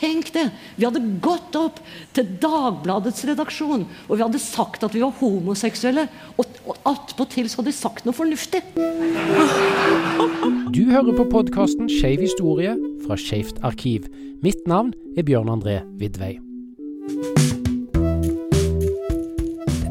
Tenk 0.00 0.30
det! 0.32 0.46
Vi 0.78 0.86
hadde 0.86 1.02
gått 1.20 1.56
opp 1.60 1.80
til 2.16 2.28
Dagbladets 2.40 3.20
redaksjon 3.28 3.84
og 3.84 4.14
vi 4.14 4.22
hadde 4.22 4.40
sagt 4.40 4.84
at 4.86 4.94
vi 4.96 5.02
var 5.04 5.12
homoseksuelle. 5.20 6.06
Og, 6.40 6.60
og 6.64 6.78
attpåtil 6.88 7.50
så 7.50 7.60
hadde 7.60 7.72
de 7.72 7.76
sagt 7.76 8.08
noe 8.08 8.16
fornuftig. 8.16 8.62
Du 10.72 10.82
hører 10.88 11.12
på 11.18 11.26
podkasten 11.34 11.90
Skeiv 11.92 12.24
historie 12.24 12.76
fra 13.04 13.18
Skeivt 13.20 13.60
arkiv. 13.66 14.08
Mitt 14.40 14.64
navn 14.70 14.94
er 15.18 15.26
Bjørn 15.28 15.52
André 15.52 15.82
Vidvei. 16.00 16.38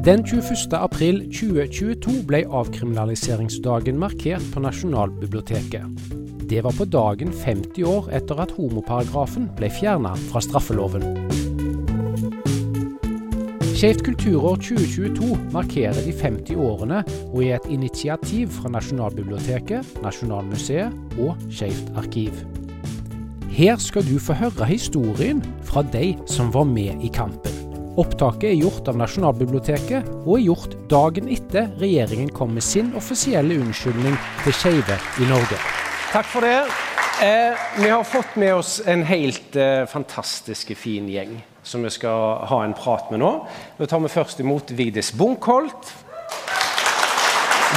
Den 0.07 0.23
21. 0.25 0.73
april 0.73 1.21
2022 1.27 2.23
ble 2.25 2.45
avkriminaliseringsdagen 2.47 3.99
markert 4.01 4.45
på 4.55 4.63
Nasjonalbiblioteket. 4.63 6.28
Det 6.49 6.61
var 6.61 6.71
på 6.71 6.85
dagen 6.85 7.29
50 7.33 7.83
år 7.85 8.07
etter 8.17 8.39
at 8.41 8.55
homoparagrafen 8.57 9.51
ble 9.57 9.67
fjerna 9.69 10.15
fra 10.31 10.41
straffeloven. 10.41 11.03
Skeivt 13.77 14.01
kulturår 14.07 14.57
2022 14.65 15.27
markerer 15.53 15.99
de 16.07 16.13
50 16.17 16.57
årene 16.57 17.03
og 17.29 17.43
er 17.45 17.59
et 17.59 17.67
initiativ 17.69 18.49
fra 18.57 18.71
Nasjonalbiblioteket, 18.73 19.93
Nasjonalmuseet 20.01 21.21
og 21.21 21.37
Skeivt 21.53 21.93
arkiv. 22.01 22.33
Her 23.53 23.77
skal 23.77 24.07
du 24.09 24.17
få 24.17 24.33
høre 24.39 24.65
historien 24.71 25.43
fra 25.69 25.85
de 25.93 26.15
som 26.25 26.49
var 26.55 26.65
med 26.65 27.05
i 27.05 27.11
kampen. 27.13 27.59
Opptaket 27.99 28.55
er 28.55 28.61
gjort 28.63 28.89
av 28.89 28.97
Nasjonalbiblioteket, 28.97 30.09
og 30.25 30.39
er 30.39 30.47
gjort 30.47 30.73
dagen 30.89 31.29
etter 31.29 31.69
regjeringen 31.77 32.33
kom 32.33 32.57
med 32.57 32.65
sin 32.65 32.89
offisielle 32.97 33.61
unnskyldning 33.61 34.17
til 34.47 34.57
skeive 34.63 34.97
i 35.21 35.29
Norge. 35.29 35.61
Takk 36.09 36.25
for 36.25 36.41
det. 36.41 36.65
Eh, 37.21 37.57
vi 37.75 37.89
har 37.89 38.03
fått 38.03 38.35
med 38.35 38.55
oss 38.55 38.81
en 38.85 39.03
helt 39.05 39.55
eh, 39.55 39.85
fantastisk 39.85 40.71
fin 40.77 41.05
gjeng 41.09 41.35
som 41.63 41.83
vi 41.85 41.91
skal 41.93 42.47
ha 42.49 42.63
en 42.65 42.73
prat 42.73 43.11
med 43.13 43.21
nå. 43.21 43.29
Nå 43.77 43.85
tar 43.85 44.01
vi 44.01 44.09
først 44.09 44.39
imot 44.41 44.71
Vigdis 44.73 45.11
Bunkholt. 45.13 45.91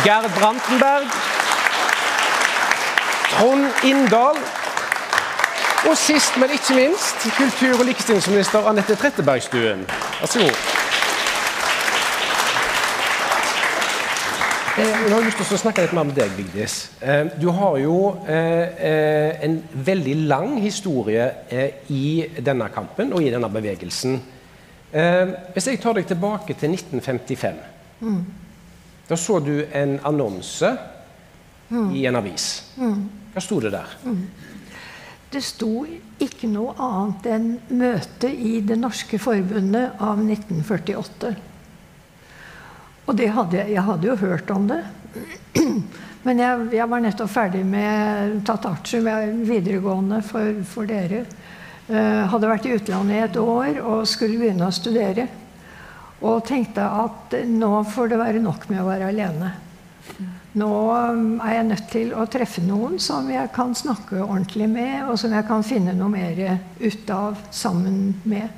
Gerd 0.06 0.30
Brantenberg. 0.38 1.12
Trond 3.34 3.84
Inndal. 3.84 4.40
Og 5.90 5.98
sist, 5.98 6.38
men 6.40 6.54
ikke 6.56 6.78
minst, 6.78 7.28
kultur- 7.36 7.80
og 7.80 7.84
likestillingsminister 7.90 8.64
Anette 8.70 8.96
Trettebergstuen. 8.96 9.84
Vær 10.22 10.32
så 10.32 10.46
god. 10.46 10.81
Jeg 14.76 15.12
har 15.12 15.24
lyst 15.24 15.36
til 15.36 15.56
å 15.56 15.60
snakke 15.60 15.82
litt 15.84 15.94
mer 15.96 16.06
med 16.08 16.16
deg, 16.16 16.32
Vigdis. 16.36 16.76
Eh, 17.04 17.26
du 17.36 17.50
har 17.52 17.76
jo 17.82 17.96
eh, 18.24 19.42
en 19.44 19.58
veldig 19.88 20.14
lang 20.30 20.54
historie 20.62 21.26
i 21.92 22.04
denne 22.40 22.70
kampen 22.72 23.12
og 23.12 23.20
i 23.20 23.32
denne 23.32 23.50
bevegelsen. 23.52 24.20
Hvis 24.92 25.66
jeg 25.70 25.78
tar 25.80 25.96
deg 25.96 26.04
tilbake 26.04 26.52
til 26.60 26.74
1955 26.74 27.60
mm. 28.04 28.16
Da 29.08 29.16
så 29.16 29.38
du 29.40 29.54
en 29.72 29.94
annonse 30.04 30.68
mm. 31.70 31.94
i 31.96 32.04
en 32.06 32.18
avis. 32.20 32.48
Mm. 32.76 32.98
Hva 33.32 33.44
sto 33.44 33.60
det 33.64 33.72
der? 33.72 33.94
Mm. 34.04 34.26
Det 35.32 35.40
sto 35.44 35.86
ikke 36.20 36.48
noe 36.52 36.74
annet 36.76 37.28
enn 37.32 37.48
'Møte 37.70 38.28
i 38.28 38.60
Det 38.60 38.76
norske 38.76 39.16
forbundet' 39.16 39.96
av 39.96 40.20
1948. 40.20 41.32
Og 43.12 43.18
hadde 43.20 43.58
jeg, 43.58 43.74
jeg, 43.74 43.82
hadde 43.84 44.08
jo 44.08 44.14
hørt 44.16 44.50
om 44.54 44.70
det. 44.70 44.80
Men 46.24 46.38
jeg, 46.40 46.68
jeg 46.78 46.88
var 46.88 47.02
nettopp 47.04 47.28
ferdig 47.28 47.60
med 47.68 48.48
aksjer 48.48 49.34
videregående 49.44 50.22
for, 50.24 50.62
for 50.64 50.88
dere. 50.88 51.26
Uh, 51.90 52.24
hadde 52.32 52.48
vært 52.48 52.68
i 52.70 52.72
utlandet 52.72 53.18
i 53.18 53.24
et 53.26 53.36
år 53.42 53.82
og 53.82 54.06
skulle 54.08 54.38
begynne 54.40 54.64
å 54.64 54.72
studere. 54.72 55.26
Og 56.24 56.40
tenkte 56.48 56.86
at 56.86 57.36
nå 57.50 57.82
får 57.92 58.14
det 58.14 58.20
være 58.22 58.40
nok 58.40 58.64
med 58.70 58.80
å 58.80 58.88
være 58.88 59.10
alene. 59.12 59.52
Nå 60.56 60.70
um, 60.72 61.36
er 61.44 61.58
jeg 61.58 61.68
nødt 61.68 61.92
til 61.92 62.16
å 62.16 62.24
treffe 62.32 62.64
noen 62.64 62.96
som 63.02 63.28
jeg 63.28 63.52
kan 63.52 63.76
snakke 63.76 64.22
ordentlig 64.22 64.70
med, 64.72 65.04
og 65.04 65.20
som 65.20 65.36
jeg 65.36 65.48
kan 65.50 65.68
finne 65.68 65.92
noe 65.98 66.08
mer 66.16 66.42
ut 66.80 67.12
av 67.12 67.44
sammen 67.52 68.14
med. 68.24 68.48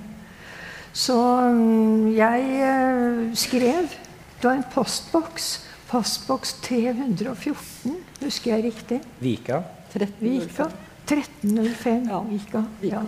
Så 0.94 1.18
um, 1.18 2.06
jeg 2.14 2.62
uh, 2.62 3.34
skrev 3.34 3.98
det 4.44 4.50
var 4.50 4.56
en 4.56 4.64
postboks. 4.74 5.46
Postboks 5.88 6.52
314, 6.64 7.94
husker 8.20 8.50
jeg 8.50 8.64
riktig? 8.64 8.98
Vika? 9.22 9.62
1305. 9.94 10.74
1305 11.06 12.08
ja. 12.10 12.18
Vika. 12.28 12.62
Ja. 12.82 13.00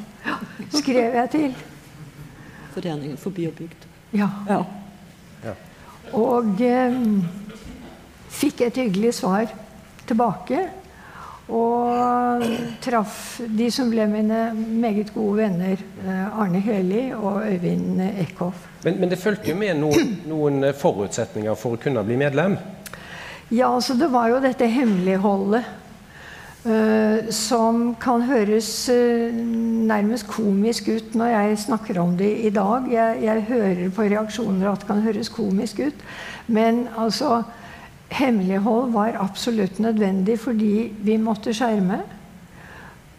Skrev 0.72 1.18
jeg 1.18 1.30
til. 1.34 1.56
Foreningen 2.72 3.20
for 3.20 3.36
by 3.36 3.48
og 3.50 3.52
bygd. 3.58 3.84
Ja. 4.16 4.30
ja. 4.48 5.52
Og 6.16 6.60
eh, 6.64 6.96
fikk 8.32 8.64
et 8.70 8.80
hyggelig 8.80 9.14
svar 9.20 9.52
tilbake. 10.08 10.62
Og 11.46 12.42
traff 12.82 13.38
de 13.38 13.68
som 13.70 13.90
ble 13.92 14.08
mine 14.10 14.48
meget 14.56 15.12
gode 15.14 15.44
venner, 15.44 15.78
eh, 16.02 16.40
Arne 16.40 16.58
Heli 16.58 17.12
og 17.14 17.44
Øyvind 17.46 18.00
Eckhoff. 18.02 18.66
Men, 18.82 18.98
men, 19.00 19.10
det 19.10 19.20
fulgte 19.22 19.52
jo 19.52 19.58
med 19.58 19.78
noen, 19.78 20.16
noen, 20.26 20.66
forutsetninger 20.74 21.54
for 21.54 21.76
å 21.76 21.82
kunne 21.82 22.02
bli 22.06 22.18
medlem? 22.18 22.56
Ja, 23.54 23.70
altså 23.70 23.94
det 23.94 24.10
var 24.10 24.32
jo 24.32 24.42
dette 24.42 24.66
hemmeligholdet. 24.66 25.74
Uh, 26.66 27.28
som 27.30 27.92
kan 28.02 28.24
høres 28.26 28.88
uh, 28.90 29.30
nærmest 29.86 30.26
komisk 30.26 30.88
ut 30.90 31.12
når 31.14 31.28
jeg 31.30 31.58
snakker 31.62 32.00
om 32.02 32.16
det 32.18 32.32
i 32.42 32.50
dag. 32.50 32.88
Jeg, 32.90 33.20
jeg 33.22 33.44
hører 33.52 33.92
på 33.94 34.08
reaksjoner 34.10 34.72
at 34.72 34.82
det 34.82 34.88
kan 34.88 35.04
høres 35.04 35.30
komisk 35.30 35.84
ut. 35.86 36.02
Men 36.50 36.88
altså 36.98 37.44
Hemmelighold 38.16 38.94
var 38.94 39.18
absolutt 39.20 39.80
nødvendig 39.82 40.38
fordi 40.40 40.88
vi 41.04 41.18
måtte 41.20 41.52
skjerme 41.56 42.00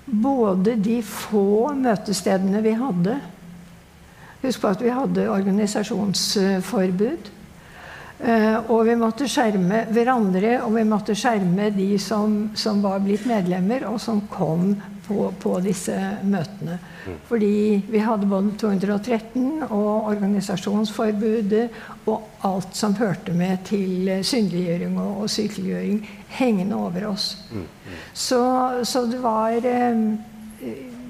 både 0.08 0.78
de 0.80 1.02
få 1.03 1.74
møtestedene 1.75 2.62
vi 2.63 2.75
hadde. 2.80 3.18
Husk 4.41 4.62
på 4.62 4.72
at 4.72 4.84
vi 4.84 4.94
hadde 4.94 5.30
organisasjonsforbud. 5.30 7.34
Eh, 8.18 8.72
og 8.72 8.88
vi 8.88 8.96
måtte 8.97 9.28
skjerme 9.30 9.84
hverandre, 9.94 10.56
og 10.66 10.74
vi 10.78 10.85
måtte 10.90 11.16
skjerme 11.18 11.69
de 11.75 11.91
som, 12.02 12.47
som 12.58 12.79
var 12.81 13.03
blitt 13.03 13.28
medlemmer, 13.29 13.85
og 13.91 14.00
som 14.02 14.24
kom 14.31 14.72
på, 15.07 15.31
på 15.40 15.53
disse 15.63 15.95
møtene. 16.28 16.78
Mm. 17.07 17.18
Fordi 17.29 17.51
vi 17.90 18.01
hadde 18.03 18.29
både 18.29 18.53
213 18.59 19.63
og 19.69 20.09
organisasjonsforbudet 20.12 21.68
og 22.07 22.45
alt 22.47 22.75
som 22.78 22.95
hørte 23.00 23.35
med 23.38 23.63
til 23.69 24.12
synliggjøring 24.22 25.00
og, 25.01 25.23
og 25.23 25.31
sykeliggjøring, 25.31 26.01
hengende 26.38 26.75
over 26.75 27.09
oss. 27.12 27.29
Mm. 27.51 27.66
Mm. 27.66 27.97
Så, 28.13 28.41
så, 28.84 29.06
det 29.07 29.22
var 29.23 29.56
eh, 29.63 30.03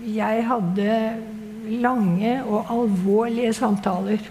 Jeg 0.08 0.46
hadde 0.48 0.92
lange 1.68 2.38
og 2.46 2.70
alvorlige 2.72 3.54
samtaler 3.54 4.22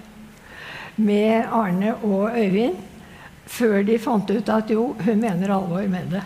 med 0.97 1.44
Arne 1.53 1.94
og 2.06 2.31
Øyvind 2.32 2.86
før 3.47 3.83
de 3.87 3.97
fant 4.03 4.31
ut 4.31 4.49
at 4.51 4.71
jo, 4.75 4.89
hun 5.07 5.21
mener 5.23 5.53
alvor 5.55 5.84
med 5.91 6.11
det. 6.11 6.23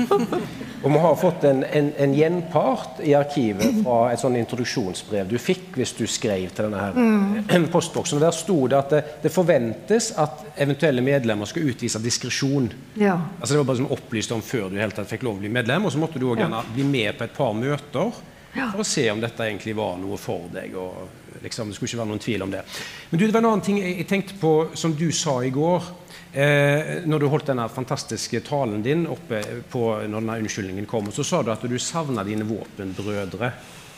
og 0.82 0.88
vi 0.90 1.02
har 1.04 1.18
fått 1.20 1.44
en, 1.46 1.62
en, 1.64 1.90
en, 2.02 2.14
gjenpart 2.16 2.98
i 3.06 3.14
arkivet 3.14 3.82
fra 3.84 3.98
et 4.10 4.22
sånn 4.22 4.38
introduksjonsbrev 4.40 5.30
du 5.30 5.36
fikk 5.38 5.78
hvis 5.78 5.94
du 5.98 6.02
skrev 6.10 6.50
til 6.50 6.66
denne 6.66 6.80
her 6.82 6.98
mm. 6.98 7.68
postboksen. 7.74 8.22
Der 8.22 8.34
sto 8.34 8.58
det 8.70 8.80
at 8.80 8.96
det, 8.96 9.02
det, 9.22 9.32
forventes 9.34 10.10
at 10.18 10.42
eventuelle 10.56 11.04
medlemmer 11.06 11.48
skal 11.48 11.70
utvise 11.70 12.02
diskresjon. 12.02 12.66
Ja. 12.98 13.14
Altså 13.38 13.54
det 13.54 13.62
var 13.62 13.70
bare 13.70 13.82
som 13.84 13.94
opplyst 13.94 14.34
om 14.34 14.42
før 14.44 14.68
du 14.72 14.80
helt 14.82 14.98
tatt 14.98 15.10
fikk 15.10 15.28
lov 15.28 15.38
å 15.38 15.44
bli 15.44 15.52
medlem. 15.54 15.86
Og 15.86 15.94
så 15.94 16.02
måtte 16.02 16.18
du 16.18 16.26
òg 16.32 16.42
gjerne 16.42 16.66
bli 16.74 16.88
med 16.88 17.14
på 17.18 17.28
et 17.28 17.38
par 17.38 17.54
møter 17.56 18.20
ja. 18.56 18.72
for 18.72 18.82
å 18.82 18.90
se 18.90 19.06
om 19.12 19.22
dette 19.22 19.46
egentlig 19.46 19.78
var 19.78 19.98
noe 20.02 20.18
for 20.20 20.50
deg. 20.52 20.74
og 20.74 21.42
liksom, 21.44 21.70
Det 21.70 21.78
skulle 21.78 21.92
ikke 21.92 22.02
være 22.02 22.12
noen 22.12 22.26
tvil 22.26 22.46
om 22.46 22.58
det. 22.58 22.66
Men 23.10 23.20
du, 23.20 23.26
det 23.26 23.34
var 23.34 23.44
en 23.44 23.52
annen 23.54 23.66
ting 23.70 23.80
jeg 23.82 24.08
tenkte 24.10 24.38
på 24.40 24.54
som 24.74 24.98
du 24.98 25.10
sa 25.14 25.38
i 25.46 25.54
går. 25.54 25.92
Eh, 26.32 27.02
når 27.10 27.18
du 27.18 27.26
holdt 27.26 27.50
denne 27.50 27.66
fantastiske 27.72 28.40
talen 28.46 28.84
din 28.86 29.02
oppe 29.10 29.42
på 29.70 29.84
når 30.06 30.22
denne 30.22 30.38
unnskyldningen 30.44 30.86
kom, 30.86 31.10
så 31.10 31.26
sa 31.26 31.42
du 31.42 31.50
at 31.50 31.64
du 31.66 31.78
savna 31.78 32.22
dine 32.26 32.46
våpenbrødre 32.46 33.50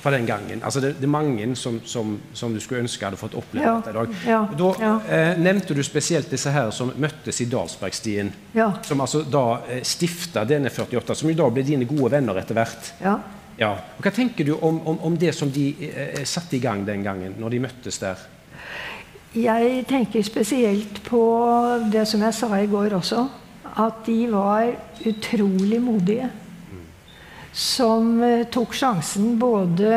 fra 0.02 0.10
den 0.10 0.26
gangen. 0.26 0.62
Altså 0.64 0.80
det, 0.80 0.94
det 0.98 1.06
er 1.06 1.12
mange 1.12 1.44
som, 1.56 1.76
som, 1.84 2.16
som, 2.34 2.54
du 2.54 2.60
skulle 2.60 2.82
ønske 2.82 3.04
hadde 3.06 3.20
fått 3.20 3.36
oppleve 3.38 3.68
ja, 3.68 3.74
dette 3.78 3.92
i 3.92 3.98
dag. 3.98 4.16
Ja, 4.26 4.40
da 4.58 4.70
ja. 4.80 4.94
eh, 5.06 5.36
nevnte 5.38 5.76
du 5.78 5.82
spesielt 5.86 6.32
disse 6.32 6.50
her 6.50 6.72
som 6.74 6.90
møttes 6.98 7.38
i 7.44 7.46
Dalsbergstien. 7.52 8.32
Som 8.82 9.04
altså 9.04 9.22
da 9.22 9.44
eh, 9.68 9.84
stifta 9.86 10.42
denne 10.48 10.72
48, 10.74 11.14
som 11.20 11.30
jo 11.30 11.38
da 11.38 11.46
ble 11.54 11.62
dine 11.68 11.86
gode 11.86 12.10
venner 12.16 12.42
etter 12.42 12.58
hvert. 12.58 12.92
Ja. 13.04 13.14
Og 13.62 14.02
Hva 14.02 14.10
tenker 14.10 14.48
du 14.48 14.56
om, 14.56 14.80
om, 14.90 14.98
om 15.06 15.18
det 15.20 15.36
som 15.38 15.52
de 15.52 15.68
eh, 15.86 16.22
satte 16.26 16.56
i 16.58 16.64
gang 16.64 16.82
den 16.88 17.04
gangen, 17.06 17.36
når 17.38 17.54
de 17.54 17.66
møttes 17.68 18.00
der? 18.02 18.24
Jeg 19.32 19.86
tenker 19.88 20.20
spesielt 20.20 20.98
på 21.06 21.22
det 21.88 22.02
som 22.04 22.20
jeg 22.20 22.36
sa 22.36 22.50
i 22.60 22.68
går 22.68 22.92
også, 22.98 23.22
at 23.80 24.02
de 24.04 24.26
var 24.28 24.74
utrolig 25.08 25.78
modige. 25.80 26.28
Som 27.52 28.18
eh, 28.20 28.44
tok 28.52 28.76
sjansen 28.76 29.38
både 29.40 29.92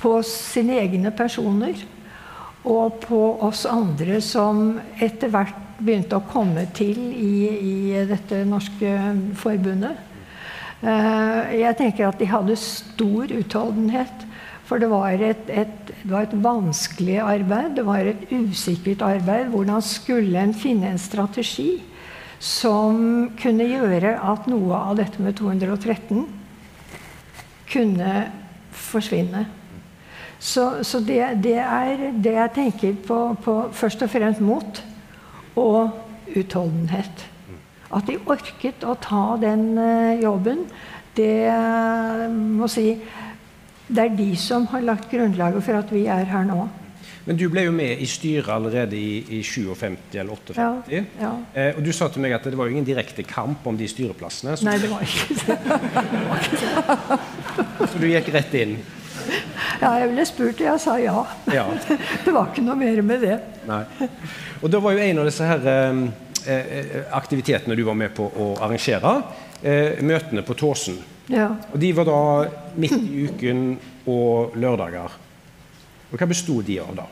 på 0.00 0.14
sine 0.24 0.78
egne 0.80 1.12
personer 1.12 1.76
og 2.64 3.00
på 3.04 3.20
oss 3.44 3.66
andre 3.68 4.22
som 4.24 4.78
etter 5.00 5.32
hvert 5.32 5.60
begynte 5.80 6.16
å 6.16 6.24
komme 6.28 6.64
til 6.76 6.96
i, 6.96 7.34
i 7.44 8.06
dette 8.08 8.40
norske 8.48 8.94
forbundet. 9.40 10.00
Eh, 10.80 11.56
jeg 11.60 11.76
tenker 11.76 12.08
at 12.08 12.20
de 12.20 12.28
hadde 12.28 12.56
stor 12.56 13.36
utholdenhet. 13.36 14.28
For 14.70 14.78
det 14.78 14.86
var 14.86 15.18
et, 15.18 15.48
et, 15.50 15.70
det 15.90 16.12
var 16.12 16.28
et 16.28 16.34
vanskelig 16.44 17.16
arbeid, 17.18 17.72
det 17.74 17.82
var 17.88 18.06
et 18.06 18.20
usikkert 18.30 19.02
arbeid. 19.02 19.48
Hvordan 19.50 19.82
skulle 19.82 20.38
en 20.38 20.54
finne 20.54 20.92
en 20.92 21.00
strategi 21.02 21.80
som 22.38 23.32
kunne 23.40 23.66
gjøre 23.66 24.12
at 24.14 24.46
noe 24.46 24.78
av 24.78 25.00
dette 25.00 25.18
med 25.18 25.34
213 25.40 26.22
kunne 27.72 28.12
forsvinne? 28.70 29.42
Så, 30.38 30.84
så 30.86 31.00
det, 31.02 31.18
det, 31.42 31.58
er 31.58 32.04
det 32.14 32.36
jeg 32.36 32.52
tenker 32.54 33.00
på, 33.08 33.18
på 33.42 33.56
først 33.74 34.06
og 34.06 34.12
fremst 34.14 34.40
mot 34.40 34.78
og 35.58 35.98
utholdenhet. 36.38 37.26
At 37.90 38.06
de 38.06 38.20
orket 38.22 38.86
å 38.86 38.94
ta 39.02 39.34
den 39.42 39.74
uh, 39.74 40.14
jobben, 40.22 40.62
det 41.18 41.50
uh, 41.50 42.30
må 42.30 42.70
si 42.70 42.94
Det 43.90 44.04
er 44.04 44.12
de 44.16 44.28
som 44.38 44.68
har 44.70 44.84
lagt 44.86 45.10
grunnlaget 45.10 45.64
for 45.66 45.80
at 45.80 45.90
vi 45.92 46.06
er 46.06 46.28
her 46.30 46.44
nå. 46.46 46.68
Men 47.26 47.36
du 47.36 47.44
ble 47.52 47.66
jo 47.66 47.72
med 47.74 48.00
i 48.00 48.06
styret 48.08 48.48
allerede 48.54 48.96
i, 48.96 49.20
i 49.36 49.42
57 49.44 50.16
eller 50.18 50.32
58. 50.32 50.56
Ja, 50.90 51.02
ja. 51.20 51.32
Eh, 51.54 51.76
og 51.76 51.84
du 51.84 51.90
sa 51.92 52.08
til 52.08 52.24
meg 52.24 52.32
at 52.34 52.46
det 52.48 52.56
var 52.58 52.70
jo 52.70 52.74
ingen 52.74 52.86
direkte 52.86 53.22
kamp 53.28 53.66
om 53.68 53.76
de 53.78 53.88
styreplassene. 53.90 54.56
Så 54.56 54.66
Nei, 54.66 54.78
det 54.80 54.88
var 54.90 55.04
ikke 55.04 55.34
det. 55.42 55.58
så 57.90 58.00
du 58.00 58.08
gikk 58.08 58.32
rett 58.34 58.56
inn? 58.62 58.78
Ja, 59.80 59.92
jeg 60.00 60.10
ble 60.12 60.24
spurt, 60.28 60.60
og 60.60 60.66
jeg 60.66 60.80
sa 60.82 60.96
ja. 61.00 61.20
ja. 61.52 61.66
det 62.24 62.34
var 62.34 62.50
ikke 62.50 62.64
noe 62.64 62.78
mer 62.80 63.02
med 63.06 63.24
det. 63.24 63.36
Nei. 63.68 63.84
Og 64.60 64.72
da 64.72 64.80
var 64.82 64.96
jo 64.96 65.04
en 65.04 65.22
av 65.22 65.28
disse 65.28 65.46
her 65.48 65.70
eh, 65.74 66.02
eh, 66.56 66.98
aktivitetene 67.16 67.76
du 67.78 67.84
var 67.86 67.98
med 68.00 68.14
på 68.16 68.26
å 68.28 68.50
arrangere, 68.64 69.14
eh, 69.62 70.00
møtene 70.04 70.44
på 70.46 70.56
Tåsen. 70.58 70.98
Ja. 71.30 71.52
Og 71.70 71.78
de 71.80 71.92
var 71.94 72.08
da 72.08 72.20
midt 72.76 72.98
i 72.98 73.24
uken 73.28 73.64
og 74.10 74.56
lørdager. 74.58 75.16
Og 76.10 76.18
hva 76.18 76.28
besto 76.30 76.60
de 76.66 76.78
av 76.82 76.94
da? 76.98 77.06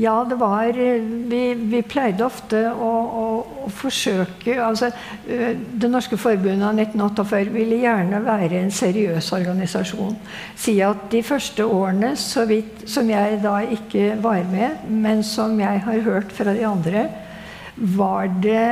Ja, 0.00 0.24
det 0.26 0.40
var 0.40 0.74
eh, 0.74 1.02
Vi, 1.30 1.42
vi 1.70 1.80
pleide 1.86 2.24
ofte 2.26 2.58
å, 2.66 2.88
å, 2.90 3.26
å, 3.62 3.68
forsøke 3.70 4.56
altså, 4.58 4.88
eh, 5.30 5.52
Det 5.54 5.90
norske 5.90 6.18
forbundet 6.18 6.66
av 6.66 6.80
1948 6.82 7.52
ville 7.54 7.78
gjerne 7.84 8.22
være 8.24 8.58
en 8.58 8.74
seriøs 8.74 9.30
organisasjon. 9.36 10.16
Si 10.58 10.80
at 10.82 11.06
de 11.12 11.22
første 11.22 11.66
årene, 11.66 12.14
så 12.18 12.42
vidt, 12.50 12.88
som 12.90 13.10
jeg 13.10 13.38
da 13.44 13.60
ikke 13.76 14.16
var 14.24 14.42
med, 14.50 14.82
men 14.90 15.22
som 15.26 15.54
jeg 15.62 15.84
har 15.86 16.02
hørt 16.08 16.34
fra 16.34 16.56
de 16.56 16.66
andre, 16.66 17.06
var 17.76 18.26
det 18.42 18.66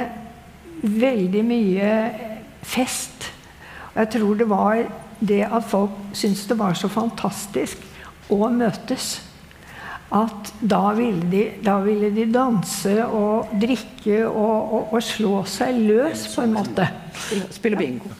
veldig 0.82 1.44
mye 1.46 1.92
fest. 2.66 3.30
Jeg 3.94 4.10
tror 4.16 4.38
det 4.38 4.48
var 4.50 4.82
det 5.22 5.44
at 5.46 5.66
folk 5.68 5.94
syntes 6.12 6.46
det 6.50 6.58
var 6.58 6.74
så 6.78 6.90
fantastisk 6.90 7.84
å 8.32 8.48
møtes 8.50 9.20
at 10.12 10.50
da 10.60 10.90
ville, 10.96 11.24
de, 11.30 11.44
da 11.64 11.78
ville 11.80 12.10
de, 12.12 12.26
danse 12.28 12.98
og 13.06 13.54
drikke 13.60 14.18
og, 14.26 14.74
og, 14.74 14.92
og, 14.92 14.98
slå 15.04 15.38
seg 15.48 15.78
løs, 15.86 16.26
på 16.34 16.44
en 16.44 16.52
måte. 16.58 16.88
Spille 17.54 17.78
bingo. 17.80 18.12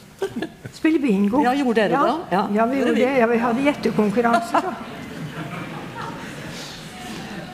Spille 0.73 1.01
bingo. 1.03 1.43
Ja, 1.45 1.53
Gjorde 1.53 1.83
dere 1.83 1.99
ja, 1.99 2.01
det? 2.07 2.33
Ja, 2.33 2.43
ja 2.57 2.65
vi 2.71 2.81
gjorde 2.81 2.95
det. 2.97 3.11
Ja, 3.19 3.29
vi 3.29 3.39
hadde 3.43 3.67
gjettekonkurranser. 3.67 4.73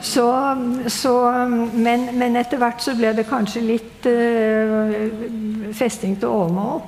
Så, 0.00 0.24
så, 0.88 1.12
men, 1.76 2.08
men, 2.16 2.38
etter 2.40 2.58
hvert 2.58 2.80
så 2.80 2.96
ble 2.96 3.12
det 3.14 3.26
kanskje 3.28 3.60
litt 3.62 4.08
uh, 4.08 4.94
festing 5.76 6.16
til 6.18 6.32
Åmål. 6.32 6.80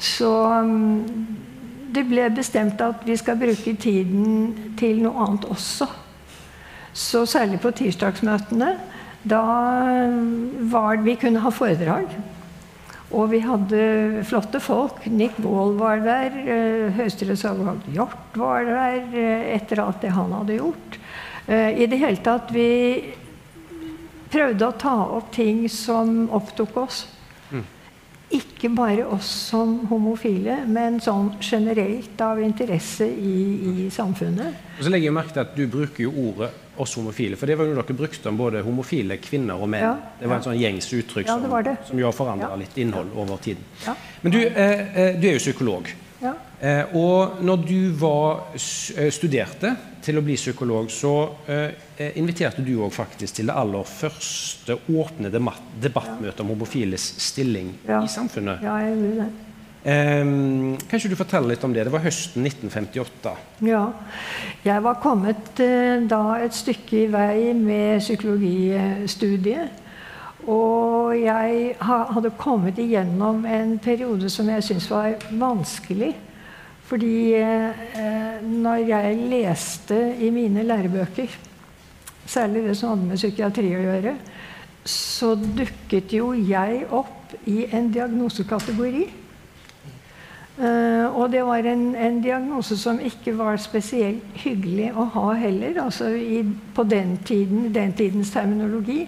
Så 0.00 0.30
det 1.94 2.06
ble 2.08 2.28
bestemt 2.34 2.80
at 2.84 3.02
vi 3.06 3.16
skal 3.18 3.38
bruke 3.40 3.74
tiden 3.80 4.74
til 4.78 5.02
noe 5.04 5.26
annet 5.26 5.46
også. 5.50 5.88
Så 6.92 7.24
særlig 7.28 7.60
på 7.62 7.72
tirsdagsmøtene. 7.76 8.74
Da 9.22 9.40
var 10.72 11.02
vi 11.04 11.14
kunne 11.20 11.42
ha 11.44 11.52
foredrag. 11.52 12.12
Og 13.10 13.32
vi 13.32 13.40
hadde 13.42 14.22
flotte 14.26 14.60
folk. 14.62 15.02
Nick 15.10 15.38
Wall 15.42 15.74
var 15.78 16.02
der. 16.04 16.36
Eh, 16.40 16.92
Høyesterettsadvokat 16.94 17.88
Hjort 17.94 18.38
var 18.38 18.66
der 18.68 19.00
eh, 19.18 19.48
etter 19.56 19.82
alt 19.82 20.02
det 20.02 20.12
han 20.14 20.32
hadde 20.38 20.60
gjort. 20.60 20.98
Eh, 21.46 21.82
I 21.82 21.88
det 21.90 21.98
hele 21.98 22.22
tatt 22.22 22.52
Vi 22.54 22.68
prøvde 24.30 24.68
å 24.68 24.76
ta 24.78 24.94
opp 25.18 25.32
ting 25.34 25.64
som 25.66 26.28
opptok 26.30 26.76
oss. 26.84 27.02
Ikke 28.30 28.68
bare 28.70 29.06
oss 29.10 29.26
som 29.50 29.72
homofile, 29.90 30.60
men 30.70 31.00
sånn 31.02 31.32
generelt 31.42 32.20
av 32.22 32.38
interesse 32.42 33.08
i, 33.10 33.36
i 33.84 33.86
samfunnet. 33.90 34.66
Og 34.78 34.84
så 34.86 34.92
legger 34.92 35.10
jeg 35.10 35.16
merke 35.16 35.34
til 35.34 35.42
at 35.42 35.56
Du 35.56 35.64
bruker 35.70 36.04
jo 36.06 36.12
ordet 36.28 36.50
oss 36.80 36.94
homofile. 36.96 37.36
For 37.36 37.50
det 37.50 37.56
var 37.58 37.68
jo 37.68 37.74
dere 37.76 37.96
brukte 37.96 38.30
om 38.30 38.38
både 38.38 38.62
homofile 38.64 39.18
kvinner 39.22 39.60
og 39.60 39.68
menn. 39.72 39.82
Ja, 39.84 39.96
det 40.20 40.28
var 40.28 40.38
ja. 40.38 40.38
en 40.38 40.46
sånn 40.46 40.60
gjengs 40.60 40.92
uttrykk 40.94 41.28
som, 41.28 41.42
ja, 41.44 41.64
som, 41.64 41.90
som 41.90 42.00
jo 42.00 42.06
har 42.08 42.16
forandra 42.16 42.52
litt 42.60 42.78
innhold 42.80 43.10
over 43.18 43.42
tiden. 43.42 43.66
Men 44.22 44.36
du, 44.36 44.40
eh, 44.46 44.86
eh, 44.94 45.18
du, 45.18 45.26
er 45.28 45.36
jo 45.36 45.42
psykolog. 45.42 45.90
Eh, 46.60 46.96
og 46.96 47.40
når 47.40 47.56
du 47.56 47.92
var, 47.96 48.42
eh, 48.52 49.10
studerte 49.10 49.76
til 50.02 50.18
å 50.18 50.22
bli 50.24 50.34
psykolog, 50.36 50.90
så 50.92 51.30
eh, 51.48 52.10
inviterte 52.20 52.64
du 52.64 52.74
òg 52.84 52.92
faktisk 52.92 53.38
til 53.38 53.48
det 53.48 53.56
aller 53.56 53.84
første 53.88 54.76
åpne 54.92 55.32
debattmøtet 55.32 56.40
om 56.44 56.52
homofiles 56.52 57.14
stilling 57.16 57.72
i 57.88 58.08
samfunnet. 58.08 58.60
Ja, 58.64 58.76
jeg 58.84 58.98
gjorde 58.98 59.24
det. 59.24 59.30
Um, 59.80 60.76
kan 60.76 60.98
ikke 60.98 61.08
du 61.08 61.16
fortelle 61.16 61.48
litt 61.48 61.62
om 61.64 61.72
det? 61.72 61.86
Det 61.88 61.92
var 61.94 62.04
høsten 62.04 62.44
1958. 62.44 63.30
Ja. 63.64 63.86
Jeg 64.60 64.82
var 64.84 64.98
kommet 65.00 65.56
da 65.56 66.22
et 66.36 66.52
stykke 66.52 66.98
i 66.98 67.06
vei 67.08 67.54
med 67.56 68.02
psykologistudiet. 68.04 69.78
Og 70.44 71.16
jeg 71.16 71.76
hadde 71.80 72.36
kommet 72.36 72.76
igjennom 72.80 73.46
en 73.48 73.78
periode 73.80 74.28
som 74.28 74.52
jeg 74.52 74.68
syntes 74.68 74.90
var 74.92 75.16
vanskelig. 75.32 76.12
Fordi 76.90 77.14
eh, 77.38 78.42
når 78.42 78.82
jeg 78.88 79.18
leste 79.30 79.98
i 80.18 80.30
mine 80.34 80.64
lærebøker, 80.66 81.30
særlig 82.26 82.64
det 82.66 82.76
som 82.76 82.94
hadde 82.94 83.08
med 83.12 83.20
psykiatri 83.20 83.70
å 83.78 83.84
gjøre, 83.84 84.14
så 84.90 85.36
dukket 85.38 86.12
jo 86.16 86.32
jeg 86.34 86.84
opp 86.90 87.34
i 87.46 87.62
en 87.70 87.92
diagnosekategori 87.94 89.06
Uh, 90.60 91.16
og 91.16 91.30
det 91.32 91.40
var 91.46 91.64
en, 91.64 91.94
en, 91.96 92.18
diagnose 92.20 92.76
som 92.76 92.98
ikke 93.00 93.32
var 93.38 93.56
spesielt 93.56 94.20
hyggelig 94.42 94.90
å 94.92 95.06
ha 95.14 95.30
heller. 95.40 95.78
Altså 95.80 96.10
i, 96.12 96.42
på 96.76 96.84
den 96.84 97.14
tiden, 97.24 97.70
den 97.72 97.94
tidens 97.96 98.34
terminologi, 98.34 99.06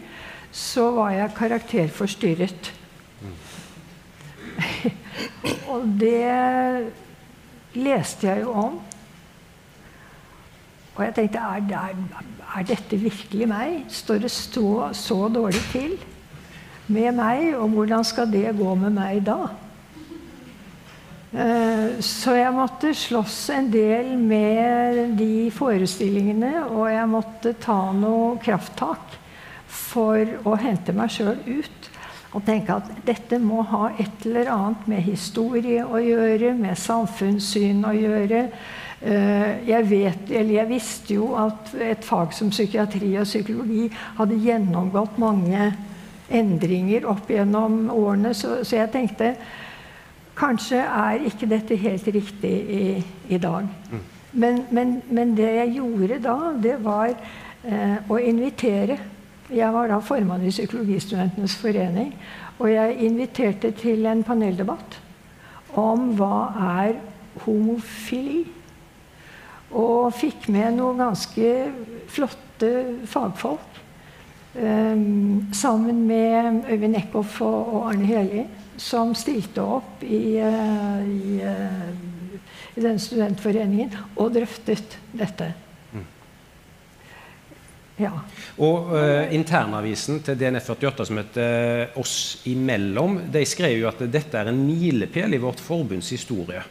så 0.48 0.86
var 0.96 1.10
jeg 1.12 1.34
karakterforstyrret. 1.36 2.70
Mm. 3.20 3.34
og 5.74 5.84
det 6.00 6.22
leste 7.74 8.28
jeg 8.28 8.44
jo 8.44 8.52
om. 8.66 8.80
Og 10.92 11.04
jeg 11.06 11.14
tenkte 11.16 11.40
er, 11.40 11.64
er, 11.72 12.24
er 12.58 12.68
dette 12.68 12.98
virkelig 13.00 13.48
meg? 13.48 13.82
Står 13.88 14.22
det 14.24 14.30
så, 14.34 14.90
så 14.92 15.20
dårlig 15.32 15.62
til 15.72 15.96
med 16.92 17.16
meg? 17.16 17.54
Og 17.56 17.68
hvordan 17.72 18.04
skal 18.04 18.28
det 18.32 18.50
gå 18.58 18.74
med 18.76 18.92
meg 18.98 19.22
da? 19.24 19.40
Eh, 21.32 22.00
så 22.04 22.34
jeg 22.36 22.52
måtte 22.52 22.92
slåss 22.92 23.38
en 23.54 23.70
del 23.72 24.12
med 24.20 25.14
de 25.16 25.48
forestillingene, 25.56 26.66
og 26.66 26.90
jeg 26.92 27.08
måtte 27.08 27.54
ta 27.56 27.78
noe 27.96 28.34
krafttak 28.42 29.16
for 29.72 30.28
å 30.44 30.58
hente 30.60 30.92
meg 30.92 31.14
sjøl 31.14 31.40
ut. 31.48 31.88
Og 32.32 32.44
tenke 32.46 32.78
at 32.80 32.88
dette 33.04 33.36
må 33.42 33.60
ha 33.68 33.90
et 34.00 34.24
eller 34.24 34.48
annet 34.52 34.86
med 34.88 35.04
historie 35.04 35.84
å 35.84 36.00
gjøre, 36.00 36.54
med 36.56 36.78
samfunnssyn 36.80 37.84
å 37.84 37.92
gjøre. 37.92 38.46
Eh, 39.02 39.50
jeg, 39.68 39.88
vet, 39.90 40.30
eller 40.30 40.54
jeg 40.60 40.70
visste 40.70 41.16
jo 41.18 41.32
at 41.36 41.74
et 41.76 42.04
fag 42.06 42.32
som 42.36 42.52
psykiatri 42.54 43.10
og 43.20 43.28
psykologi 43.28 43.88
hadde 44.16 44.38
gjennomgått 44.44 45.18
mange 45.20 45.72
endringer 46.32 47.04
opp 47.10 47.28
gjennom 47.30 47.90
årene, 47.92 48.32
så, 48.34 48.62
så 48.64 48.80
jeg 48.80 48.92
tenkte 48.94 49.34
Kanskje 50.32 50.78
er 50.80 51.26
ikke 51.28 51.44
dette 51.44 51.76
helt 51.76 52.06
riktig 52.08 52.52
i, 52.72 52.84
i 53.28 53.38
dag. 53.38 53.66
Mm. 53.92 54.04
Men, 54.32 54.62
men, 54.72 54.94
men, 55.12 55.34
det 55.36 55.50
jeg 55.58 55.74
gjorde 55.76 56.16
da, 56.24 56.36
det 56.56 56.78
var 56.80 57.10
eh, 57.12 57.98
å 58.08 58.16
invitere. 58.16 58.96
Jeg 59.52 59.72
var 59.74 59.90
da 59.90 59.98
formann 60.00 60.44
i 60.46 60.52
Psykologistudentenes 60.52 61.54
forening. 61.60 62.14
Og 62.58 62.70
jeg 62.72 62.96
inviterte 63.04 63.72
til 63.76 64.06
en 64.08 64.22
paneldebatt 64.24 64.98
om 65.78 66.12
hva 66.16 66.36
er 66.78 66.96
homofili. 67.44 68.46
Og 69.72 70.12
fikk 70.16 70.48
med 70.52 70.76
noen 70.76 71.00
ganske 71.00 71.52
flotte 72.12 72.72
fagfolk. 73.08 73.68
Um, 74.52 75.48
sammen 75.56 76.02
med 76.04 76.66
Øyvind 76.68 76.96
Eckhoff 76.98 77.40
og, 77.40 77.74
og 77.74 77.86
Arne 77.88 78.04
Heli, 78.04 78.42
som 78.76 79.14
stilte 79.16 79.64
opp 79.64 80.02
i, 80.04 80.36
uh, 80.44 81.00
i, 81.00 81.38
uh, 81.40 82.76
i 82.76 82.84
den 82.84 83.00
studentforeningen 83.00 83.96
og 84.12 84.34
drøftet 84.36 84.98
dette. 85.16 85.54
Ja. 88.00 88.12
Og 88.64 88.92
uh, 88.94 89.34
internavisen 89.34 90.22
til 90.24 90.38
DNF48, 90.40 91.04
som 91.08 91.18
heter 91.20 91.88
uh, 91.92 91.98
Oss 92.00 92.14
imellom, 92.48 93.18
de 93.32 93.44
skrev 93.48 93.76
jo 93.82 93.90
at 93.90 94.00
dette 94.12 94.38
er 94.38 94.50
en 94.50 94.62
milepæl 94.64 95.36
i 95.36 95.42
vårt 95.42 95.60
forbunds 95.60 96.08
historie. 96.14 96.62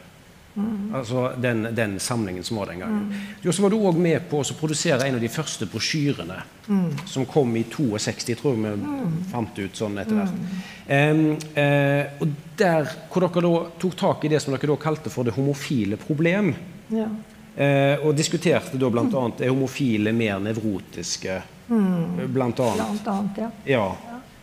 Mm. 0.53 0.95
Altså 0.95 1.31
den, 1.37 1.67
den, 1.75 1.99
samlingen 1.99 2.43
som 2.43 2.57
var 2.57 2.65
den 2.65 2.79
gangen. 2.79 3.05
Mm. 3.07 3.13
Jo, 3.41 3.51
så 3.51 3.63
var 3.63 3.71
du 3.71 3.77
òg 3.79 3.99
med 4.01 4.25
på 4.29 4.41
å 4.41 4.57
produsere 4.59 5.07
en 5.07 5.15
av 5.15 5.23
de 5.23 5.31
første 5.31 5.67
brosjyrene, 5.71 6.41
mm. 6.67 6.89
som 7.07 7.27
kom 7.29 7.55
i 7.55 7.63
62, 7.71 8.35
tror 8.41 8.57
jeg 8.57 8.65
vi 8.65 8.73
mm. 8.81 9.17
fant 9.31 9.61
ut 9.61 9.79
sånn 9.79 10.01
etter 10.01 10.19
hvert. 10.19 10.43
Um, 10.91 11.23
uh, 11.55 12.23
og 12.25 12.35
der 12.59 12.89
hvor 13.13 13.27
dere 13.27 13.45
da 13.47 13.53
tok 13.79 13.99
tak 13.99 14.25
i 14.27 14.33
det 14.33 14.41
som 14.43 14.55
dere 14.55 14.73
da 14.73 14.79
kalte 14.81 15.13
for 15.13 15.27
det 15.27 15.37
homofile 15.37 15.99
problem. 16.01 16.51
Ja. 16.91 17.07
Eh, 17.55 17.99
og 17.99 18.15
diskuterte 18.15 18.79
da 18.79 18.89
bl.a. 18.91 19.25
er 19.39 19.51
homofile 19.51 20.13
mer 20.15 20.39
nevrotiske. 20.39 21.41
Mm. 21.67 22.27
Blant 22.31 22.59
annet. 22.63 22.79
Blant 22.79 23.11
annet 23.11 23.41
ja. 23.43 23.51
ja. 23.73 23.85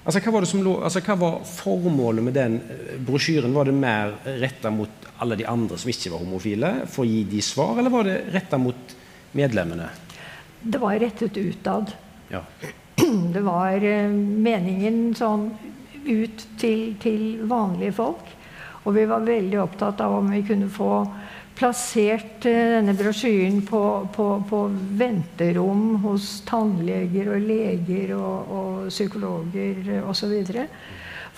Altså, 0.09 0.21
hva, 0.25 0.33
var 0.33 0.45
det 0.45 0.49
som 0.49 0.63
lå, 0.65 0.75
altså, 0.85 1.03
hva 1.05 1.17
var 1.21 1.39
formålet 1.49 2.25
med 2.25 2.37
den 2.37 2.59
eh, 2.65 2.97
brosjyren? 3.05 3.53
Var 3.57 3.69
det 3.69 3.77
mer 3.77 4.15
retta 4.41 4.73
mot 4.73 5.09
alle 5.19 5.37
de 5.41 5.47
andre 5.49 5.77
som 5.81 5.91
ikke 5.93 6.13
var 6.15 6.23
homofile, 6.23 6.75
for 6.89 7.05
å 7.05 7.09
gi 7.09 7.25
de 7.29 7.41
svar, 7.45 7.79
eller 7.81 7.93
var 7.93 8.07
det 8.09 8.19
retta 8.33 8.61
mot 8.61 8.95
medlemmene? 9.37 9.89
Det 10.61 10.81
var 10.81 10.97
rettet 11.01 11.37
utad. 11.37 11.95
Ja. 12.33 12.45
Det 13.35 13.41
var 13.47 13.85
uh, 13.85 14.11
meningen 14.11 15.13
sånn 15.15 15.53
ut 16.09 16.43
til, 16.59 16.97
til 17.03 17.45
vanlige 17.49 17.95
folk. 17.99 18.33
Og 18.85 18.97
vi 18.97 19.05
var 19.07 19.27
veldig 19.27 19.61
opptatt 19.63 20.01
av 20.03 20.17
om 20.19 20.33
vi 20.33 20.41
kunne 20.49 20.71
få 20.73 20.91
plassert 21.59 22.47
eh, 22.47 22.77
denne 22.77 22.95
brosjyren 22.99 23.61
på, 23.67 23.83
på, 24.15 24.29
på, 24.49 24.63
venterom 24.99 25.99
hos 26.05 26.39
tannleger 26.49 27.33
og 27.35 27.49
leger 27.49 28.15
og, 28.17 28.53
og 28.59 28.93
psykologer 28.93 30.05
osv. 30.09 30.37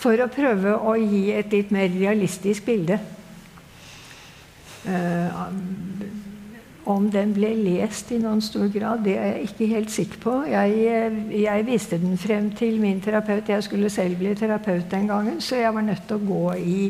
For 0.01 0.21
å 0.21 0.31
prøve 0.33 0.77
å 0.77 0.97
gi 1.01 1.31
et 1.37 1.53
litt 1.53 1.73
mer 1.75 1.89
realistisk 1.93 2.69
bilde. 2.69 3.01
Om 6.91 7.11
den 7.13 7.35
ble 7.37 7.51
lest 7.55 8.11
i 8.15 8.19
noen 8.19 8.41
stor 8.43 8.67
grad, 8.73 9.05
det 9.05 9.15
er 9.19 9.29
jeg 9.35 9.51
ikke 9.51 9.69
helt 9.71 9.93
sikker 9.95 10.23
på. 10.23 10.33
Jeg, 10.51 11.13
jeg, 11.37 11.67
viste 11.69 11.99
den 12.03 12.17
frem 12.19 12.49
til 12.59 12.81
min 12.83 13.03
terapeut. 13.05 13.49
Jeg 13.53 13.67
skulle 13.67 13.91
selv 13.93 14.19
bli 14.19 14.33
terapeut 14.39 14.89
den 14.91 15.07
gangen, 15.11 15.39
så 15.45 15.61
jeg 15.61 15.75
var 15.77 15.87
nødt 15.87 16.03
til 16.09 16.19
å 16.19 16.27
gå 16.33 16.43
i, 16.59 16.81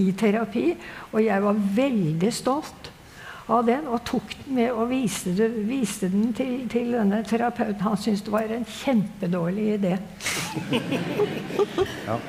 i 0.00 0.06
terapi. 0.16 0.64
Og 1.12 1.24
jeg 1.24 1.44
var 1.44 1.60
veldig 1.76 2.32
stolt 2.32 2.90
av 3.50 3.66
den 3.66 3.88
og 3.90 4.04
tok 4.06 4.36
den 4.44 4.54
med 4.60 4.70
og 4.70 4.90
viste, 4.92 5.34
det, 5.36 5.50
viste 5.66 6.10
den 6.12 6.30
til, 6.36 6.54
til, 6.70 6.92
denne 6.94 7.22
terapeuten. 7.26 7.82
Han 7.82 7.98
syntes 7.98 8.22
det 8.26 8.32
var 8.32 8.54
en 8.54 8.68
kjempedårlig 8.68 9.66
idé. 9.78 9.96
ja. 12.08 12.20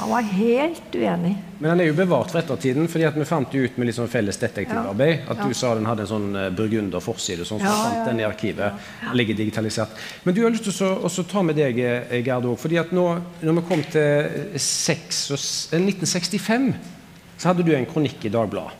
Han 0.00 0.10
var 0.10 0.22
helt 0.22 0.94
uenig. 0.94 1.34
Men 1.58 1.70
den 1.70 1.80
er 1.80 1.90
jo 1.90 1.94
bevart 1.98 2.30
for 2.32 2.40
ettertiden, 2.40 2.86
fordi 2.88 3.04
at 3.04 3.16
vi 3.20 3.24
fant 3.28 3.52
ut 3.52 3.74
med 3.76 3.90
liksom 3.90 4.06
felles 4.08 4.38
detektivarbeid 4.40 5.26
at 5.28 5.42
ja. 5.42 5.48
du 5.48 5.56
sa 5.56 5.74
den 5.76 5.88
hadde 5.88 6.06
en 6.06 6.08
sånn 6.08 6.28
eh, 6.40 6.46
burgunder 6.56 7.04
forside. 7.04 7.44
sånn 7.44 7.60
som 7.60 7.68
ja, 7.68 7.74
fant 7.84 8.08
den 8.08 8.22
i 8.22 8.24
arkivet. 8.24 8.78
Ja. 9.04 9.12
ligger 9.20 9.36
digitalisert. 9.36 9.92
Men 10.24 10.36
du 10.36 10.40
har 10.46 10.54
lyst 10.54 10.70
til 10.70 10.88
å 10.88 11.26
ta 11.28 11.42
med 11.44 11.60
deg, 11.60 11.82
eh, 11.84 12.16
Gerd, 12.24 12.48
òg. 12.48 12.56
fordi 12.62 12.80
at 12.80 12.94
nå, 12.96 13.04
når 13.44 13.58
vi 13.60 13.66
kom 13.68 13.84
til 13.92 14.56
6, 14.56 15.20
1965, 15.76 16.70
eh, 16.72 17.36
så 17.36 17.52
hadde 17.52 17.68
du 17.68 17.74
en 17.76 17.88
kronikk 17.88 18.24
i 18.24 18.32
Dagbladet. 18.32 18.72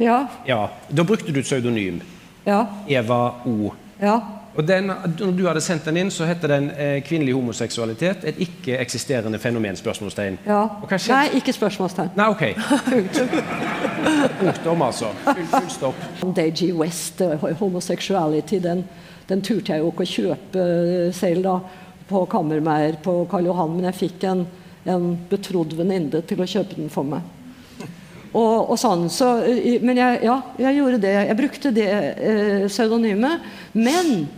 Ja. 0.00 0.26
ja. 0.48 0.60
Da 0.92 1.04
brukte 1.04 1.32
du 1.32 1.40
et 1.40 1.48
pseudonym. 1.48 2.02
Ja. 2.44 2.66
Eva 2.88 3.40
O. 3.48 3.72
Ja. 4.00 4.39
Og 4.60 4.68
den, 4.68 4.90
når 5.18 5.30
du 5.32 5.46
hadde 5.48 5.60
sendt 5.64 5.86
den 5.88 5.96
inn, 5.96 6.10
så 6.12 6.26
heter 6.28 6.50
den 6.52 6.66
eh, 6.76 6.98
'Kvinnelig 7.00 7.32
homoseksualitet 7.32 8.26
et 8.28 8.40
ikke-eksisterende 8.44 9.38
fenomen?' 9.40 9.76
spørsmålstegn. 9.76 10.36
Ja. 10.46 10.66
Nei, 11.08 11.28
ikke 11.38 11.52
spørsmålstegn. 11.56 12.10
Nei, 12.16 12.26
ok. 12.28 12.42
Punktum, 14.40 14.82
altså. 14.82 15.08
Full, 15.24 15.46
full 15.46 15.70
stopp. 15.72 16.02
DG 16.36 16.74
West, 16.76 17.22
homoseksuality, 17.22 17.58
homosexuality, 17.58 18.58
den, 18.62 18.84
den, 19.28 19.42
turte 19.42 19.72
jeg 19.72 19.80
jo 19.80 19.92
ikke 19.94 20.04
å 20.04 20.10
kjøpe 20.10 20.64
uh, 20.64 21.12
selv 21.16 21.46
da, 21.46 21.54
på 22.10 22.24
Kammermeier 22.28 22.98
på 23.00 23.14
Karl 23.30 23.48
Johan, 23.48 23.72
men 23.78 23.88
jeg 23.88 23.96
fikk 23.96 24.26
en, 24.28 24.42
en 24.84 25.06
betrodd 25.30 25.72
venninne 25.78 26.20
til 26.20 26.42
å 26.42 26.48
kjøpe 26.52 26.76
den 26.76 26.92
for 26.92 27.08
meg. 27.08 27.24
Og, 28.30 28.70
og, 28.70 28.76
sånn. 28.78 29.08
Så, 29.10 29.30
men 29.80 29.96
jeg, 29.98 30.20
ja, 30.28 30.36
jeg 30.60 30.76
gjorde 30.76 31.00
det. 31.02 31.14
Jeg 31.30 31.38
brukte 31.38 31.72
det 31.74 31.88
eh, 31.88 32.68
pseudonymet. 32.68 33.48
Men 33.72 34.28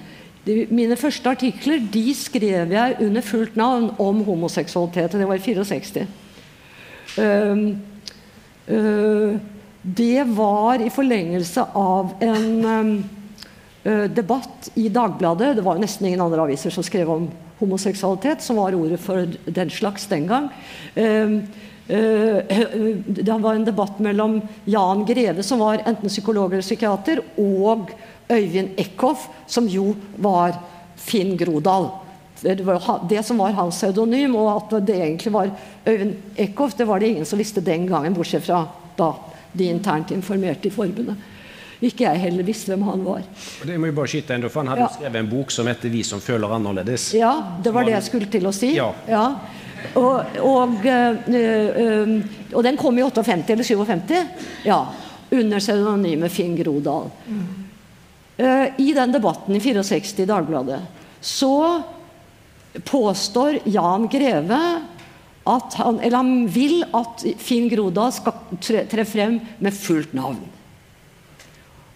de, 0.47 0.67
mine 0.75 0.97
første 0.99 1.31
artikler 1.31 1.83
de 1.93 2.05
skrev 2.19 2.75
jeg 2.75 2.99
under 3.05 3.25
fullt 3.25 3.57
navn 3.59 3.91
om 4.03 4.25
homoseksualitet. 4.27 5.15
Det 5.15 5.29
var 5.29 5.39
i 5.39 5.55
64. 5.65 6.07
Um, 7.23 7.65
uh, 8.67 9.39
det 9.83 10.25
var 10.37 10.83
i 10.83 10.91
forlengelse 10.91 11.65
av 11.79 12.15
en 12.23 12.65
um, 12.65 12.93
uh, 13.87 14.07
debatt 14.11 14.71
i 14.75 14.89
Dagbladet. 14.89 15.57
Det 15.57 15.65
var 15.67 15.79
jo 15.79 15.85
nesten 15.85 16.11
ingen 16.11 16.25
andre 16.25 16.43
aviser 16.43 16.75
som 16.75 16.87
skrev 16.87 17.11
om 17.11 17.29
homoseksualitet, 17.61 18.43
som 18.43 18.59
var 18.59 18.75
ordet 18.75 18.99
for 19.03 19.27
den 19.47 19.71
slags 19.71 20.09
den 20.11 20.31
gang. 20.31 20.51
Um, 20.97 21.43
Uh, 21.91 22.39
det 23.05 23.35
var 23.43 23.57
en 23.57 23.65
debatt 23.67 23.99
mellom 23.99 24.37
Jan 24.71 25.03
Greve, 25.05 25.43
som 25.43 25.59
var 25.61 25.83
enten 25.83 26.09
psykolog 26.09 26.53
eller 26.53 26.63
psykiater, 26.63 27.19
og 27.43 27.91
Øyvind 28.31 28.79
Eckhoff, 28.81 29.29
som 29.47 29.67
jo 29.69 29.95
var 30.17 30.57
Finn 30.97 31.37
Grodal. 31.37 31.91
Det, 32.43 32.61
var 32.67 33.05
det 33.09 33.23
som 33.26 33.38
var 33.38 33.55
hans 33.55 33.76
pseudonym, 33.76 34.35
og 34.37 34.50
at 34.57 34.87
det 34.87 34.97
egentlig 34.97 35.33
var 35.33 35.50
Øyvind 35.87 36.14
Eckhoff, 36.37 36.75
det 36.79 36.87
var 36.88 37.00
det 37.00 37.12
ingen 37.12 37.29
som 37.29 37.38
visste 37.38 37.61
den 37.61 37.87
gangen, 37.87 38.14
bortsett 38.14 38.47
fra 38.47 38.64
da 38.99 39.12
de 39.52 39.69
internt 39.69 40.11
informerte 40.11 40.69
i 40.69 40.75
forbundet. 40.75 41.17
Ikke 41.83 42.07
jeg 42.07 42.21
heller 42.23 42.47
visste 42.47 42.71
hvem 42.71 42.85
han 42.87 43.00
var. 43.02 43.25
Det 43.67 43.76
må 43.81 43.88
jo 43.91 43.97
bare 43.97 44.11
skyte 44.11 44.37
enda, 44.37 44.50
for 44.52 44.62
Han 44.62 44.71
hadde 44.71 44.85
ja. 44.85 44.91
skrevet 44.95 45.19
en 45.19 45.31
bok 45.31 45.50
som 45.50 45.67
heter 45.67 45.88
'Vi 45.88 46.02
som 46.02 46.21
føler 46.21 46.49
annerledes'. 46.49 47.17
Ja, 47.17 47.33
det 47.64 47.75
var 47.75 47.85
det 47.85 47.93
jeg 47.93 48.02
skulle 48.02 48.31
til 48.31 48.47
å 48.47 48.52
si. 48.52 48.75
Ja. 48.76 48.93
ja. 49.09 49.35
Og, 49.95 50.23
og, 50.38 50.87
øh, 50.87 52.23
og, 52.55 52.64
den 52.64 52.76
kom 52.76 52.99
i 52.99 53.02
58 53.02 53.50
eller 53.50 53.64
57. 53.64 54.14
Ja, 54.64 54.87
under 55.33 55.59
pseudonymet 55.59 56.31
Finn 56.31 56.57
Grodal. 56.57 57.11
Mm. 57.26 57.62
Uh, 58.39 58.73
I 58.81 58.93
den 58.97 59.12
debatten 59.12 59.57
i 59.57 59.61
64 59.61 60.23
i 60.23 60.29
Dagbladet 60.29 60.81
så 61.21 61.83
påstår 62.89 63.59
Jan 63.69 64.09
Greve 64.09 64.61
at 65.45 65.75
han, 65.75 66.01
eller 66.01 66.17
han 66.17 66.49
vil 66.49 66.81
at 66.95 67.25
Finn 67.43 67.69
Grodal 67.71 68.12
skal 68.15 68.59
tre, 68.62 68.85
tre 68.91 69.05
frem 69.07 69.39
med 69.59 69.75
fullt 69.77 70.15
navn. 70.17 70.41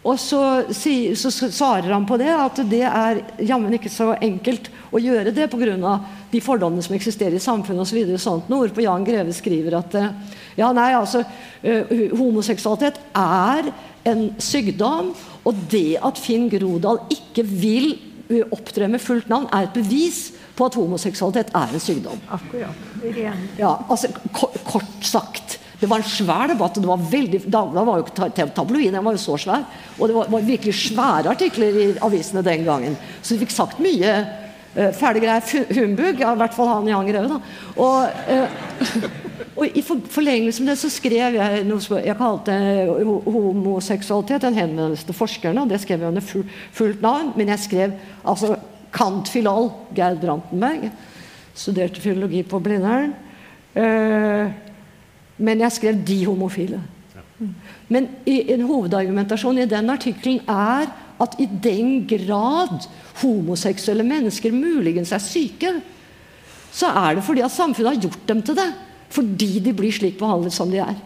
Og 0.06 0.20
så, 0.22 0.40
så, 0.70 1.30
svarer 1.34 1.90
han 1.90 2.04
på 2.06 2.18
det 2.20 2.30
at 2.30 2.60
det 2.70 2.84
er 2.86 3.20
jammen 3.42 3.74
ikke 3.74 3.90
så 3.90 4.12
enkelt 4.22 4.68
å 4.94 5.00
gjøre 5.02 5.32
det 5.34 5.48
pga. 5.50 5.96
de 6.30 6.40
fordommene 6.42 6.82
som 6.82 6.94
eksisterer 6.94 7.34
i 7.34 7.42
samfunnet 7.42 7.82
osv. 7.82 7.98
Så 8.14 8.22
sånt 8.22 8.50
noe 8.52 8.70
Jan 8.84 9.06
Greve 9.06 9.34
skriver 9.34 9.80
at 9.80 9.94
eh, 9.98 10.12
ja, 10.60 10.70
nei, 10.72 10.92
altså, 10.94 11.24
uh, 11.26 11.94
homoseksualitet 12.14 13.00
er 13.18 13.72
en 14.06 14.28
sykdom. 14.42 15.12
Og 15.46 15.62
det 15.70 15.98
at 16.04 16.18
Finn 16.18 16.48
Grodal 16.50 17.02
ikke 17.12 17.44
vil 17.46 17.92
uh, 18.30 18.42
opptre 18.54 18.88
med 18.90 19.02
fullt 19.02 19.30
navn, 19.30 19.48
er 19.54 19.68
et 19.68 19.76
bevis 19.76 20.30
på 20.56 20.66
at 20.66 20.78
homoseksualitet 20.78 21.52
er 21.54 21.74
en 21.74 21.82
sykdom. 21.82 22.22
Akkurat. 22.32 22.82
Ja, 23.58 23.76
altså, 23.90 24.10
kort 24.32 25.06
sagt. 25.06 25.60
Det 25.76 25.88
var 25.90 26.00
en 26.00 26.08
svær 26.08 26.48
debatt. 26.48 26.78
og 26.78 26.82
det 26.82 26.88
var 26.88 27.08
veldig, 27.10 27.40
Dagbladet 27.52 27.86
var 27.86 27.98
jo 28.00 28.48
tabloid, 28.56 28.92
den 28.92 29.04
var 29.04 29.12
jo 29.12 29.20
så 29.20 29.36
svær. 29.36 29.66
Og 29.98 30.08
det 30.08 30.16
var, 30.16 30.30
var, 30.32 30.40
virkelig 30.40 30.74
svære 30.74 31.34
artikler 31.34 31.80
i 31.82 31.86
avisene 32.00 32.42
den 32.42 32.64
gangen. 32.64 32.96
Så 33.22 33.34
vi 33.34 33.44
fikk 33.44 33.52
sagt 33.52 33.82
mye 33.84 34.16
fæle 34.76 35.22
greier. 35.22 35.64
Humbug, 35.74 36.20
ja, 36.20 36.32
i 36.32 36.40
hvert 36.42 36.54
fall 36.54 36.68
han 36.68 36.90
Jan 36.90 37.08
Greve. 37.08 37.28
da. 37.28 37.38
Og, 37.76 38.08
uh, 38.30 39.04
og 39.58 39.66
i 39.66 39.82
forlengelse 39.82 40.62
med 40.62 40.72
det 40.72 40.78
så 40.78 40.90
skrev 40.92 41.38
jeg 41.38 41.64
noe 41.68 41.80
som 41.80 41.98
jeg 41.98 42.18
kalte 42.18 42.56
homoseksualitet, 43.24 44.44
en 44.44 44.58
henvendelse 44.60 45.08
til 45.08 45.16
forskerne. 45.16 45.62
og 45.62 45.70
Det 45.72 45.80
skrev 45.80 46.00
jeg 46.00 46.08
under 46.08 46.48
fullt 46.72 47.02
navn, 47.02 47.32
men 47.36 47.54
jeg 47.54 47.64
skrev 47.64 47.94
altså 48.24 48.56
Kant 48.92 49.28
Filal, 49.28 49.70
Gerd 49.96 50.20
Brantenberg. 50.20 50.90
Studerte 51.56 52.00
filologi 52.00 52.42
på 52.42 52.60
Blindern. 52.60 53.14
Men 55.36 55.60
jeg 55.60 55.72
skrev 55.72 55.94
'de 56.04 56.26
homofile'. 56.26 56.80
Men 57.88 58.08
en 58.26 58.62
hovedargumentasjon 58.66 59.58
i 59.58 59.68
den 59.68 59.90
artikkelen 59.90 60.40
er 60.48 60.88
at 61.22 61.36
i 61.40 61.46
den 61.48 62.06
grad 62.08 62.86
homoseksuelle 63.22 64.04
mennesker 64.06 64.52
muligens 64.52 65.12
er 65.16 65.22
syke, 65.22 65.72
så 66.76 66.90
er 66.92 67.16
det 67.16 67.24
fordi 67.24 67.44
at 67.44 67.54
samfunnet 67.54 67.94
har 67.94 68.02
gjort 68.08 68.26
dem 68.28 68.42
til 68.44 68.58
det. 68.58 68.68
Fordi 69.16 69.52
de 69.64 69.72
blir 69.72 69.94
slik 69.94 70.18
behandlet 70.20 70.52
som 70.52 70.70
de 70.70 70.80
er. 70.82 70.96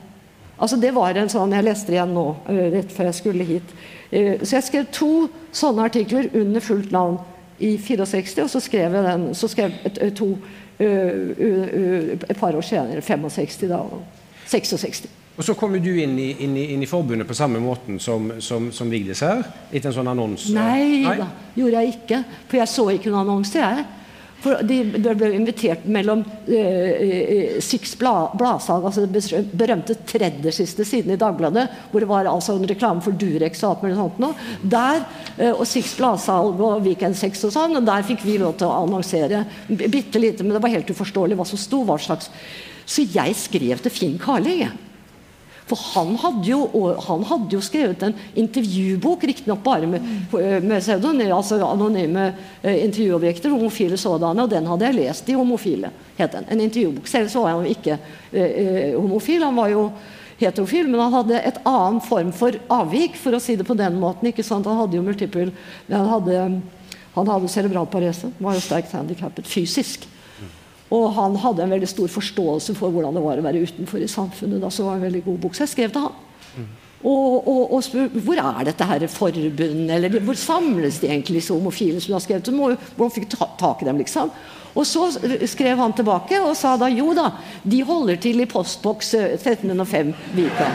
Altså 0.60 0.76
Det 0.76 0.90
var 0.94 1.16
en 1.16 1.28
sånn, 1.28 1.52
Jeg 1.52 1.64
leste 1.64 1.86
det 1.86 1.98
igjen 1.98 2.14
nå, 2.14 2.36
eh, 2.48 2.70
rett 2.74 2.92
før 2.92 3.04
jeg 3.10 3.14
skulle 3.14 3.44
hit. 3.44 3.74
Eh, 4.10 4.40
så 4.42 4.56
jeg 4.58 4.64
skrev 4.64 4.90
to 4.92 5.28
sånne 5.52 5.84
artikler 5.84 6.28
under 6.34 6.60
fullt 6.60 6.90
navn 6.90 7.18
i 7.60 7.76
64, 7.76 8.42
og 8.42 8.50
så 8.50 8.60
skrev 8.60 8.92
jeg 8.92 9.04
den, 9.04 9.34
så 9.34 9.48
skrev 9.48 9.72
jeg 9.84 10.14
to 10.16 10.36
et 10.80 12.38
par 12.40 12.56
år 12.56 12.64
senere, 12.64 13.02
65 13.04 13.68
da, 13.68 13.82
66. 14.48 15.19
Og 15.38 15.46
så 15.46 15.54
kom 15.56 15.72
du 15.72 15.92
inn 16.02 16.18
i, 16.20 16.30
inn, 16.44 16.56
i, 16.58 16.66
inn 16.74 16.82
i, 16.84 16.88
forbundet 16.90 17.28
på 17.28 17.36
samme 17.38 17.62
måten 17.62 18.00
som, 18.02 18.28
som, 18.44 18.68
som 18.74 18.90
Vigdis 18.92 19.22
her? 19.24 19.44
Etter 19.70 19.88
en 19.88 19.96
sånn 20.00 20.10
annonse? 20.10 20.52
Nei, 20.52 21.06
Nei 21.06 21.16
da, 21.22 21.30
gjorde 21.56 21.80
jeg 21.80 21.94
ikke. 21.94 22.20
For 22.50 22.60
jeg 22.60 22.72
så 22.74 22.86
ikke 22.92 23.12
noen 23.12 23.22
annonse, 23.24 23.62
jeg. 23.62 23.86
For 24.40 24.62
de, 24.64 24.78
de 24.96 25.12
ble 25.16 25.28
invitert 25.36 25.82
mellom 25.92 26.22
eh, 26.48 27.58
Six 27.60 27.92
Bladsalg, 28.00 28.86
altså 28.88 29.04
den 29.04 29.48
berømte 29.52 29.98
tredje-siste 30.08 30.86
siden 30.88 31.12
i 31.12 31.18
Dagbladet, 31.20 31.66
hvor 31.90 32.00
det 32.00 32.08
var 32.08 32.28
altså 32.30 32.56
en 32.56 32.68
reklame 32.68 33.04
for 33.04 33.16
Durex 33.20 33.60
og 33.60 33.74
alt 33.74 33.84
mulig 33.84 33.98
sånt 33.98 34.20
noe. 34.24 34.48
Der, 34.64 35.04
eh, 35.36 35.52
og 35.52 35.66
Six 35.68 35.92
Bladsalg 36.00 36.60
og 36.60 36.86
Weekend 36.88 37.20
Sex 37.20 37.44
og 37.48 37.52
sånn, 37.56 37.76
og 37.76 37.88
der 37.88 38.06
fikk 38.08 38.24
vi 38.24 38.38
lov 38.40 38.56
til 38.60 38.70
å 38.70 38.78
annonsere. 38.86 39.44
Bitte 39.68 40.22
lite, 40.22 40.46
men 40.46 40.56
det 40.56 40.64
var 40.64 40.72
helt 40.72 40.92
uforståelig 40.92 41.36
hva 41.36 41.48
som 41.48 41.60
sto. 41.60 41.84
hva 41.84 42.00
slags 42.00 42.32
Så 42.88 43.04
jeg 43.12 43.36
skrev 43.36 43.84
til 43.84 43.92
Finn 43.92 44.16
Karli. 44.20 44.62
For 45.70 45.78
han 45.94 46.16
hadde 46.18 46.48
jo, 46.48 46.60
han 47.06 47.24
hadde 47.28 47.54
jo 47.54 47.62
skrevet 47.62 48.02
en 48.02 48.16
intervjubok, 48.42 49.22
riktignok 49.30 49.62
bare 49.62 49.86
med, 49.86 50.06
med 50.32 50.80
pseudonym, 50.82 51.30
altså 51.36 51.60
anonyme 51.62 52.30
eh, 52.62 52.80
intervjuobjekter, 52.88 53.54
homofile 53.54 53.98
sådanne, 54.00 54.42
og 54.42 54.50
den 54.50 54.66
hadde 54.66 54.88
jeg 54.88 54.98
lest 54.98 55.30
i 55.30 55.38
Homofile. 55.38 55.92
het 56.18 56.32
den, 56.32 56.48
En 56.50 56.60
intervjubok. 56.60 57.06
Selv 57.06 57.30
så 57.30 57.44
var 57.44 57.54
han 57.54 57.70
ikke 57.70 57.98
eh, 58.32 58.42
eh, 58.42 58.96
homofil, 58.98 59.44
han 59.46 59.56
var 59.56 59.70
jo 59.70 59.86
heterofil, 60.40 60.88
men 60.88 61.00
han 61.04 61.14
hadde 61.20 61.38
et 61.38 61.62
annen 61.68 62.00
form 62.02 62.32
for 62.34 62.56
avvik, 62.72 63.14
for 63.20 63.36
å 63.36 63.42
si 63.42 63.54
det 63.56 63.66
på 63.68 63.78
den 63.78 64.00
måten. 64.00 64.28
ikke 64.28 64.46
sant? 64.46 64.66
Han 64.66 64.80
hadde 64.80 64.98
jo 64.98 65.06
multiple 65.06 65.52
Han 65.88 66.08
hadde, 66.16 66.46
han 67.14 67.30
hadde 67.30 67.52
cerebral 67.52 67.86
parese, 67.86 68.32
var 68.40 68.58
jo 68.58 68.64
sterkt 68.64 68.96
handikappet 68.96 69.46
fysisk. 69.46 70.08
Og 70.90 71.06
han 71.14 71.36
hadde 71.38 71.64
en 71.64 71.72
veldig 71.76 71.88
stor 71.88 72.10
forståelse 72.10 72.74
for 72.78 72.90
hvordan 72.90 73.14
det 73.16 73.22
var 73.22 73.40
å 73.40 73.46
være 73.46 73.62
utenfor 73.62 74.02
i 74.02 74.10
samfunnet. 74.10 74.60
Da, 74.62 74.70
så 74.74 74.86
var 74.88 74.98
en 74.98 75.06
veldig 75.06 75.24
god 75.28 75.42
bok. 75.44 75.56
Så 75.56 75.64
jeg 75.66 75.74
skrev 75.76 75.94
til 75.94 76.08
han. 76.08 76.16
Og, 77.00 77.48
og, 77.48 77.60
og 77.72 77.84
spør 77.84 78.10
hvor 78.20 78.40
er 78.42 78.66
dette 78.68 78.84
her 78.84 79.06
forbundet, 79.08 79.92
eller 79.94 80.20
hvor 80.20 80.36
samles 80.36 80.98
de 81.00 81.08
egentlig, 81.08 81.38
disse 81.38 81.54
homofile 81.54 82.00
som 82.02 82.12
du 82.12 82.16
har 82.18 82.24
skrevet? 82.26 82.50
Hvordan 82.52 83.14
fikk 83.14 83.30
du 83.30 83.36
ta, 83.38 83.48
tak 83.60 83.80
i 83.80 83.88
dem, 83.88 84.02
liksom? 84.02 84.32
Og 84.74 84.84
så 84.86 85.06
skrev 85.50 85.80
han 85.80 85.94
tilbake 85.96 86.38
og 86.44 86.52
sa 86.58 86.76
da 86.78 86.90
jo 86.92 87.14
da, 87.16 87.30
de 87.62 87.80
holder 87.86 88.20
til 88.22 88.44
i 88.44 88.46
postboks 88.50 89.14
1305 89.16 90.12
Vika. 90.36 90.68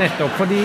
Nettopp 0.00 0.34
fordi 0.40 0.64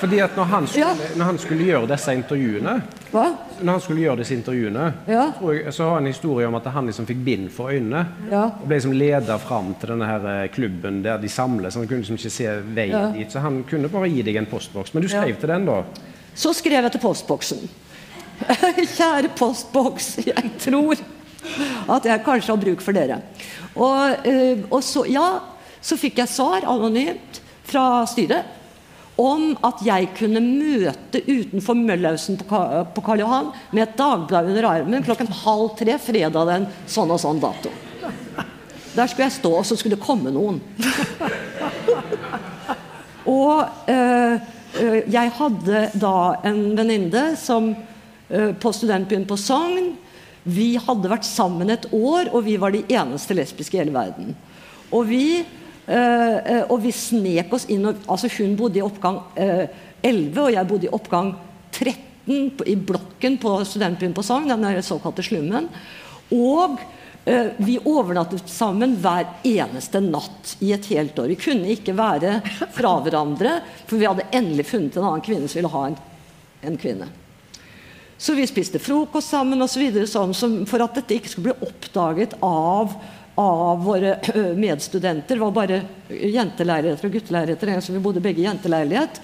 fordi 0.00 0.22
at 0.24 0.36
når 0.36 0.44
han, 0.48 0.66
skulle, 0.66 0.86
ja. 0.96 1.16
når 1.16 1.24
han 1.28 1.38
skulle, 1.38 1.64
gjøre 1.64 1.88
disse 1.90 2.14
intervjuene 2.16 2.76
Hva? 3.10 3.24
Når 3.58 3.72
han 3.72 3.82
skulle 3.82 4.04
gjøre 4.04 4.20
disse 4.22 4.36
intervjuene, 4.36 4.84
ja. 5.10 5.24
jeg, 5.42 5.72
så 5.74 5.88
har 5.88 5.96
han 5.96 6.06
en 6.06 6.12
historie 6.12 6.46
om 6.46 6.56
at 6.58 6.68
han 6.70 6.86
liksom 6.86 7.08
fikk 7.08 7.24
bind 7.26 7.48
for 7.54 7.74
øynene. 7.74 8.04
Ja. 8.30 8.44
Og 8.52 8.68
ble 8.68 8.78
liksom 8.78 8.94
leda 8.94 9.38
fram 9.42 9.72
til 9.80 9.94
denne 9.94 10.06
her 10.06 10.26
eh, 10.30 10.44
klubben 10.54 11.00
der 11.04 11.18
de 11.18 11.30
samles. 11.32 11.78
Han 11.78 11.88
kunne 11.90 12.04
liksom 12.04 12.20
ikke 12.20 12.32
se 12.32 12.54
veien 12.76 13.16
dit, 13.16 13.32
så 13.32 13.42
han 13.42 13.64
kunne 13.68 13.90
bare 13.90 14.10
gi 14.12 14.22
deg 14.26 14.38
en 14.38 14.48
postboks. 14.50 14.94
Men 14.94 15.04
du 15.04 15.10
skrev 15.10 15.34
til 15.42 15.50
den, 15.50 15.66
da? 15.66 15.80
Så 16.38 16.54
skrev 16.56 16.86
jeg 16.86 16.94
til 16.94 17.02
postboksen. 17.02 17.64
Kjære 18.96 19.32
postboks, 19.36 20.12
jeg 20.30 20.54
tror 20.62 21.02
at 21.90 22.06
jeg 22.06 22.22
kanskje 22.24 22.54
har 22.54 22.62
bruk 22.62 22.82
for 22.84 22.96
dere. 22.96 23.20
Og, 23.74 24.26
eh, 24.28 24.62
og 24.70 24.84
så, 24.86 25.02
ja, 25.10 25.26
så 25.82 25.98
fikk 25.98 26.22
jeg 26.22 26.30
svar 26.30 26.68
anonymt 26.68 27.42
fra 27.66 28.04
styret 28.08 28.59
om 29.20 29.52
at 29.66 29.82
jeg 29.84 30.08
kunne 30.16 30.40
møte 30.40 31.20
utenfor 31.26 31.76
Møllhausen 31.76 32.38
på, 32.40 33.02
Karl 33.04 33.22
Johan 33.22 33.50
med 33.74 33.84
et 33.84 33.98
dagblad 33.98 34.48
under 34.52 34.68
armen 34.70 35.04
klokken 35.04 35.28
halv 35.42 35.74
tre 35.78 35.98
fredag 36.00 36.48
den 36.48 36.66
sånn 36.88 37.12
og 37.12 37.20
sånn 37.20 37.42
dato. 37.42 37.72
Der 38.94 39.06
skulle 39.06 39.28
jeg 39.28 39.36
stå, 39.36 39.52
og 39.60 39.66
så 39.66 39.76
skulle 39.78 39.96
det 39.98 40.02
komme 40.02 40.32
noen. 40.34 40.58
og 43.36 43.90
øh, 43.92 44.48
jeg 45.10 45.32
hadde 45.36 45.84
da 46.00 46.16
en 46.48 46.62
venninne 46.78 47.24
som 47.38 47.70
øh, 47.74 48.52
på 48.58 48.72
studentbyen 48.74 49.28
på 49.30 49.38
Sogn. 49.38 49.92
Vi 50.42 50.72
hadde 50.80 51.12
vært 51.12 51.28
sammen 51.28 51.70
et 51.70 51.86
år, 51.92 52.32
og 52.32 52.44
vi 52.48 52.56
var 52.58 52.74
de 52.74 52.82
eneste 52.88 53.36
lesbiske 53.36 53.76
i 53.76 53.82
hele 53.82 53.94
verden. 53.94 54.34
Og 54.90 55.06
vi 55.06 55.42
og 55.90 56.76
vi 56.84 56.92
snek 56.94 57.50
oss 57.56 57.64
inn 57.72 57.88
og, 57.88 58.04
altså 58.06 58.28
Hun 58.36 58.52
bodde 58.58 58.78
i 58.78 58.84
oppgang 58.84 59.16
uh, 59.34 59.64
11, 60.06 60.36
og 60.38 60.52
jeg 60.54 60.68
bodde 60.70 60.86
i 60.86 60.92
oppgang 60.94 61.32
13 61.72 62.52
på, 62.54 62.66
i 62.68 62.76
blokken 62.76 63.40
på 63.42 63.56
studentbyen 63.66 64.14
på 64.14 64.22
Sogn, 64.22 64.52
den 64.52 64.82
såkalte 64.86 65.24
slummen. 65.26 65.66
Og 66.30 66.78
vi 67.60 67.74
overnattet 67.84 68.48
sammen 68.48 68.94
hver 69.02 69.26
eneste 69.46 70.00
natt 70.00 70.54
i 70.64 70.70
et 70.72 70.86
helt 70.92 71.18
år. 71.20 71.28
Vi 71.34 71.40
kunne 71.42 71.72
ikke 71.74 71.96
være 71.98 72.38
fra 72.72 72.94
hverandre, 73.04 73.58
for 73.84 74.00
vi 74.00 74.08
hadde 74.08 74.28
endelig 74.32 74.70
funnet 74.70 74.96
en 74.96 75.08
annen 75.08 75.24
kvinne 75.26 75.50
som 75.50 75.60
ville 75.60 75.72
ha 75.74 75.82
en, 75.90 75.98
en 76.70 76.78
kvinne. 76.80 77.10
Så 78.20 78.34
vi 78.36 78.44
spiste 78.44 78.78
frokost 78.82 79.32
sammen 79.32 79.64
osv. 79.64 79.86
Så 80.04 80.26
sånn, 80.36 80.58
for 80.68 80.84
at 80.84 80.98
dette 80.98 81.16
ikke 81.16 81.30
skulle 81.32 81.54
bli 81.54 81.68
oppdaget 81.70 82.36
av 82.44 82.92
av 83.38 83.84
våre 83.84 84.16
medstudenter 84.56 85.38
var 85.40 85.52
bare 85.54 85.82
jenteleiligheter 86.08 87.08
og 87.08 87.14
gutteleiligheter. 87.14 87.80
Så 87.80 87.94
vi 87.94 88.02
bodde 88.02 88.22
begge 88.24 88.42
i 88.42 88.48
jenteleilighet. 88.48 89.20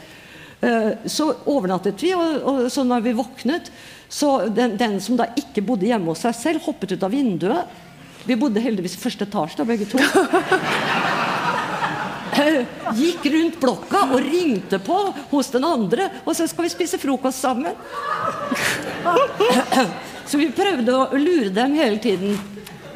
Eh, 0.60 0.90
så 1.04 1.34
overnattet 1.44 2.02
vi, 2.02 2.14
og, 2.14 2.70
så 2.72 2.84
når 2.84 3.00
vi 3.04 3.12
våknet 3.18 3.70
så 4.08 4.46
den, 4.46 4.76
den, 4.78 5.00
som 5.00 5.16
da 5.18 5.26
ikke 5.36 5.64
bodde 5.66 5.88
hjemme 5.88 6.12
hos 6.12 6.22
seg 6.24 6.34
selv, 6.38 6.62
hoppet 6.64 6.94
ut 6.94 7.02
av 7.02 7.10
vinduet. 7.12 7.82
Vi 8.26 8.36
bodde 8.38 8.62
heldigvis 8.62 8.96
i 8.96 9.02
første 9.02 9.26
etasje, 9.26 9.58
da, 9.58 9.66
begge 9.66 9.86
to. 9.90 9.98
Gikk 12.96 13.26
rundt 13.32 13.60
blokka 13.60 14.02
og 14.12 14.20
ringte 14.22 14.78
på 14.82 14.96
hos 15.30 15.50
den 15.54 15.64
andre. 15.66 16.08
Og 16.24 16.36
så 16.36 16.46
skal 16.50 16.66
vi 16.66 16.72
spise 16.74 17.00
frokost 17.00 17.40
sammen. 17.42 17.74
Så 20.26 20.40
vi 20.40 20.48
prøvde 20.50 20.90
å 20.90 21.14
lure 21.14 21.52
dem 21.54 21.76
hele 21.78 22.00
tiden. 22.02 22.34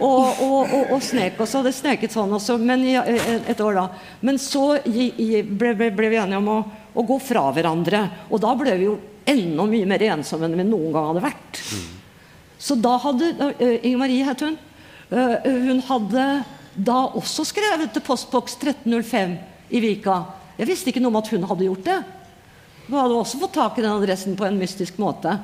Og, 0.00 0.40
og, 0.40 0.72
og, 0.72 0.92
og 0.94 1.02
snek 1.04 1.40
oss, 1.42 1.54
og 1.58 1.66
det 1.66 1.74
sneket 1.76 2.14
sånn 2.14 2.32
også, 2.32 2.56
men 2.62 2.86
et 2.88 3.60
år 3.60 3.76
da. 3.76 3.86
Men 4.24 4.38
så 4.40 4.78
ble, 4.84 5.74
ble, 5.76 5.90
ble 5.92 6.10
vi 6.12 6.20
enige 6.20 6.40
om 6.40 6.48
å, 6.48 6.58
å, 6.94 7.04
gå 7.06 7.18
fra 7.22 7.48
hverandre. 7.54 8.02
Og 8.32 8.40
da 8.40 8.54
ble 8.56 8.76
vi 8.80 8.88
jo 8.88 8.96
enda 9.28 9.66
mye 9.68 9.88
mer 9.88 10.06
ensomme 10.14 10.48
enn 10.48 10.56
vi 10.56 10.66
noen 10.68 10.94
gang 10.94 11.10
hadde 11.10 11.24
vært. 11.26 11.60
Så 12.60 12.76
da 12.80 12.94
hadde 13.02 13.28
uh, 13.40 13.76
Inger 13.76 14.00
Marie 14.00 14.24
het 14.26 14.44
hun. 14.44 14.56
Hun 15.10 15.80
hadde 15.88 16.24
da 16.78 16.98
også 17.18 17.42
skrevet 17.48 17.90
til 17.92 18.04
postboks 18.06 18.54
1305 18.60 19.36
i 19.74 19.80
Vika. 19.82 20.20
Jeg 20.54 20.68
visste 20.70 20.92
ikke 20.92 21.02
noe 21.02 21.10
om 21.12 21.18
at 21.20 21.30
hun 21.32 21.44
hadde 21.50 21.66
gjort 21.66 21.88
det. 21.88 22.00
Hun 22.86 22.98
hadde 23.00 23.18
også 23.18 23.40
fått 23.42 23.56
tak 23.58 23.78
i 23.78 23.84
den 23.84 23.92
adressen 23.92 24.38
på 24.38 24.46
en 24.46 24.58
mystisk 24.60 25.00
måte. 25.02 25.34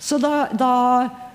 Så 0.00 0.16
da, 0.22 0.48
da 0.56 0.72
Eh, 1.04 1.27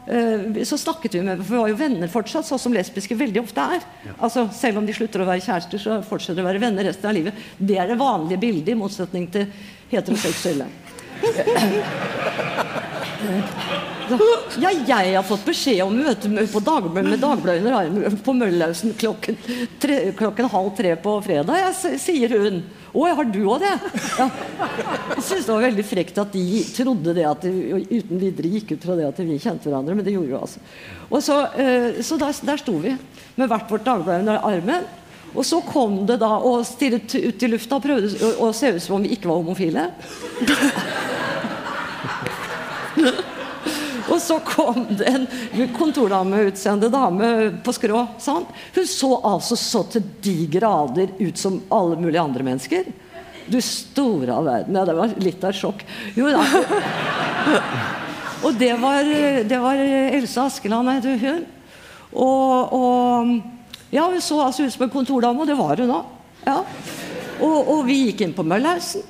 så 0.67 0.77
snakket 0.77 1.15
vi 1.15 1.21
med 1.23 1.39
For 1.39 1.53
vi 1.53 1.59
var 1.61 1.69
jo 1.71 1.77
venner 1.79 2.09
fortsatt, 2.11 2.45
sånn 2.47 2.59
som 2.59 2.73
lesbiske 2.75 3.15
veldig 3.15 3.41
ofte 3.43 3.61
er. 3.77 3.85
Altså, 4.17 4.47
selv 4.55 4.81
om 4.81 4.85
de 4.87 4.95
slutter 4.95 5.23
å 5.23 5.29
være 5.29 5.45
kjærester, 5.45 5.79
så 5.79 6.01
fortsetter 6.03 6.41
de 6.41 6.45
å 6.45 6.49
være 6.49 6.63
venner 6.63 6.83
resten 6.89 7.07
av 7.09 7.15
livet. 7.15 7.33
Det 7.57 7.77
er 7.79 7.87
det 7.87 7.99
vanlige 8.01 8.41
bildet, 8.43 8.73
i 8.73 8.79
motsetning 8.79 9.25
til 9.31 9.47
heteroseksuelle. 9.93 10.67
Ja, 14.61 14.71
jeg 14.71 15.15
har 15.15 15.25
fått 15.25 15.45
beskjed 15.47 15.81
om 15.85 15.95
møte 15.95 16.29
med 16.29 16.51
Dagbladet 16.63 17.73
armen 17.73 18.17
på 18.23 18.35
Møllausen 18.37 18.93
klokken, 18.99 19.37
klokken 20.19 20.49
halv 20.51 20.71
tre 20.77 20.95
på 20.99 21.15
fredag, 21.25 21.59
jeg, 21.61 21.99
sier 22.03 22.35
hun. 22.37 22.61
Å, 22.93 23.05
har 23.17 23.25
du 23.25 23.39
òg 23.49 23.63
det? 23.63 23.73
Ja. 24.19 24.27
Jeg 25.15 25.23
syns 25.25 25.47
det 25.47 25.53
var 25.53 25.65
veldig 25.65 25.85
frekt 25.87 26.19
at 26.21 26.35
de 26.35 26.61
trodde 26.75 27.15
det 27.17 27.25
at 27.25 27.45
de 27.45 27.81
uten 27.89 28.21
videre 28.21 28.51
gikk 28.53 28.75
ut 28.75 28.85
fra 28.85 28.97
det 28.99 29.07
at 29.07 29.21
vi 29.23 29.39
kjente 29.41 29.69
hverandre, 29.69 29.95
men 29.97 30.05
det 30.05 30.13
gjorde 30.13 30.29
vi 30.29 30.37
altså. 30.37 30.61
Og 31.09 31.23
så, 31.25 31.39
uh, 31.57 32.01
så 32.05 32.19
der, 32.21 32.37
der 32.51 32.61
sto 32.61 32.75
vi 32.83 32.93
med 33.39 33.49
hvert 33.49 33.71
vårt 33.71 33.87
dagblad 33.87 34.21
under 34.25 34.45
armen. 34.45 34.85
Og 35.33 35.41
så 35.49 35.57
kom 35.65 36.03
det 36.05 36.19
da 36.21 36.35
og 36.45 36.61
stirret 36.69 37.15
ut 37.17 37.43
i 37.43 37.49
lufta 37.49 37.79
og 37.79 37.85
prøvde 37.87 38.13
å, 38.13 38.33
å 38.45 38.53
se 38.53 38.75
ut 38.75 38.83
som 38.83 38.99
om 38.99 39.05
vi 39.07 39.15
ikke 39.15 39.31
var 39.31 39.41
homofile. 39.41 39.89
Og 44.13 44.19
så 44.21 44.37
kom 44.45 44.83
det 44.93 45.07
en 45.09 45.25
kontordame, 45.73 46.43
utseende 46.51 46.89
dame 46.93 47.29
på 47.65 47.73
skrå. 47.73 48.03
Sant? 48.21 48.51
Hun 48.75 48.87
så 48.89 49.09
altså 49.25 49.57
så 49.57 49.81
til 49.95 50.05
de 50.21 50.35
grader 50.53 51.15
ut 51.17 51.39
som 51.39 51.57
alle 51.73 51.97
mulige 51.97 52.21
andre 52.21 52.45
mennesker. 52.45 52.91
Du 53.49 53.57
store 53.61 54.35
av 54.35 54.45
verden. 54.47 54.77
Ja, 54.77 54.85
det 54.85 54.95
var 54.95 55.17
litt 55.19 55.43
av 55.43 55.51
et 55.51 55.59
sjokk. 55.59 55.83
Jo 56.15 56.29
da. 56.31 56.45
Og 58.43 58.55
det 58.59 58.73
var, 58.79 59.07
det 59.47 59.59
var 59.63 59.79
Else 59.79 60.41
Askeland, 60.41 60.89
het 60.91 61.23
hun. 61.23 61.45
Og, 62.11 62.73
og, 62.75 63.31
ja, 63.93 64.03
hun 64.03 64.21
så 64.21 64.41
altså 64.43 64.67
ut 64.67 64.73
som 64.73 64.83
en 64.85 64.93
kontordame, 64.93 65.41
og 65.41 65.47
det 65.47 65.57
var 65.57 65.79
hun 65.79 65.95
òg. 65.95 66.11
Ja. 66.43 66.59
Og, 67.39 67.55
og, 67.57 67.79
vi 67.87 68.01
gikk 68.09 68.25
inn 68.25 68.35
på 68.35 68.45
Møllhausen. 68.45 69.07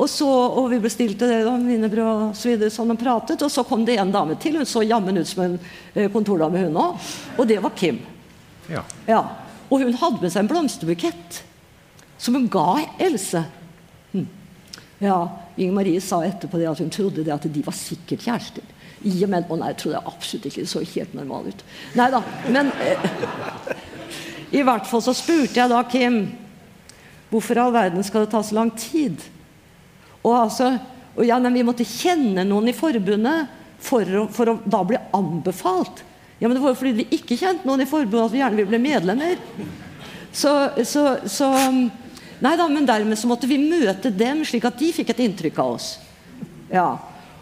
Og, 0.00 0.08
så, 0.08 0.26
og 0.26 0.70
vi 0.72 0.78
bestilte 0.80 1.28
det, 1.28 1.42
da, 1.44 1.52
wienerbrød 1.60 2.08
og 2.08 2.36
så 2.38 2.48
videre, 2.48 2.72
sånn 2.72 2.94
og 2.94 3.00
pratet. 3.00 3.42
Og 3.44 3.52
så 3.52 3.64
kom 3.68 3.84
det 3.84 3.98
en 4.00 4.12
dame 4.14 4.38
til. 4.40 4.56
Hun 4.56 4.68
så 4.68 4.80
jammen 4.86 5.20
ut 5.20 5.28
som 5.28 5.44
en 5.44 5.58
eh, 5.92 6.08
kontordame, 6.12 6.62
hun 6.64 6.78
òg. 6.80 7.10
Og 7.36 7.48
det 7.50 7.58
var 7.60 7.74
Kim. 7.76 8.00
Ja. 8.70 8.84
ja. 9.08 9.20
Og 9.68 9.84
hun 9.84 9.96
hadde 10.00 10.22
med 10.22 10.32
seg 10.32 10.44
en 10.44 10.50
blomsterbukett 10.50 11.42
som 12.20 12.36
hun 12.38 12.48
ga 12.52 12.80
Else. 13.00 13.42
Hm. 14.14 14.26
Ja, 15.04 15.18
Inger 15.56 15.76
Marie 15.76 16.00
sa 16.04 16.22
etterpå 16.24 16.60
det 16.60 16.68
at 16.70 16.80
hun 16.80 16.92
trodde 16.92 17.24
det 17.24 17.34
at 17.34 17.48
de 17.52 17.64
var 17.64 17.76
sikkert 17.76 18.24
kjærester. 18.24 18.76
I 19.04 19.14
og 19.24 19.32
med, 19.32 19.48
Å 19.48 19.56
nei, 19.56 19.72
jeg 19.72 19.80
trodde 19.80 20.02
absolutt 20.08 20.48
ikke 20.48 20.64
det 20.64 20.72
så 20.72 20.82
helt 20.84 21.16
normal 21.16 21.48
ut. 21.52 21.64
Nei 21.96 22.08
da. 22.12 22.22
Men 22.52 22.72
eh, 22.84 23.04
i 24.60 24.64
hvert 24.64 24.88
fall 24.88 25.04
så 25.04 25.14
spurte 25.16 25.60
jeg 25.60 25.72
da 25.72 25.82
Kim 25.88 26.22
hvorfor 27.30 27.56
i 27.56 27.62
all 27.62 27.76
verden 27.76 28.04
skal 28.04 28.24
det 28.24 28.32
ta 28.32 28.42
så 28.44 28.56
lang 28.56 28.72
tid? 28.74 29.20
Og 30.24 30.34
altså, 30.36 30.74
og 31.16 31.24
ja, 31.26 31.38
men 31.40 31.56
Vi 31.56 31.66
måtte 31.66 31.88
kjenne 31.88 32.44
noen 32.46 32.70
i 32.70 32.76
forbundet 32.76 33.48
for 33.80 34.04
å, 34.04 34.26
for 34.32 34.52
å 34.52 34.58
da 34.64 34.82
bli 34.84 35.00
anbefalt. 35.16 36.04
Ja, 36.40 36.48
men 36.48 36.56
Det 36.56 36.64
var 36.64 36.74
jo 36.74 36.80
fordi 36.80 37.02
vi 37.02 37.16
ikke 37.16 37.38
kjente 37.40 37.68
noen 37.68 37.84
i 37.84 37.88
forbundet 37.88 38.28
at 38.28 38.34
vi 38.34 38.42
gjerne 38.42 38.60
ville 38.60 38.72
bli 38.72 38.86
medlemmer. 38.90 39.40
Så, 40.32 40.52
så, 40.86 41.04
så 41.26 41.50
Nei 42.40 42.54
da, 42.56 42.64
men 42.72 42.86
dermed 42.88 43.18
så 43.20 43.28
måtte 43.28 43.48
vi 43.50 43.58
møte 43.60 44.08
dem, 44.08 44.40
slik 44.48 44.64
at 44.64 44.78
de 44.80 44.86
fikk 44.96 45.10
et 45.12 45.18
inntrykk 45.26 45.58
av 45.60 45.74
oss. 45.74 45.88
Ja. 46.72 46.96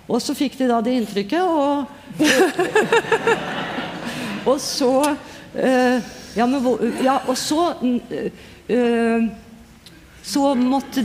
Og 0.09 0.19
så 0.25 0.35
fikk 0.35 0.57
de 0.59 0.67
da 0.67 0.81
det 0.83 0.97
inntrykket, 0.99 1.45
og 1.47 1.87
Og 4.49 4.61
så 4.61 5.17
øh, 5.55 6.03
ja, 6.37 6.47
men, 6.47 6.67
ja, 7.05 7.17
og 7.29 7.39
så 7.39 7.75
øh, 8.69 9.25
Så 10.29 10.43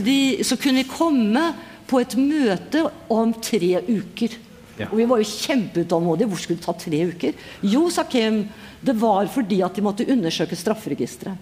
de 0.04 0.44
Så 0.44 0.56
kunne 0.60 0.82
de 0.82 0.88
komme 0.88 1.54
på 1.88 2.00
et 2.00 2.16
møte 2.16 2.84
om 3.12 3.32
tre 3.44 3.80
uker. 3.88 4.36
Ja. 4.78 4.88
Og 4.90 4.98
vi 4.98 5.06
var 5.06 5.20
jo 5.20 5.28
kjempeutålmodige. 5.28 6.28
Hvor 6.28 6.40
skulle 6.40 6.58
det 6.58 6.66
ta 6.66 6.74
tre 6.76 7.00
uker? 7.12 7.34
Jo, 7.62 7.88
sa 7.92 8.04
Kim, 8.08 8.48
det 8.80 8.94
var 9.00 9.28
fordi 9.32 9.60
at 9.62 9.76
de 9.76 9.84
måtte 9.84 10.06
undersøke 10.10 10.56
strafferegisteret. 10.56 11.36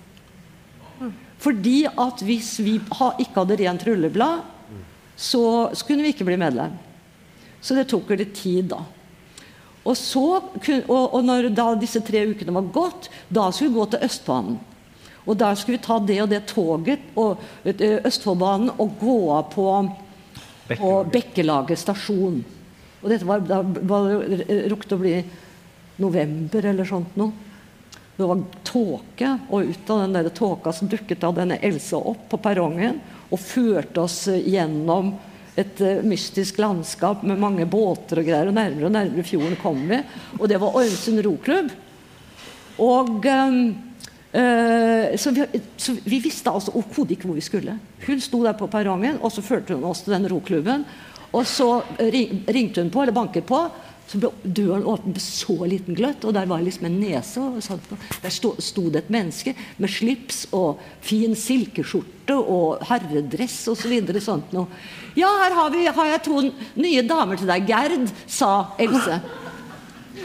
Fordi 1.42 1.86
at 1.86 2.22
hvis 2.22 2.56
vi 2.62 2.76
ikke 2.78 3.34
hadde 3.34 3.58
rent 3.58 3.86
rulleblad, 3.86 4.42
så, 5.16 5.70
så 5.74 5.86
kunne 5.86 6.04
vi 6.04 6.12
ikke 6.14 6.26
bli 6.26 6.38
medlem. 6.38 6.74
Så 7.62 7.74
det 7.78 7.88
tok 7.90 8.10
litt 8.14 8.34
tid, 8.38 8.70
da. 8.70 8.82
Og, 9.82 9.96
så, 9.98 10.26
og, 10.38 11.14
og 11.14 11.24
når 11.26 11.50
disse 11.80 12.02
tre 12.06 12.22
ukene 12.30 12.54
var 12.54 12.70
gått, 12.74 13.08
da 13.30 13.48
skulle 13.50 13.72
vi 13.72 13.80
gå 13.80 13.88
til 13.90 14.06
Østbanen. 14.06 14.60
Og 15.26 15.38
der 15.38 15.54
skulle 15.58 15.78
vi 15.78 15.84
ta 15.84 15.98
det 16.02 16.18
og 16.24 16.30
det 16.32 16.42
toget 16.50 17.12
og 17.20 17.42
eh, 17.64 18.00
Østfoldbanen 18.02 18.72
og 18.82 18.96
gå 19.00 19.18
av 19.36 19.46
på, 19.52 19.68
på 20.72 20.90
Bekkelaget 21.12 21.78
stasjon. 21.78 22.42
Og 23.02 23.08
dette 23.10 23.26
var, 23.26 23.42
da 23.46 23.62
var 23.62 24.10
det 24.30 24.60
rukket 24.70 24.94
å 24.94 25.00
bli 25.00 25.16
november 26.02 26.70
eller 26.72 26.88
sånt 26.88 27.16
noe. 27.18 27.50
Det 28.12 28.28
var 28.28 28.42
tåke, 28.66 29.28
og 29.50 29.70
ut 29.72 29.90
av 29.90 30.02
den 30.02 30.16
der 30.18 30.28
tåka 30.36 30.72
så 30.74 30.86
dukket 30.86 31.22
da 31.22 31.30
denne 31.34 31.56
Else 31.64 31.96
opp 31.96 32.26
på 32.30 32.38
perrongen 32.44 33.00
og 33.32 33.40
førte 33.40 34.02
oss 34.04 34.26
gjennom 34.28 35.14
et 35.58 35.80
uh, 35.84 36.02
mystisk 36.06 36.60
landskap 36.60 37.24
med 37.26 37.40
mange 37.40 37.64
båter 37.68 38.20
og 38.20 38.28
greier. 38.28 38.50
Og 38.50 38.56
nærmere 38.56 38.88
og 38.88 38.94
nærmere 38.94 39.26
fjorden 39.26 39.56
kom 39.60 39.80
vi. 39.88 39.98
Og 40.38 40.44
det 40.48 40.60
var 40.60 40.76
Ormsund 40.80 41.22
roklubb. 41.24 41.72
Og 42.84 43.26
um, 43.26 43.58
uh, 44.34 45.12
så, 45.16 45.30
vi, 45.30 45.46
så, 45.76 45.94
vi, 46.04 46.18
visste 46.24 46.50
altså 46.50 46.74
overhodet 46.74 47.16
ikke 47.16 47.30
hvor 47.30 47.38
vi 47.38 47.44
skulle. 47.44 47.78
Hun 48.06 48.20
sto 48.20 48.42
der 48.44 48.58
på 48.58 48.70
perrongen, 48.72 49.20
og 49.22 49.32
så 49.32 49.44
førte 49.44 49.76
hun 49.76 49.88
oss 49.88 50.04
til 50.04 50.16
den 50.16 50.28
roklubben. 50.32 50.84
Og 51.32 51.46
så 51.48 51.82
ring, 51.98 52.42
ringte 52.48 52.82
hun 52.82 52.92
på, 52.92 53.02
eller 53.02 53.16
banket 53.16 53.46
på. 53.48 53.64
Så 54.12 54.18
ble 54.20 54.28
døren 54.44 54.84
åpnet 54.84 55.14
med 55.14 55.22
så 55.24 55.54
liten 55.64 55.96
gløtt, 55.96 56.24
og 56.28 56.34
der 56.36 56.48
var 56.50 56.60
liksom 56.60 56.88
en 56.88 56.98
nese. 57.00 57.40
og 57.40 57.62
Der 58.20 58.34
sto, 58.34 58.54
sto, 58.60 58.88
det 58.90 59.04
et 59.04 59.12
menneske 59.14 59.54
med 59.78 59.88
slips 59.88 60.44
og 60.52 60.82
fin 61.00 61.36
silkeskjorte 61.38 62.36
og 62.36 62.82
herredress 62.90 63.62
osv. 63.72 63.86
Så 63.86 63.92
videre, 63.92 64.20
sånt 64.20 64.52
noe. 64.52 64.68
Ja, 65.16 65.30
her 65.44 65.56
har, 65.56 65.72
vi, 65.72 65.86
har, 65.86 66.10
jeg 66.10 66.24
to 66.26 66.42
nye 66.76 67.06
damer 67.08 67.40
til 67.40 67.48
deg. 67.48 67.64
Gerd, 67.68 68.12
sa 68.26 68.52
Else. 68.80 69.20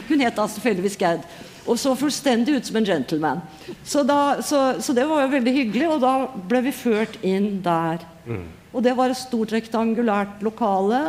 Hun 0.08 0.20
het 0.20 0.36
altså 0.36 0.58
tilfeldigvis 0.58 0.98
Gerd. 1.00 1.24
Og 1.68 1.76
så 1.76 1.92
fullstendig 1.98 2.56
ut 2.56 2.68
som 2.68 2.78
en 2.80 2.88
gentleman. 2.88 3.42
Så, 3.84 4.02
da, 4.08 4.40
så, 4.44 4.80
så, 4.80 4.94
det 4.96 5.04
var 5.08 5.24
jo 5.24 5.34
veldig 5.34 5.52
hyggelig, 5.52 5.88
og 5.92 6.00
da 6.04 6.12
ble 6.48 6.62
vi 6.68 6.72
ført 6.72 7.18
inn 7.26 7.58
der. 7.64 8.04
Mm. 8.24 8.46
Og 8.72 8.84
det 8.84 8.94
var 8.96 9.12
et 9.12 9.20
stort 9.20 9.52
rektangulært 9.52 10.42
lokale 10.44 11.02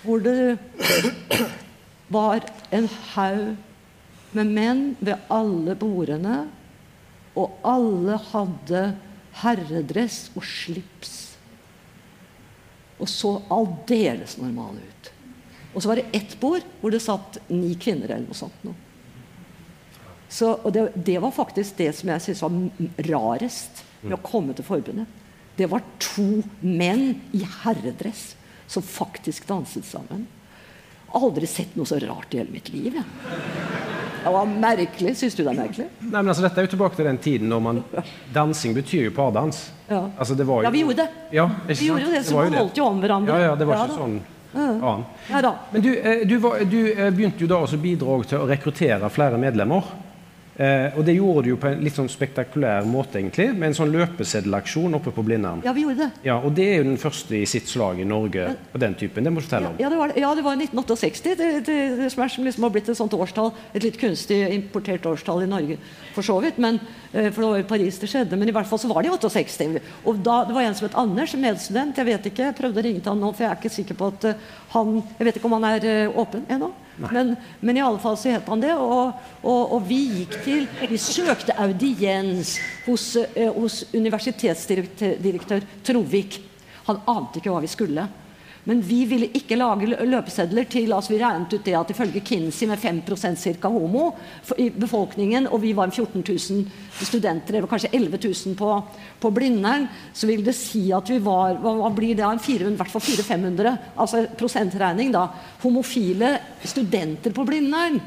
hvor 0.00 0.22
det 0.24 0.56
var 2.12 2.44
en 2.72 2.88
haug 3.12 3.56
med 4.36 4.52
menn 4.54 4.82
ved 5.00 5.30
alle 5.32 5.74
bordene, 5.78 6.44
og 7.38 7.58
alle 7.66 8.16
hadde 8.30 8.84
herredress 9.42 10.28
og 10.34 10.44
slips. 10.46 11.16
Og 13.00 13.08
så 13.08 13.36
aldeles 13.52 14.36
normale 14.40 14.82
ut. 14.82 15.10
Og 15.74 15.82
så 15.82 15.90
var 15.90 16.00
det 16.00 16.10
ett 16.16 16.36
bord 16.40 16.64
hvor 16.80 16.92
det 16.92 17.02
satt 17.04 17.38
ni 17.48 17.74
kvinner 17.80 18.10
eller 18.10 18.28
noe 18.28 18.38
sånt. 18.38 18.64
Noe. 18.66 18.89
Så, 20.30 20.52
og 20.62 20.72
det, 20.72 20.88
det, 20.94 21.18
var 21.18 21.34
faktisk 21.34 21.78
det 21.80 21.90
som 21.98 22.12
jeg 22.12 22.22
syntes 22.22 22.42
var 22.44 23.08
rarest 23.10 23.82
med 24.04 24.14
å 24.14 24.22
komme 24.22 24.54
til 24.54 24.66
forbundet. 24.66 25.18
Det 25.58 25.66
var 25.68 25.82
to 26.00 26.44
menn 26.62 27.18
i 27.36 27.42
herredress 27.64 28.30
som 28.70 28.84
faktisk 28.86 29.48
danset 29.50 29.84
sammen. 29.84 30.28
Aldri 31.18 31.48
sett 31.50 31.74
noe 31.74 31.88
så 31.88 31.98
rart 31.98 32.34
i 32.34 32.38
hele 32.38 32.54
mitt 32.54 32.70
liv. 32.70 33.00
Ja. 33.00 33.02
Det 34.20 34.30
var 34.30 34.46
merkelig. 34.46 35.16
Syns 35.18 35.34
du 35.34 35.42
det 35.42 35.50
er 35.50 35.58
merkelig? 35.58 35.86
Nei, 35.98 36.20
men 36.20 36.30
altså, 36.30 36.44
Dette 36.44 36.62
er 36.62 36.68
jo 36.68 36.74
tilbake 36.76 36.98
til 36.98 37.08
den 37.08 37.18
tiden 37.24 37.50
når 37.50 37.62
man 37.64 37.80
Dansing 38.36 38.76
betyr 38.76 39.08
jo 39.08 39.14
pardans. 39.16 39.64
Ja. 39.88 40.04
Altså, 40.14 40.36
det 40.38 40.46
var 40.46 40.62
jo, 40.62 40.68
ja, 40.68 40.74
vi 40.74 40.84
gjorde 40.84 41.02
det. 41.02 41.24
Ja, 41.34 41.48
vi 41.66 41.88
gjorde 41.88 42.04
jo 42.04 42.12
det, 42.14 42.22
så 42.28 42.44
vi 42.44 42.60
holdt 42.60 42.78
jo 42.78 42.86
om 42.86 43.00
hverandre. 43.02 43.40
Ja, 43.40 43.50
ja, 43.50 43.56
det 43.58 43.66
var 43.66 43.82
ikke 43.82 43.96
sånn 43.98 44.20
annen. 44.52 45.02
Ja, 45.30 45.54
men 45.70 45.82
du, 45.82 45.90
eh, 45.94 46.22
du, 46.26 46.36
var, 46.42 46.62
du, 46.66 46.78
eh, 46.92 47.10
begynte 47.14 47.44
jo 47.44 47.50
da 47.50 47.60
også 47.62 47.78
å 47.78 47.82
bidra 47.82 48.16
til 48.26 48.42
å 48.42 48.48
rekruttere 48.50 49.10
flere 49.14 49.38
medlemmer. 49.38 49.90
Eh, 50.60 50.96
og 50.98 51.06
det 51.06 51.14
gjorde 51.14 51.44
du 51.46 51.50
jo 51.52 51.58
på 51.60 51.70
en 51.70 51.80
litt 51.80 51.96
sånn 51.96 52.10
spektakulær 52.10 52.84
måte, 52.88 53.20
egentlig, 53.20 53.46
med 53.54 53.70
en 53.70 53.76
sånn 53.78 53.92
løpeseddelaksjon 53.94 54.98
oppe 54.98 55.12
på 55.14 55.22
Blindern. 55.24 55.62
Ja, 55.64 55.72
vi 55.76 55.86
gjorde 55.86 56.02
det. 56.02 56.24
Ja, 56.26 56.36
og 56.42 56.52
det 56.58 56.66
er 56.68 56.80
jo 56.80 56.88
den 56.90 56.98
første 57.00 57.38
i 57.38 57.46
sitt 57.48 57.70
slag 57.70 58.02
i 58.02 58.08
Norge 58.08 58.48
ja. 58.50 58.56
på 58.72 58.80
den 58.82 58.96
typen. 58.98 59.24
Det 59.24 59.32
må 59.32 59.40
du 59.40 59.46
fortelle 59.46 59.70
om. 59.70 59.78
Ja, 59.80 59.88
det 59.92 60.00
var, 60.00 60.12
ja, 60.18 60.32
det 60.36 60.44
var 60.44 60.58
1968. 60.60 61.36
Det, 61.38 61.48
det, 61.68 61.78
det, 62.02 62.10
som, 62.12 62.24
er, 62.26 62.34
som 62.34 62.48
liksom 62.48 62.66
har 62.66 62.74
blitt 62.74 62.90
et 62.92 62.98
sånt 62.98 63.16
årstall, 63.16 63.54
et 63.72 63.86
litt 63.86 63.96
kunstig 64.00 64.42
importert 64.52 65.08
årstall 65.08 65.46
i 65.46 65.48
Norge, 65.48 65.78
for 66.16 66.26
så 66.26 66.36
vidt. 66.44 66.60
Men, 66.60 66.82
eh, 67.14 67.30
for 67.30 67.46
det 67.46 67.52
var 67.54 67.64
i 67.64 67.70
Paris 67.72 68.02
det 68.02 68.10
skjedde. 68.12 68.40
Men 68.40 68.52
i 68.52 68.56
hvert 68.56 68.68
fall 68.68 68.82
så 68.82 68.90
var 68.90 69.06
det 69.06 69.14
i 69.14 69.16
68. 69.16 69.80
Og 70.04 70.20
da, 70.26 70.42
det 70.48 70.58
var 70.58 70.66
en 70.66 70.76
som 70.76 70.90
het 70.90 70.98
Anders, 71.00 71.38
medstudent. 71.40 71.96
Jeg 71.96 72.10
vet 72.10 72.30
ikke, 72.34 72.50
jeg 72.50 72.58
prøvde 72.60 72.82
å 72.82 72.88
ringe 72.90 73.00
til 73.00 73.14
han 73.14 73.24
nå, 73.24 73.32
for 73.32 73.46
jeg 73.46 73.54
er 73.54 73.62
ikke 73.62 73.76
sikker 73.78 73.96
på 73.96 74.12
at 74.12 74.28
uh, 74.28 74.46
han 74.74 74.96
Jeg 75.00 75.26
vet 75.26 75.38
ikke 75.38 75.48
om 75.48 75.56
han 75.56 75.68
er 75.72 75.88
uh, 75.88 76.20
åpen 76.20 76.44
ennå. 76.52 76.74
Men, 77.00 77.34
men, 77.60 77.76
i 77.76 77.82
alle 77.82 78.00
fall 78.02 78.18
så 78.20 78.34
het 78.34 78.48
han 78.50 78.60
det. 78.62 78.74
Og, 78.76 79.16
og, 79.40 79.60
og, 79.76 79.80
vi 79.88 80.00
gikk 80.20 80.36
til 80.44 80.66
Vi 80.90 80.98
søkte 81.00 81.56
audiens 81.56 82.56
hos, 82.84 83.14
eh, 83.16 83.48
hos 83.54 83.82
universitetsdirektør 83.96 85.64
Trovik. 85.86 86.40
Han 86.90 87.00
ante 87.08 87.40
ikke 87.40 87.54
hva 87.54 87.62
vi 87.64 87.70
skulle. 87.70 88.08
Men 88.68 88.82
vi 88.84 88.98
ville 89.08 89.30
ikke 89.32 89.56
lage 89.56 89.88
løpesedler 89.88 90.66
til 90.68 90.92
altså 90.92 91.14
Vi 91.14 91.20
regnet 91.22 91.54
ut 91.54 91.64
det 91.64 91.74
at 91.78 91.92
ifølge 91.94 92.20
Kinsey 92.20 92.68
med 92.68 92.78
5% 92.78 93.40
ca. 93.56 93.68
homo 93.72 94.10
i 94.58 94.68
befolkningen, 94.70 95.48
og 95.48 95.62
vi 95.62 95.72
var 95.76 95.90
14 95.90 96.20
000 96.20 96.66
studenter, 97.00 97.56
eller 97.56 97.70
kanskje 97.70 97.92
11 97.96 98.20
000 98.20 98.56
på, 98.58 98.70
på 99.20 99.30
Blindern, 99.32 99.88
så 100.12 100.28
vil 100.28 100.44
det 100.44 100.54
si 100.58 100.90
at 100.92 101.08
vi 101.08 101.18
var 101.24 101.56
Hva, 101.62 101.88
blir 101.94 102.14
det? 102.18 102.28
400, 102.40 102.74
I 102.74 102.76
hvert 102.76 102.92
fall 102.92 103.06
400-500, 103.06 103.76
altså 103.96 104.24
prosentregning, 104.36 105.12
da. 105.12 105.26
Homofile 105.62 106.36
studenter 106.64 107.32
på 107.32 107.46
Blindern. 107.48 108.00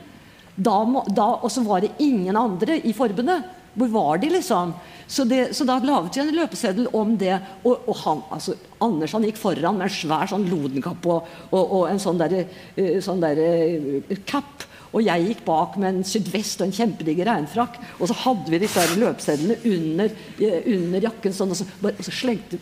Da, 0.54 0.78
da, 1.10 1.28
og 1.42 1.50
så 1.50 1.64
var 1.66 1.82
det 1.82 1.96
ingen 2.04 2.38
andre 2.38 2.78
i 2.86 2.94
forbundet. 2.94 3.63
Hvor 3.74 3.90
var 3.94 4.20
de, 4.22 4.30
liksom? 4.36 4.74
Så, 5.08 5.26
det, 5.30 5.56
så, 5.58 5.66
da 5.68 5.80
laget 5.84 6.18
vi 6.18 6.22
en 6.24 6.36
løpeseddel 6.38 6.90
om 6.96 7.16
det. 7.20 7.36
Og, 7.64 7.88
og 7.90 7.98
han, 8.04 8.22
altså, 8.34 8.58
Anders 8.84 9.16
han 9.16 9.26
gikk 9.28 9.40
foran 9.42 9.80
med 9.80 9.90
en 9.90 9.96
svær 9.96 10.30
sånn 10.30 10.46
lodenkapp 10.50 11.10
og, 11.10 11.34
og, 11.52 11.64
og 11.64 11.90
en 11.90 12.02
sånn 12.02 12.22
derre 12.22 12.46
uh, 12.46 13.00
sånn 13.04 13.24
der, 13.24 13.42
uh, 13.42 14.22
kapp. 14.30 14.68
Og 14.94 15.02
jeg 15.02 15.26
gikk 15.26 15.40
bak 15.48 15.78
med 15.82 15.90
en 15.90 16.06
sydvest 16.06 16.62
og 16.62 16.68
en 16.68 16.76
kjempediger 16.76 17.26
regnfrakk. 17.26 17.80
Og 17.98 18.12
så 18.12 18.18
hadde 18.28 18.54
vi 18.54 18.60
disse 18.62 18.84
løpesedlene 18.94 19.56
under, 19.66 20.14
eh, 20.38 20.68
under, 20.76 21.08
jakken 21.08 21.34
sånn, 21.34 21.54
og 21.56 21.58
så 21.58 21.66
bare, 21.82 21.98
og 21.98 22.06
så 22.06 22.14
slengte, 22.14 22.60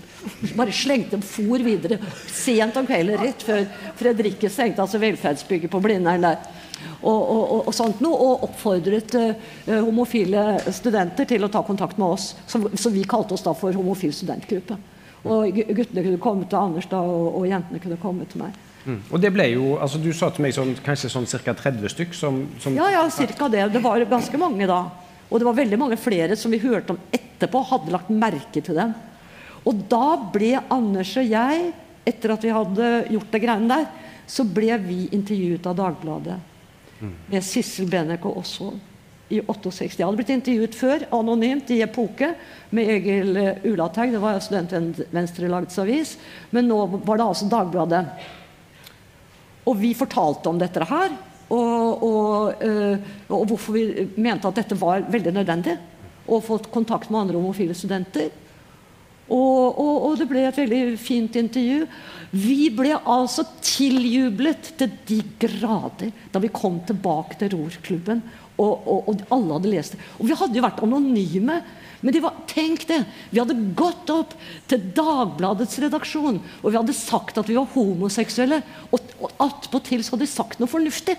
bare 0.56 0.76
slengte 0.76 1.19
for 1.28 1.65
videre. 1.65 2.00
Sent 2.32 2.80
om 2.80 2.88
kvelden, 2.88 3.19
rett 3.19 3.43
før 3.43 3.65
Fredrikke 4.00 4.52
stengte, 4.52 4.80
altså 4.80 5.02
velferdsbygget 5.04 5.74
på 5.74 5.84
Blindern 5.84 6.24
der. 6.24 6.39
Og, 7.02 7.20
og, 7.20 7.67
og, 7.67 7.74
sånt 7.74 8.02
noe, 8.04 8.17
og 8.17 8.46
oppfordret 8.50 9.15
uh, 9.17 9.32
homofile 9.82 10.60
studenter 10.74 11.26
til 11.30 11.46
å 11.46 11.50
ta 11.52 11.63
kontakt 11.65 11.98
med 12.02 12.13
oss. 12.17 12.32
Så, 12.46 12.62
så 12.78 12.91
vi 12.94 13.06
kalte 13.10 13.34
oss 13.34 13.46
da 13.46 13.56
for 13.58 13.74
Homofil 13.74 14.13
studentgruppe. 14.13 14.78
Og 15.22 15.54
guttene 15.54 16.04
kunne 16.06 16.22
komme 16.22 16.50
til 16.50 16.60
Anders 16.60 16.89
da, 16.89 17.02
og, 17.02 17.41
og 17.41 17.48
jentene 17.50 17.82
kunne 17.82 18.00
komme 18.02 18.28
til 18.30 18.44
meg. 18.44 18.58
Mm. 18.82 18.98
Og 19.12 19.22
det 19.22 19.30
ble 19.30 19.46
jo, 19.52 19.76
altså 19.78 20.00
Du 20.02 20.10
sa 20.17 20.32
til 20.34 20.41
meg 20.41 20.56
sånn, 20.56 20.74
kanskje 20.82 21.12
sånn 21.13 21.28
ca. 21.30 21.54
30 21.54 21.94
stykk? 21.94 22.15
Som, 22.17 22.41
som 22.62 22.78
ja, 22.78 22.89
ja, 22.96 23.06
ca. 23.10 23.50
det. 23.52 23.67
Det 23.76 23.84
var 23.84 24.06
ganske 24.10 24.41
mange 24.41 24.70
da. 24.70 24.84
Og 25.30 25.39
det 25.39 25.48
var 25.48 25.58
veldig 25.58 25.80
mange 25.80 25.98
flere 26.02 26.36
som 26.36 26.52
vi 26.52 26.60
hørte 26.63 26.96
om 26.96 27.02
etterpå, 27.13 27.62
hadde 27.70 27.94
lagt 27.94 28.12
merke 28.12 28.62
til 28.62 28.78
dem. 28.78 28.96
Og 29.70 29.86
da 29.89 30.17
ble 30.34 30.56
Anders 30.74 31.13
og 31.22 31.28
jeg, 31.30 31.70
etter 32.10 32.34
at 32.34 32.46
vi 32.46 32.54
hadde 32.56 32.89
gjort 33.13 33.36
det 33.36 33.44
greiene 33.44 33.70
der, 33.78 33.86
så 34.32 34.46
ble 34.48 34.74
vi 34.82 35.04
intervjuet 35.13 35.67
av 35.70 35.78
Dagbladet. 35.78 36.38
Med 37.02 37.44
Sissel 37.46 37.90
Benek 37.90 38.26
og 38.30 38.42
Osvold 38.44 38.80
i 39.32 39.40
68. 39.48 39.96
Jeg 39.96 40.06
hadde 40.06 40.20
blitt 40.20 40.34
intervjuet 40.34 40.76
før, 40.76 41.06
anonymt, 41.16 41.72
i 41.72 41.82
Epoke, 41.86 42.34
med 42.76 42.92
Egil 42.98 43.38
eh, 43.40 43.66
Ulateig. 43.70 44.12
Det 44.14 44.22
var 44.22 44.42
Studentvenstrelagets 44.44 45.80
avis. 45.82 46.16
Men 46.52 46.68
nå 46.68 46.80
var 47.00 47.20
det 47.20 47.28
altså 47.28 47.48
Dagbladet. 47.52 48.04
Og 49.70 49.78
vi 49.80 49.94
fortalte 49.96 50.52
om 50.52 50.60
dette 50.60 50.84
her. 50.90 51.16
Og, 51.52 52.04
og, 52.08 52.64
øh, 52.64 53.10
og, 53.30 53.48
hvorfor 53.52 53.76
vi 53.76 54.08
mente 54.16 54.48
at 54.48 54.62
dette 54.62 54.78
var 54.80 55.08
veldig 55.12 55.36
nødvendig. 55.40 55.78
Og 56.28 56.44
fått 56.46 56.72
kontakt 56.74 57.12
med 57.12 57.26
andre 57.26 57.40
homofile 57.40 57.76
studenter. 57.78 58.32
Og, 59.32 59.80
og, 59.80 60.17
det 60.20 60.28
ble 60.28 60.44
et 60.44 60.58
veldig 60.60 60.98
fint 61.00 61.38
intervju. 61.39 61.86
Vi 62.32 62.70
ble 62.76 62.96
altså 63.00 63.46
tiljublet 63.63 64.74
til 64.80 64.91
de 65.08 65.20
grader 65.39 66.12
da 66.32 66.41
vi 66.44 66.52
kom 66.52 66.80
tilbake 66.88 67.39
til 67.39 67.54
rorklubben 67.56 68.24
og, 68.62 68.74
og, 68.86 69.08
og, 69.10 69.24
alle 69.34 69.56
hadde 69.56 69.72
lest 69.72 69.96
det. 69.96 70.02
Og 70.20 70.28
vi 70.28 70.38
hadde 70.38 70.60
jo 70.60 70.65
vært 70.65 70.84
anonyme. 70.86 71.62
Men 72.02 72.17
var, 72.24 72.39
tenk 72.50 72.88
det! 72.89 73.00
Vi 73.30 73.39
hadde 73.39 73.58
gått 73.78 74.10
opp 74.13 74.34
til 74.70 74.88
Dagbladets 74.98 75.78
redaksjon 75.84 76.39
og 76.41 76.65
vi 76.65 76.78
hadde 76.80 76.96
sagt 76.98 77.38
at 77.38 77.50
vi 77.50 77.58
var 77.58 77.70
homoseksuelle. 77.76 78.62
Og, 78.91 79.13
og 79.22 79.36
attpåtil 79.48 80.04
så 80.04 80.15
hadde 80.15 80.28
de 80.28 80.34
sagt 80.34 80.62
noe 80.62 80.72
fornuftig. 80.72 81.17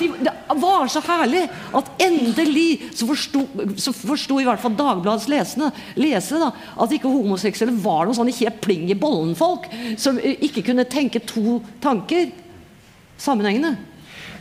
De, 0.00 0.08
det 0.20 0.32
var 0.60 0.88
så 0.90 1.02
herlig 1.04 1.44
at 1.76 1.90
endelig 2.02 2.90
så 2.96 3.06
forsto, 3.08 3.44
så 3.78 3.92
forsto 3.94 4.40
i 4.40 4.46
hvert 4.48 4.62
fall 4.62 4.76
Dagbladets 4.78 5.28
lesende, 5.30 5.70
lesere 6.00 6.40
da, 6.42 6.50
at 6.82 6.94
ikke 6.96 7.12
homoseksuelle 7.12 7.76
var 7.84 8.06
noen 8.06 8.18
sånne 8.18 8.34
helt 8.40 8.60
pling 8.64 8.88
i 8.90 8.98
bollen-folk 8.98 9.68
som 10.00 10.18
ikke 10.20 10.64
kunne 10.70 10.88
tenke 10.90 11.22
to 11.22 11.60
tanker 11.82 12.30
sammenhengende. 13.20 13.76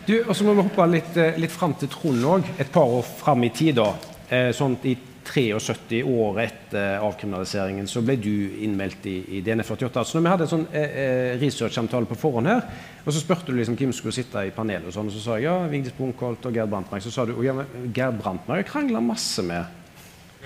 Du, 0.08 0.16
og 0.24 0.34
så 0.34 0.46
må 0.48 0.56
vi 0.58 0.64
hoppe 0.66 0.86
litt, 0.90 1.18
eh, 1.20 1.38
litt 1.38 1.54
fram 1.54 1.76
til 1.78 1.92
Trond 1.92 2.24
òg. 2.26 2.48
Et 2.58 2.72
par 2.72 2.88
år 2.88 3.04
fram 3.04 3.44
i 3.44 3.50
tid. 3.54 3.76
da. 3.76 3.94
Eh, 4.30 4.50
sånn 4.54 4.78
I 4.84 4.96
73 5.30 6.02
år 6.04 6.40
etter 6.42 7.04
avkriminaliseringen 7.06 7.88
så 7.90 8.02
ble 8.06 8.16
du 8.22 8.32
innmeldt 8.66 9.06
i, 9.10 9.18
i 9.38 9.42
DNE48. 9.46 10.04
Så 10.04 10.18
når 10.18 10.26
vi 10.26 10.32
hadde 10.34 10.48
en 10.48 10.52
sånn 10.54 10.66
eh, 10.74 10.96
eh, 11.04 11.34
researchsamtale 11.42 12.10
på 12.10 12.18
forhånd 12.20 12.50
her, 12.50 12.64
og 13.04 13.12
så 13.14 13.22
spurte 13.22 13.52
du 13.52 13.60
liksom 13.60 13.78
hvem 13.80 13.94
skulle 13.96 14.16
sitte 14.16 14.48
i 14.48 14.54
panelet, 14.56 14.90
og 14.90 14.96
sånn, 14.96 15.12
og 15.12 15.16
så 15.16 15.24
sa 15.24 15.38
jeg 15.38 15.48
ja, 15.48 15.56
Vigdis 15.72 15.96
Bunkholt 15.98 16.50
og 16.50 16.58
Gerd 16.58 16.72
Brandtmark. 16.74 17.06
Så 17.06 17.14
sa 17.14 17.28
du 17.30 17.36
ja, 17.46 17.56
Gerd 17.96 18.18
Brandtmark 18.22 18.70
krangla 18.70 19.04
masse 19.04 19.46
med, 19.46 19.70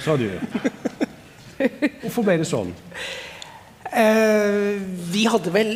sa 0.03 0.17
du. 0.19 0.27
Hvorfor 2.03 2.25
ble 2.25 2.39
det 2.41 2.49
sånn? 2.49 2.73
Uh, 3.93 4.79
vi 5.13 5.27
hadde 5.29 5.51
vel 5.53 5.75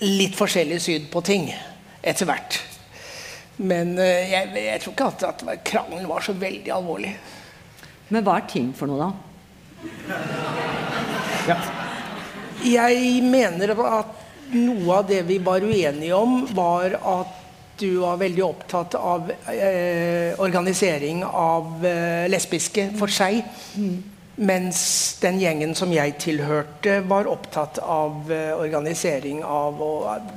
litt 0.00 0.36
forskjellig 0.38 0.78
syn 0.80 1.10
på 1.12 1.20
ting 1.26 1.50
etter 2.00 2.28
hvert. 2.28 2.56
Men 3.60 3.92
uh, 4.00 4.06
jeg, 4.06 4.48
jeg, 4.56 4.80
tror 4.80 4.96
ikke 4.96 5.10
at, 5.12 5.26
at 5.28 5.66
krangelen 5.68 6.08
var 6.08 6.24
så 6.24 6.34
veldig 6.40 6.72
alvorlig. 6.72 7.12
Men 8.10 8.26
hva 8.26 8.40
er 8.40 8.48
ting 8.50 8.72
for 8.76 8.90
noe, 8.90 9.06
da? 9.06 9.10
Ja. 11.48 11.56
Jeg 12.60 13.20
mener 13.24 13.72
at 13.72 14.16
noe 14.52 14.96
av 14.98 15.06
det 15.08 15.22
vi 15.28 15.38
var 15.42 15.62
uenige 15.64 16.16
om, 16.16 16.42
var 16.54 16.96
at 16.98 17.36
du 17.80 18.02
var 18.02 18.18
veldig 18.20 18.42
opptatt 18.44 18.94
av 18.98 19.30
eh, 19.48 20.34
organisering 20.42 21.22
av 21.24 21.86
eh, 21.86 22.26
lesbiske 22.28 22.90
for 23.00 23.12
seg. 23.12 23.40
Mm. 23.80 23.94
Mens 24.40 24.82
den 25.22 25.40
gjengen 25.40 25.72
som 25.76 25.92
jeg 25.92 26.18
tilhørte, 26.20 27.00
var 27.08 27.30
opptatt 27.30 27.80
av 27.80 28.28
eh, 28.32 28.52
organisering 28.58 29.40
av 29.46 29.80
og 29.84 30.36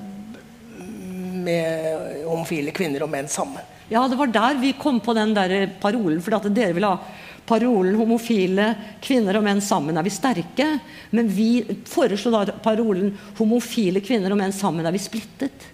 med 1.43 2.23
homofile 2.23 2.71
kvinner 2.75 3.03
og 3.03 3.11
menn 3.11 3.27
sammen. 3.31 3.63
Ja, 3.91 4.05
det 4.07 4.15
var 4.17 4.31
der 4.31 4.55
vi 4.61 4.71
kom 4.79 5.01
på 5.03 5.15
den 5.17 5.35
der 5.35 5.67
parolen. 5.81 6.21
For 6.23 6.37
at 6.37 6.47
dere 6.55 6.75
ville 6.75 6.93
ha 6.93 7.22
parolen 7.45 7.95
'homofile 7.95 8.75
kvinner 9.01 9.37
og 9.37 9.43
menn 9.43 9.61
sammen 9.61 9.97
er 9.97 10.03
vi 10.03 10.13
sterke'. 10.13 10.79
Men 11.11 11.27
vi 11.27 11.63
foreslo 11.85 12.31
da 12.31 12.45
parolen 12.63 13.11
'homofile 13.37 14.01
kvinner 14.01 14.31
og 14.31 14.37
menn 14.37 14.53
sammen 14.53 14.85
er 14.85 14.91
vi 14.91 14.99
splittet'. 14.99 15.71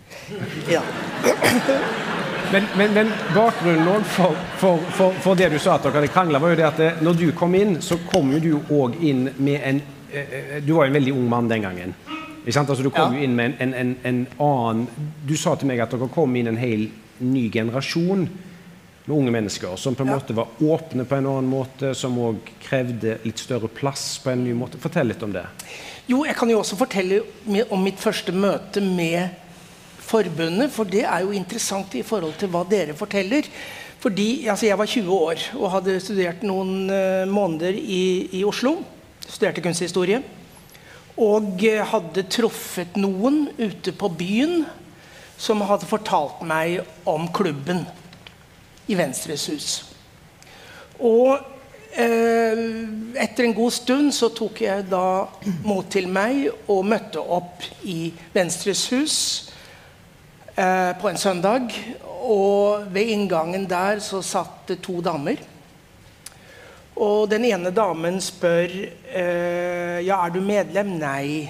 Ja. 0.69 0.81
Men, 2.51 2.63
men, 2.77 2.93
men, 2.93 3.11
bakgrunnen 3.35 4.03
for, 4.03 4.35
for, 4.57 4.77
for, 4.77 5.13
for, 5.21 5.35
det 5.35 5.51
du 5.53 5.59
sa 5.59 5.75
at 5.75 5.83
dere 5.85 5.99
hadde 5.99 6.09
krangla, 6.09 6.39
var 6.41 6.49
jo 6.49 6.57
det 6.57 6.65
at 6.65 6.79
det, 6.81 6.87
eh, 6.95 7.03
når 7.05 7.13
du 7.19 7.27
kom 7.37 7.53
inn, 7.55 7.75
så 7.81 7.99
kom 8.09 8.31
jo 8.33 8.39
du 8.41 8.73
òg 8.73 8.95
inn 9.05 9.27
med 9.37 9.61
en 9.61 9.81
eh, 10.09 10.33
eh, 10.33 10.55
Du 10.65 10.73
var 10.73 10.87
jo 10.87 10.89
en 10.89 10.97
veldig 10.97 11.13
ung 11.13 11.27
mann 11.29 11.49
den 11.49 11.61
gangen. 11.61 11.93
Altså, 12.49 12.81
du 12.81 12.89
kom 12.89 13.13
ja. 13.13 13.21
inn 13.21 13.35
med 13.37 13.59
en, 13.61 13.73
en, 13.73 13.95
en, 14.03 14.25
annen 14.41 14.87
Du 15.27 15.35
sa 15.37 15.53
til 15.55 15.69
meg 15.69 15.83
at 15.83 15.93
dere 15.93 16.09
kom 16.09 16.33
inn 16.35 16.49
en 16.49 16.57
hel 16.57 16.87
ny 17.19 17.49
generasjon 17.53 18.25
med 19.09 19.17
unge 19.17 19.31
mennesker 19.33 19.75
som 19.75 19.95
på 19.97 20.05
en 20.05 20.11
måte 20.13 20.35
var 20.37 20.47
åpne 20.61 21.05
på 21.05 21.17
en 21.17 21.27
annen 21.31 21.49
måte, 21.49 21.95
som 21.97 22.17
òg 22.21 22.51
krevde 22.61 23.17
litt 23.25 23.41
større 23.41 23.69
plass 23.73 24.19
på 24.21 24.29
en 24.29 24.43
ny 24.45 24.53
måte. 24.53 24.77
Fortell 24.81 25.09
litt 25.09 25.23
om 25.25 25.33
det. 25.33 25.47
Jo, 26.09 26.21
jeg 26.27 26.37
kan 26.37 26.49
jo 26.51 26.59
også 26.61 26.77
fortelle 26.77 27.23
om 27.73 27.81
mitt 27.81 27.97
første 28.01 28.33
møte 28.33 28.83
med 28.85 29.33
forbundet, 30.09 30.69
for 30.73 30.89
det 30.89 31.03
er 31.09 31.25
jo 31.25 31.33
interessant 31.33 31.93
i 31.97 32.05
forhold 32.05 32.37
til 32.37 32.51
hva 32.53 32.63
dere 32.69 32.97
forteller. 32.97 33.49
Fordi 33.99 34.47
altså, 34.47 34.65
Jeg 34.69 34.77
var 34.77 34.85
20 34.85 35.11
år 35.13 35.45
og 35.57 35.71
hadde 35.73 35.99
studert 35.99 36.43
noen 36.45 36.89
uh, 36.89 37.25
måneder 37.27 37.75
i, 37.75 38.29
i 38.39 38.45
Oslo. 38.47 38.77
Studerte 39.25 39.61
kunsthistorie. 39.65 40.21
Og 41.19 41.65
eh, 41.67 41.81
hadde 41.83 42.23
truffet 42.31 42.95
noen 42.95 43.49
ute 43.57 43.91
på 43.91 44.07
byen 44.07 44.61
som 45.35 45.59
hadde 45.67 45.87
fortalt 45.89 46.39
meg 46.47 46.79
om 47.09 47.27
klubben 47.35 47.83
i 48.89 48.97
Venstres 48.97 49.45
hus. 49.51 49.69
Og 50.99 51.37
eh, 51.93 52.63
etter 53.23 53.45
en 53.45 53.55
god 53.55 53.75
stund 53.75 54.11
så 54.15 54.31
tok 54.35 54.63
jeg 54.65 54.87
da 54.89 55.05
mot 55.65 55.87
til 55.91 56.09
meg 56.11 56.49
og 56.67 56.87
møtte 56.89 57.21
opp 57.21 57.63
i 57.87 58.11
Venstres 58.33 58.87
hus 58.93 59.15
eh, 60.55 60.91
på 60.99 61.11
en 61.11 61.21
søndag. 61.21 61.69
Og 62.19 62.89
ved 62.93 63.13
inngangen 63.13 63.69
der 63.69 64.01
så 64.03 64.21
satt 64.25 64.67
det 64.73 64.81
to 64.85 64.99
damer. 65.05 65.39
Og 66.99 67.29
den 67.31 67.45
ene 67.47 67.71
damen 67.71 68.19
spør 68.19 68.67
eh, 68.67 69.99
ja, 70.03 70.19
er 70.19 70.33
du 70.35 70.41
medlem. 70.43 70.97
Nei, 70.99 71.47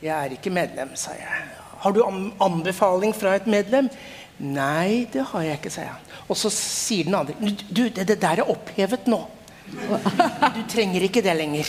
jeg 0.00 0.14
er 0.16 0.38
ikke 0.38 0.54
medlem, 0.54 0.94
sa 0.96 1.12
jeg. 1.18 1.44
Har 1.82 1.92
du 1.92 2.00
anbefaling 2.40 3.12
fra 3.14 3.34
et 3.36 3.46
medlem? 3.50 3.90
Nei, 4.38 5.04
det 5.12 5.26
har 5.32 5.44
jeg 5.44 5.60
ikke, 5.60 5.74
sa 5.74 5.84
jeg. 5.84 6.11
Og 6.32 6.38
så 6.38 6.50
sier 6.54 7.08
den 7.08 7.16
andre 7.18 7.36
du, 7.68 7.86
det, 7.92 8.06
det 8.08 8.20
der 8.22 8.40
er 8.42 8.50
opphevet 8.52 9.08
nå. 9.10 9.20
Du 9.68 10.62
trenger 10.70 11.04
ikke 11.04 11.22
det 11.24 11.34
lenger. 11.36 11.68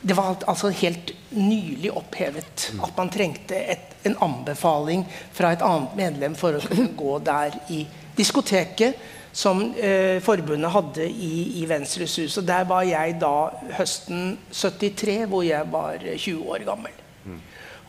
Det 0.00 0.14
var 0.16 0.38
altså 0.46 0.70
helt 0.78 1.10
nylig 1.34 1.90
opphevet 1.90 2.68
at 2.78 2.92
man 2.96 3.10
trengte 3.12 3.58
et, 3.58 3.96
en 4.06 4.14
anbefaling 4.24 5.02
fra 5.34 5.52
et 5.52 5.64
annet 5.66 5.96
medlem 5.98 6.36
for 6.38 6.54
å 6.54 6.84
gå 7.02 7.18
der 7.26 7.58
i 7.74 7.82
diskoteket 8.16 8.94
som 9.34 9.60
eh, 9.74 10.22
forbundet 10.24 10.72
hadde 10.72 11.04
i, 11.10 11.60
i 11.60 11.66
Venstres 11.68 12.16
hus. 12.22 12.38
Og 12.40 12.46
der 12.46 12.64
var 12.66 12.86
jeg 12.86 13.18
da 13.20 13.50
høsten 13.76 14.38
73, 14.54 15.26
hvor 15.30 15.44
jeg 15.46 15.68
var 15.70 16.00
20 16.14 16.48
år 16.54 16.64
gammel. 16.66 16.94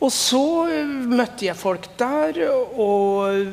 Og 0.00 0.12
så 0.14 0.44
eh, 0.72 0.94
møtte 1.10 1.46
jeg 1.48 1.58
folk 1.60 1.90
der, 2.00 2.40
og 2.50 3.50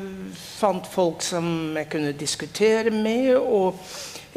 fant 0.58 0.86
folk 0.88 1.24
som 1.24 1.76
jeg 1.76 1.90
kunne 1.92 2.14
diskutere 2.16 2.94
med. 2.94 3.34
og 3.36 3.76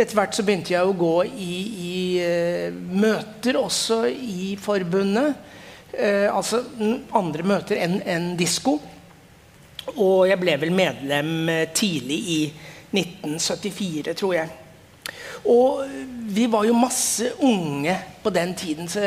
etter 0.02 0.16
hvert 0.18 0.34
så 0.34 0.44
begynte 0.48 0.72
jeg 0.74 0.88
å 0.88 0.96
gå 0.98 1.16
i, 1.28 1.56
i 1.86 1.96
uh, 2.24 2.74
møter 2.74 3.58
også 3.60 4.06
i 4.10 4.56
forbundet. 4.58 5.36
Eh, 5.92 6.28
altså 6.32 6.64
andre 7.20 7.44
møter 7.44 7.82
enn 7.84 8.00
en 8.08 8.32
disko. 8.40 8.78
Og 9.92 10.30
jeg 10.30 10.40
ble 10.40 10.56
vel 10.62 10.72
medlem 10.74 11.50
eh, 11.52 11.66
tidlig 11.76 12.20
i 12.32 12.40
1974, 12.96 14.16
tror 14.16 14.36
jeg. 14.38 14.61
Og 15.46 15.86
vi 16.32 16.46
var 16.52 16.66
jo 16.68 16.78
masse 16.78 17.32
unge 17.42 17.96
på 18.24 18.30
den 18.30 18.54
tiden. 18.56 18.90
Så 18.90 19.02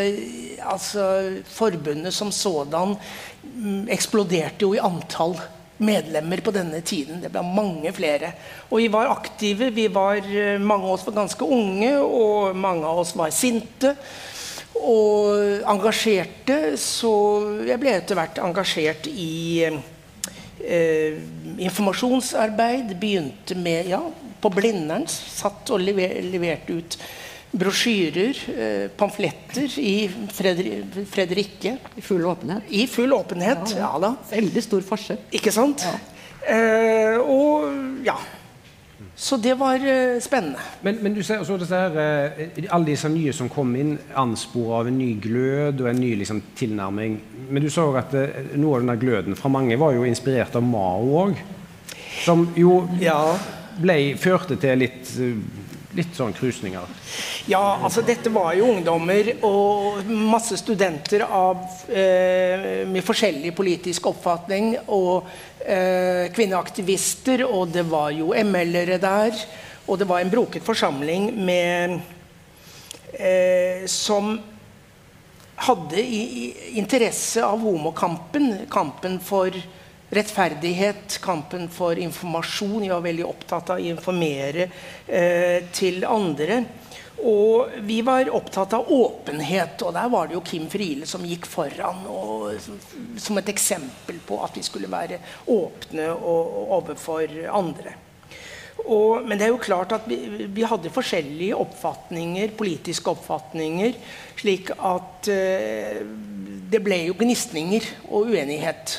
altså, 0.59 1.41
forbundet 1.47 2.15
som 2.15 2.33
sådan 2.33 2.97
mm, 3.43 3.89
eksploderte 3.95 4.67
jo 4.67 4.75
i 4.75 4.83
antall 4.83 5.39
medlemmer 5.85 6.43
på 6.45 6.53
denne 6.55 6.81
tiden. 6.87 7.23
Det 7.23 7.31
ble 7.33 7.43
mange 7.47 7.93
flere. 7.95 8.33
Og 8.71 8.79
vi 8.83 8.91
var 8.93 9.11
aktive. 9.13 9.71
Vi 9.75 9.89
var, 9.93 10.17
eh, 10.17 10.61
mange 10.61 10.87
av 10.87 10.99
oss 10.99 11.07
var 11.07 11.19
ganske 11.23 11.45
unge, 11.45 11.99
og 11.99 12.57
mange 12.57 12.87
av 12.87 12.99
oss 12.99 13.15
var 13.17 13.31
sinte. 13.31 13.97
Og 14.75 15.63
engasjerte. 15.71 16.77
Så 16.79 17.13
jeg 17.67 17.81
ble 17.81 17.95
etter 17.95 18.19
hvert 18.19 18.39
engasjert 18.39 19.07
i 19.07 19.65
eh, 19.65 21.19
informasjonsarbeid. 21.59 22.95
Begynte 23.01 23.55
med 23.59 23.91
ja, 23.91 24.03
på 24.45 24.53
Blindern. 24.55 25.09
Satt 25.11 25.73
og 25.75 25.83
lever, 25.83 26.21
leverte 26.29 26.77
ut 26.77 26.99
brosjyrer, 27.55 28.39
eh, 28.51 28.87
pamfletter 28.99 29.79
i 29.79 30.09
Fredri 30.35 30.81
Fredrikke. 31.07 31.77
I 31.97 32.03
full 32.03 32.25
åpenhet? 32.27 32.63
I 32.69 32.87
full 32.91 33.13
åpenhet, 33.15 33.75
ja, 33.75 33.79
ja. 33.79 33.91
ja 33.93 34.03
da. 34.03 34.15
Veldig 34.31 34.63
stor 34.63 34.87
forskjell. 34.87 35.21
Ikke 35.39 35.55
sant? 35.55 35.87
Ja. 35.87 35.95
Eh, 36.55 37.21
og 37.21 38.03
ja. 38.05 38.19
Så 39.17 39.37
det 39.37 39.55
var 39.55 39.79
uh, 39.79 40.21
spennende. 40.21 40.59
Men, 40.83 40.99
men, 41.03 41.15
du 41.15 41.23
ser 41.23 41.39
også 41.39 41.57
disse 41.61 41.79
her, 41.79 41.95
uh, 41.95 42.65
alle 42.75 42.89
disse 42.89 43.09
nye 43.09 43.33
som 43.33 43.49
kom 43.49 43.71
inn, 43.79 43.93
ansporet 44.19 44.81
av 44.81 44.91
en 44.91 44.97
ny 44.99 45.13
glød 45.23 45.85
og 45.85 45.91
en 45.93 46.01
ny 46.03 46.17
liksom, 46.19 46.41
tilnærming. 46.59 47.21
Men 47.49 47.63
du 47.63 47.71
sa 47.71 47.87
at 48.01 48.17
uh, 48.19 48.41
noe 48.59 48.81
av 48.81 48.83
denne 48.83 48.97
gløden 48.99 49.39
fra 49.39 49.53
mange 49.55 49.79
var 49.79 49.95
jo 49.95 50.03
inspirert 50.09 50.59
av 50.59 50.67
Mao 50.67 51.07
òg. 51.23 51.39
Som 52.25 52.49
jo 52.59 52.81
ja 52.99 53.21
ble, 53.81 54.15
førte 54.21 54.57
til 54.61 54.79
litt, 54.83 55.11
litt 55.95 56.15
sånn 56.17 56.35
krusninger? 56.37 56.87
Ja, 57.51 57.63
altså 57.85 58.03
dette 58.07 58.33
var 58.33 58.55
jo 58.59 58.71
ungdommer 58.73 59.31
og 59.47 60.07
masse 60.09 60.57
studenter 60.61 61.27
av, 61.27 61.61
eh, 61.89 62.85
med 62.89 63.05
forskjellig 63.05 63.55
politisk 63.57 64.09
oppfatning. 64.13 64.75
Og 64.89 65.29
eh, 65.61 66.31
kvinneaktivister, 66.35 67.45
og 67.47 67.75
det 67.75 67.87
var 67.91 68.11
jo 68.17 68.33
ML-ere 68.33 68.99
der. 69.03 69.45
Og 69.87 70.01
det 70.01 70.09
var 70.09 70.23
en 70.25 70.33
broket 70.33 70.65
forsamling 70.65 71.31
med, 71.45 72.01
eh, 73.13 73.85
som 73.87 74.39
hadde 75.55 76.01
i, 76.01 76.23
i 76.25 76.79
interesse 76.81 77.45
av 77.45 77.61
homokampen. 77.61 78.67
Kampen 78.73 79.21
for 79.23 79.55
rettferdighet, 80.15 81.19
kampen 81.25 81.69
for 81.73 81.99
informasjon. 82.01 82.85
Jeg 82.87 82.95
var 82.95 83.05
veldig 83.05 83.27
opptatt 83.29 83.75
av 83.75 83.83
å 83.83 83.93
informere 83.93 84.69
eh, 85.07 85.67
til 85.75 86.07
andre. 86.09 86.63
Og 87.25 87.77
vi 87.87 88.01
var 88.05 88.29
opptatt 88.35 88.75
av 88.75 88.89
åpenhet, 88.91 89.83
og 89.87 89.95
der 89.95 90.09
var 90.11 90.29
det 90.29 90.35
jo 90.35 90.43
Kim 90.45 90.67
Friele 90.71 91.07
som 91.07 91.23
gikk 91.25 91.47
foran 91.47 92.03
og, 92.11 92.57
som 93.23 93.39
et 93.39 93.53
eksempel 93.53 94.19
på 94.27 94.41
at 94.45 94.59
vi 94.59 94.65
skulle 94.67 94.91
være 94.91 95.21
åpne 95.55 96.09
og, 96.17 96.57
og 96.59 96.75
overfor 96.81 97.39
andre. 97.55 97.95
Og, 98.85 99.23
men 99.25 99.39
det 99.39 99.47
er 99.47 99.55
jo 99.55 99.63
klart 99.63 99.95
at 99.95 100.09
vi, 100.11 100.19
vi, 100.51 100.67
hadde 100.67 100.93
forskjellige 100.93 101.57
oppfatninger, 101.57 102.53
politiske 102.59 103.15
oppfatninger, 103.15 103.95
slik 104.41 104.75
at 104.75 105.31
eh, 105.33 106.03
det 106.75 106.83
ble 106.85 107.05
jo 107.07 107.17
gnisninger 107.21 107.87
og 108.11 108.35
uenighet. 108.35 108.99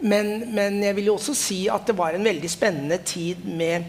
Men, 0.00 0.54
men, 0.54 0.82
jeg 0.82 0.94
vil 0.96 1.10
jo 1.10 1.16
også 1.18 1.34
si 1.34 1.64
at 1.72 1.86
det 1.88 1.96
var 1.98 2.14
en 2.14 2.26
veldig 2.26 2.50
spennende 2.50 3.00
tid 3.02 3.42
med, 3.44 3.86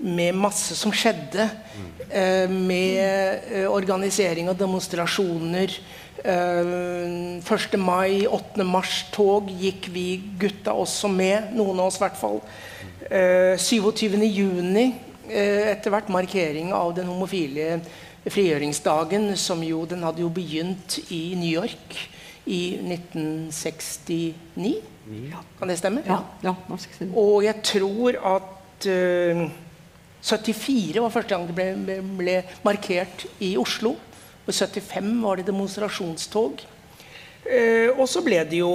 med 0.00 0.36
masse 0.36 0.76
som 0.76 0.92
skjedde. 0.92 1.48
Eh, 2.08 2.50
med 2.50 3.50
eh, 3.52 3.66
organisering 3.68 4.48
av 4.48 4.56
demonstrasjoner. 4.58 5.74
Eh, 6.24 7.40
1. 7.44 7.76
mai, 7.80 8.26
8. 8.26 8.64
mars-tog 8.64 9.50
gikk 9.60 9.90
vi 9.92 10.06
gutta 10.40 10.72
også 10.72 11.12
med. 11.12 11.52
Noen 11.56 11.80
av 11.80 11.90
oss 11.90 12.00
i 12.00 12.04
hvert 12.06 12.20
fall. 12.20 12.40
Eh, 13.10 13.56
27. 13.60 14.16
juni, 14.24 14.94
eh, 15.28 15.68
etter 15.74 15.92
hvert 15.92 16.08
markering 16.08 16.72
av 16.72 16.94
den 16.96 17.08
homofile 17.10 17.80
frigjøringsdagen, 18.28 19.36
som 19.36 19.62
jo 19.64 19.84
den 19.88 20.02
hadde 20.04 20.24
jo 20.24 20.32
begynt 20.32 20.98
i 21.10 21.34
New 21.36 21.52
York 21.52 22.00
i 22.46 22.78
1969. 22.80 24.74
Kan 25.58 25.68
det 25.68 25.78
stemme? 25.80 26.02
Ja. 26.06 26.20
ja 26.44 26.54
Og 27.14 27.44
jeg 27.44 27.62
tror 27.66 28.18
at 28.36 28.86
uh, 28.86 29.42
eh, 29.42 29.50
74 30.22 31.00
var 31.00 31.12
første 31.12 31.34
gang 31.34 31.48
det 31.48 31.56
ble, 31.56 31.98
ble, 32.18 32.36
markert 32.64 33.26
i 33.40 33.56
Oslo. 33.60 33.96
Og 34.46 34.52
i 34.52 34.56
75 34.56 35.22
var 35.24 35.40
det 35.40 35.46
demonstrasjonstog. 35.50 36.64
Uh, 37.44 37.90
og 37.96 38.06
så 38.08 38.22
ble 38.24 38.44
det 38.48 38.60
jo 38.62 38.74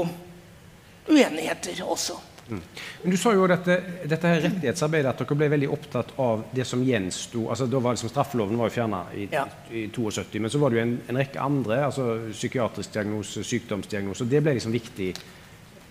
uenigheter 1.10 1.84
også. 1.86 2.18
Mm. 2.50 2.62
Men 3.02 3.12
Du 3.12 3.18
sa 3.18 3.34
jo 3.34 3.48
dette, 3.50 3.78
dette 4.06 4.30
her 4.30 4.44
rettighetsarbeidet 4.44 5.12
at 5.12 5.22
dere 5.24 5.38
ble 5.40 5.48
veldig 5.56 5.70
opptatt 5.74 6.12
av 6.22 6.44
det 6.54 6.66
som 6.68 6.84
gjensto. 6.86 7.48
altså 7.50 7.66
da 7.66 7.80
var 7.82 7.96
liksom 7.96 8.12
Straffeloven 8.12 8.58
var 8.58 8.70
jo 8.70 8.76
fjerna 8.76 9.06
i, 9.16 9.28
ja. 9.32 9.48
i, 9.72 9.88
72, 9.90 10.40
men 10.40 10.54
så 10.54 10.62
var 10.62 10.70
det 10.70 10.80
jo 10.80 10.84
en, 10.86 10.98
en 11.10 11.22
rekke 11.22 11.42
andre. 11.42 11.86
altså 11.86 12.10
Psykiatrisk 12.32 12.94
diagnose, 12.94 13.44
sykdomsdiagnose. 13.44 14.30
Det 14.30 14.44
ble 14.46 14.58
liksom 14.60 14.76
viktig 14.76 15.14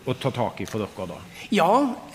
å 0.05 0.15
ta 0.21 0.31
tak 0.35 0.61
i 0.61 0.67
for 0.69 0.85
dere 0.85 1.07
da? 1.15 1.21
Ja, 1.55 1.71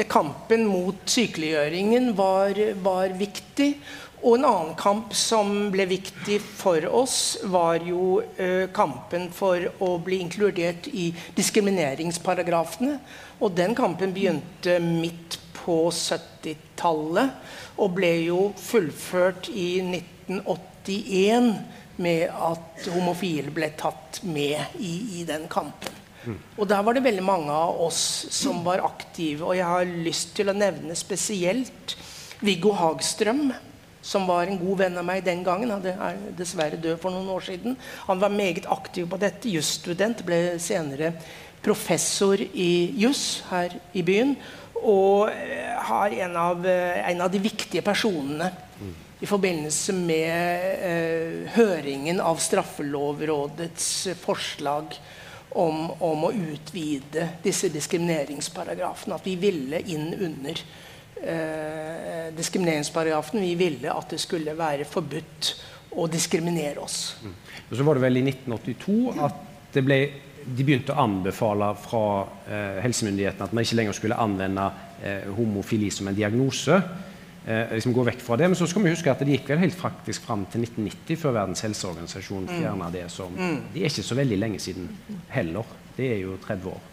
kampen 0.10 0.68
mot 0.70 1.02
sykeliggjøringen 1.10 2.14
var, 2.18 2.60
var, 2.84 3.16
viktig. 3.18 3.74
Og 4.20 4.36
en 4.36 4.46
annen 4.50 4.76
kamp 4.80 5.14
som 5.16 5.70
ble 5.72 5.86
viktig 5.90 6.42
for 6.44 6.84
oss, 6.92 7.40
var 7.48 7.80
jo 7.88 8.20
eh, 8.36 8.68
kampen 8.76 9.30
for 9.32 9.64
å 9.80 9.94
bli 10.04 10.20
inkludert 10.26 10.90
i 10.92 11.10
diskrimineringsparagrafene. 11.38 12.98
Og 13.40 13.54
den 13.56 13.76
kampen 13.78 14.14
begynte 14.16 14.80
midt 14.84 15.40
på 15.60 15.90
70-tallet 15.94 17.80
og 17.80 17.96
ble 17.96 18.12
jo 18.26 18.40
fullført 18.60 19.50
i 19.54 19.80
1981 19.84 21.54
med 22.00 22.28
at 22.32 22.90
homofile 22.94 23.52
ble 23.56 23.72
tatt 23.80 24.22
med 24.28 24.80
i, 24.80 25.22
i 25.22 25.26
den 25.28 25.48
kampen. 25.52 25.96
Og 26.60 26.68
der 26.68 26.84
var 26.84 26.96
det 26.96 27.06
veldig 27.06 27.24
mange 27.24 27.54
av 27.54 27.80
oss 27.88 28.02
som 28.36 28.62
var 28.66 28.84
aktive. 28.86 29.48
Og 29.48 29.58
jeg 29.58 29.68
har 29.68 29.98
lyst 30.08 30.36
til 30.38 30.52
å 30.52 30.58
nevne 30.58 30.98
spesielt 30.98 31.96
Viggo 32.44 32.74
Hagstrøm, 32.76 33.50
som 34.02 34.28
var 34.30 34.48
en 34.48 34.60
god 34.60 34.80
venn 34.84 35.00
av 35.00 35.08
meg 35.08 35.24
den 35.26 35.44
gangen. 35.48 35.72
Han 35.72 35.86
er 35.90 36.20
dessverre 36.38 36.80
død 36.80 37.00
for 37.02 37.16
noen 37.16 37.32
år 37.34 37.48
siden. 37.50 37.78
Han 38.08 38.22
var 38.22 38.36
meget 38.36 38.68
aktiv 38.72 39.08
på 39.12 39.20
dette. 39.22 39.52
Jusstudent. 39.52 40.24
Ble 40.28 40.60
senere 40.62 41.14
professor 41.64 42.40
i 42.40 42.72
juss 43.00 43.44
her 43.50 43.76
i 43.94 44.06
byen. 44.06 44.36
Og 44.80 45.30
eh, 45.34 45.76
har 45.90 46.16
en 46.26 46.36
av, 46.40 46.66
eh, 46.68 47.04
en 47.12 47.22
av 47.26 47.32
de 47.34 47.42
viktige 47.44 47.84
personene 47.86 48.52
i 49.20 49.28
forbindelse 49.28 49.94
med 49.94 50.76
eh, 50.80 51.48
høringen 51.58 52.22
av 52.24 52.40
Straffelovrådets 52.40 53.90
forslag 54.22 54.96
om, 55.50 55.90
om, 55.92 56.24
å 56.30 56.32
utvide 56.32 57.26
disse 57.44 57.72
diskrimineringsparagrafene. 57.74 59.18
At 59.18 59.28
vi 59.28 59.36
ville 59.42 59.82
inn 59.92 60.14
under 60.14 60.62
eh, 61.20 62.30
diskrimineringsparagrafen. 62.38 63.44
Vi 63.44 63.58
ville 63.60 63.92
at 63.92 64.16
det 64.16 64.22
skulle 64.24 64.56
være 64.56 64.88
forbudt 64.88 65.52
å 66.00 66.08
diskriminere 66.08 66.80
oss. 66.86 67.18
Mm. 67.20 67.36
Og 67.66 67.76
så 67.76 67.88
var 67.90 68.00
det 68.00 68.06
vel 68.06 68.22
i 68.22 68.26
1982 68.30 69.00
at 69.26 69.46
det 69.74 69.84
ble, 69.86 70.00
de 70.46 70.66
begynte 70.66 70.96
å 70.96 71.04
anbefale 71.04 71.74
fra 71.80 72.06
eh, 72.48 72.80
helsemyndighetene 72.84 73.48
at 73.50 73.56
man 73.56 73.66
ikke 73.66 73.80
lenger 73.80 73.98
skulle 73.98 74.20
anvende 74.20 74.66
eh, 75.04 75.28
homofili 75.36 75.90
som 75.94 76.10
en 76.10 76.18
diagnose 76.18 76.78
eh, 76.80 77.74
liksom 77.76 77.94
gå 77.96 78.06
vekk 78.12 78.24
fra 78.26 78.38
det. 78.40 78.50
Men 78.52 78.60
så 78.60 78.68
skal 78.70 78.86
vi 78.86 78.94
huske 78.94 79.12
at 79.12 79.24
det 79.24 79.36
gikk 79.36 79.52
vel 79.54 79.64
helt 79.64 79.78
faktisk 79.78 80.26
fram 80.28 80.46
til 80.52 80.66
1990 80.68 81.22
før 81.22 81.38
Verdens 81.42 81.66
helseorganisasjon 81.68 82.48
mm. 82.48 82.56
fjerna 82.56 82.90
det 82.94 83.06
som 83.14 83.36
mm. 83.36 83.60
Det 83.74 83.84
er 83.84 83.92
ikke 83.92 84.08
så 84.10 84.20
veldig 84.20 84.40
lenge 84.40 84.64
siden 84.64 84.90
heller. 85.34 85.78
Det 85.98 86.14
er 86.14 86.24
jo 86.24 86.40
30 86.46 86.72
år. 86.72 86.90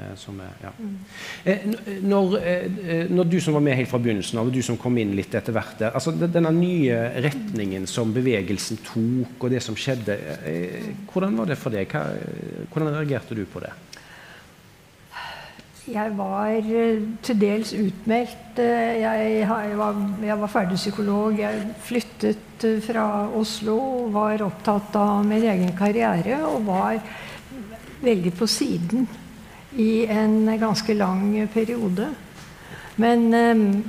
Eh, 0.00 0.30
er, 0.40 0.54
ja. 0.62 0.72
mm. 0.78 0.96
eh, 1.44 1.66
når, 2.02 2.36
eh, 2.38 3.10
når, 3.10 3.28
du 3.28 3.38
som 3.40 3.56
var 3.56 3.64
med 3.64 3.76
helt 3.76 3.90
fra 3.90 4.00
begynnelsen 4.02 4.40
av, 4.40 4.48
og 4.48 4.54
du 4.54 4.62
som 4.64 4.78
kom 4.80 4.96
inn 5.00 5.12
litt 5.18 5.34
etter 5.36 5.54
hvert 5.54 5.76
der, 5.80 5.94
altså 5.94 6.14
Denne 6.20 6.52
nye 6.54 6.96
retningen 7.20 7.86
som 7.90 8.14
bevegelsen 8.14 8.80
tok, 8.86 9.36
og 9.38 9.52
det 9.52 9.62
som 9.64 9.76
skjedde, 9.78 10.16
hvordan 11.10 11.38
var 11.38 11.50
det 11.50 11.58
for 11.60 11.74
deg? 11.74 11.90
Hva, 11.90 12.04
hvordan 12.70 12.92
reagerte 12.96 13.36
du 13.36 13.44
på 13.48 13.62
det? 13.62 13.72
Jeg 15.90 16.12
var 16.14 16.68
til 17.24 17.38
dels 17.40 17.72
utmeldt. 17.74 18.60
Jeg, 18.60 19.46
var, 19.80 19.96
jeg 20.22 20.36
var 20.42 20.52
ferdig 20.52 20.76
psykolog. 20.78 21.40
Jeg 21.40 21.64
flyttet 21.82 22.66
fra 22.84 23.06
Oslo, 23.34 23.78
var 24.12 24.44
opptatt 24.44 24.94
av 25.00 25.24
min 25.26 25.48
egen 25.50 25.72
karriere 25.78 26.44
og 26.46 26.68
var 26.68 27.00
veldig 28.04 28.32
på 28.36 28.48
siden 28.48 29.08
i 29.76 30.06
en 30.10 30.58
ganske 30.58 30.94
lang 30.94 31.48
periode. 31.52 32.08
Men 32.96 33.34
um, 33.34 33.84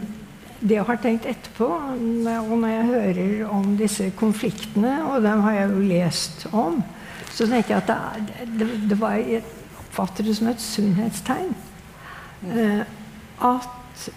det 0.62 0.78
jeg 0.78 0.86
har 0.86 1.00
tenkt 1.02 1.26
etterpå, 1.26 1.66
og 1.66 2.58
når 2.58 2.68
jeg 2.68 2.86
hører 2.86 3.48
om 3.50 3.76
disse 3.78 4.12
konfliktene, 4.18 5.00
og 5.10 5.24
dem 5.24 5.42
har 5.42 5.58
jeg 5.58 5.72
jo 5.72 5.80
lest 5.90 6.48
om, 6.52 6.84
så 7.32 7.48
tenker 7.48 7.76
jeg 7.76 7.84
at 7.84 7.90
det, 7.90 8.48
det, 8.60 8.70
det 8.90 9.00
var, 9.02 9.18
jeg 9.18 9.44
oppfatter 9.80 10.28
det 10.28 10.38
som 10.38 10.52
et 10.52 10.62
sunnhetstegn. 10.62 11.54
Uh, 12.42 12.84
at 13.42 14.10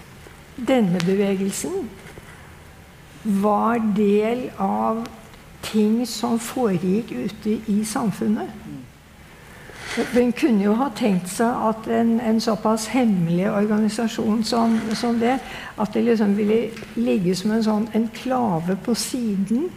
denne 0.69 1.01
bevegelsen 1.05 1.89
var 3.25 3.81
del 3.97 4.51
av 4.61 5.07
ting 5.65 6.03
som 6.09 6.37
foregikk 6.41 7.15
ute 7.25 7.57
i 7.73 7.81
samfunnet. 7.89 8.53
Hun 10.15 10.33
kunne 10.33 10.65
jo 10.65 10.75
ha 10.75 10.89
tenkt 10.97 11.29
seg 11.31 11.69
at 11.69 11.87
en, 11.93 12.17
en 12.21 12.41
såpass 12.41 12.87
hemmelig 12.91 13.51
organisasjon 13.51 14.45
som, 14.45 14.81
som, 14.95 15.21
det, 15.21 15.39
at 15.79 15.95
det 15.95 16.05
liksom 16.05 16.37
ville 16.37 16.59
ligge 16.97 17.35
som 17.39 17.55
en 17.55 17.65
sånn 17.65 17.89
enklave 17.95 18.77
på 18.85 18.95
siden, 18.99 19.69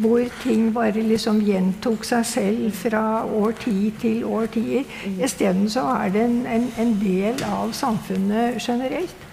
hvor 0.00 0.22
ting 0.42 0.70
bare 0.74 1.02
liksom 1.02 1.40
gjentok 1.44 2.04
seg 2.06 2.26
selv 2.26 2.72
fra 2.78 3.02
årtid 3.26 3.98
til 4.00 4.24
årtier. 4.24 4.86
Isteden 5.18 5.68
så 5.70 5.82
er 5.98 6.14
det 6.14 6.24
en, 6.24 6.38
en, 6.46 6.68
en, 6.78 6.94
del 7.02 7.42
av 7.44 7.72
samfunnet 7.76 8.60
generelt. 8.62 9.26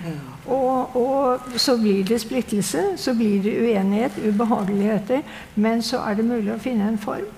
Og, 0.47 0.95
og, 0.95 1.51
så 1.55 1.77
blir 1.77 2.03
det 2.03 2.21
splittelse, 2.21 2.83
så 2.97 3.13
blir 3.13 3.43
det 3.43 3.53
uenighet, 3.61 4.17
ubehageligheter. 4.27 5.21
Men 5.55 5.81
så 5.81 6.01
er 6.09 6.17
det 6.17 6.25
mulig 6.25 6.55
å 6.55 6.61
finne 6.61 6.89
en 6.89 6.99
form. 6.99 7.36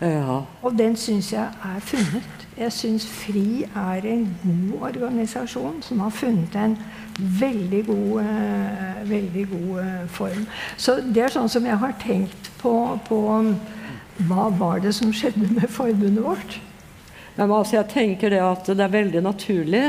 Ja. 0.00 0.42
Og 0.62 0.76
den 0.78 0.96
syns 0.96 1.32
jeg 1.32 1.46
er 1.64 1.80
funnet. 1.82 2.46
Jeg 2.58 2.72
syns 2.74 3.06
FRI 3.06 3.64
er 3.66 4.06
en 4.06 4.24
god 4.42 4.88
organisasjon 4.92 5.80
som 5.82 6.00
har 6.02 6.14
funnet 6.14 6.54
en 6.58 6.76
veldig 7.18 7.82
god, 7.86 8.22
uh, 8.22 9.10
veldig 9.10 9.44
god 9.50 9.72
uh, 9.82 10.06
form. 10.14 10.46
Så 10.76 11.00
det 11.02 11.24
er 11.24 11.34
sånn 11.34 11.50
som 11.50 11.66
jeg 11.66 11.78
har 11.82 11.94
tenkt 12.02 12.50
på, 12.62 12.72
på 13.06 13.20
hva 14.26 14.48
var 14.58 14.82
det 14.82 14.94
som 14.98 15.14
skjedde 15.14 15.50
med 15.54 15.70
forbundet 15.70 16.24
vårt? 16.24 16.58
Men, 17.36 17.50
altså, 17.50 17.78
jeg 17.78 17.90
tenker 17.92 18.34
det 18.34 18.42
at 18.42 18.70
det 18.70 18.82
er 18.82 18.94
veldig 18.94 19.22
naturlig 19.22 19.84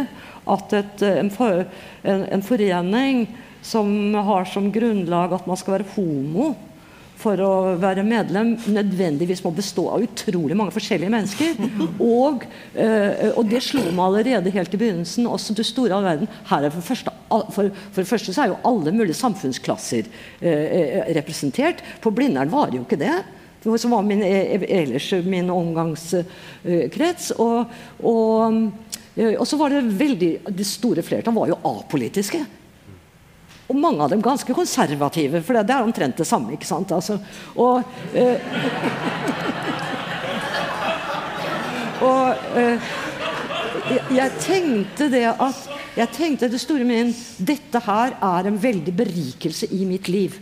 at 0.50 0.74
et, 0.78 1.06
en, 1.06 1.32
for, 1.34 1.64
en, 2.06 2.26
en 2.30 2.46
forening 2.46 3.26
som 3.66 3.90
har 4.14 4.46
som 4.50 4.70
grunnlag 4.74 5.34
at 5.36 5.48
man 5.50 5.58
skal 5.58 5.80
være 5.80 5.90
homo 5.96 6.54
for 7.20 7.42
å 7.44 7.54
være 7.80 8.06
medlem 8.08 8.54
nødvendigvis 8.72 9.42
må 9.44 9.52
bestå 9.56 9.90
av 9.92 10.04
utrolig 10.06 10.56
mange 10.58 10.74
forskjellige 10.76 11.12
mennesker. 11.12 11.58
Og, 12.20 12.46
øh, 12.80 13.26
og 13.34 13.50
det 13.50 13.62
slo 13.66 13.84
meg 13.88 14.04
allerede 14.06 14.54
helt 14.54 14.74
i 14.74 14.80
begynnelsen. 14.80 15.28
også 15.28 15.56
til 15.58 15.68
store 15.68 15.98
all 15.98 16.06
verden. 16.06 16.30
Her 16.50 16.68
er 16.68 16.74
for, 16.74 16.86
første, 16.86 17.14
for, 17.30 17.72
for, 17.92 18.00
det 18.00 18.08
første 18.10 18.36
så 18.36 18.44
er 18.44 18.54
jo 18.54 18.62
alle 18.68 18.94
mulige 18.96 19.18
samfunnsklasser 19.20 20.08
eh, 20.42 21.12
representert. 21.18 21.84
På 22.02 22.14
Blindern 22.16 22.52
var 22.52 22.72
det 22.72 22.80
jo 22.80 22.86
ikke 22.88 23.02
det. 23.02 23.18
Som 23.64 23.92
var 23.92 24.06
min, 24.08 24.24
ellers 24.24 25.10
min 25.26 25.52
omgangskrets. 25.52 27.34
Og, 27.36 27.74
og, 28.08 28.62
og 29.20 29.46
så 29.48 29.60
var 29.60 29.76
det 29.76 29.82
veldig 30.00 30.32
Det 30.56 30.68
store 30.68 31.04
flertallet 31.04 31.42
var 31.42 31.52
jo 31.52 31.60
apolitiske. 31.68 32.46
Og 33.70 33.78
mange 33.78 34.02
av 34.02 34.10
dem 34.14 34.22
ganske 34.26 34.54
konservative, 34.56 35.44
for 35.46 35.60
det 35.60 35.76
er 35.76 35.86
omtrent 35.86 36.18
det 36.18 36.28
samme. 36.28 36.54
ikke 36.56 36.68
sant? 36.68 36.92
Altså, 36.92 37.20
og, 37.56 37.84
eh, 38.18 38.38
og 42.10 42.58
eh, 42.58 42.94
jeg 44.18 44.40
tenkte 44.42 45.10
det 45.14 45.28
at 45.32 45.68
jeg 46.00 46.14
tenkte 46.16 46.48
det 46.50 46.62
store 46.62 46.86
min 46.88 47.10
Dette 47.38 47.82
her 47.84 48.14
er 48.24 48.48
en 48.48 48.60
veldig 48.62 48.94
berikelse 48.96 49.70
i 49.76 49.86
mitt 49.90 50.08
liv. 50.10 50.38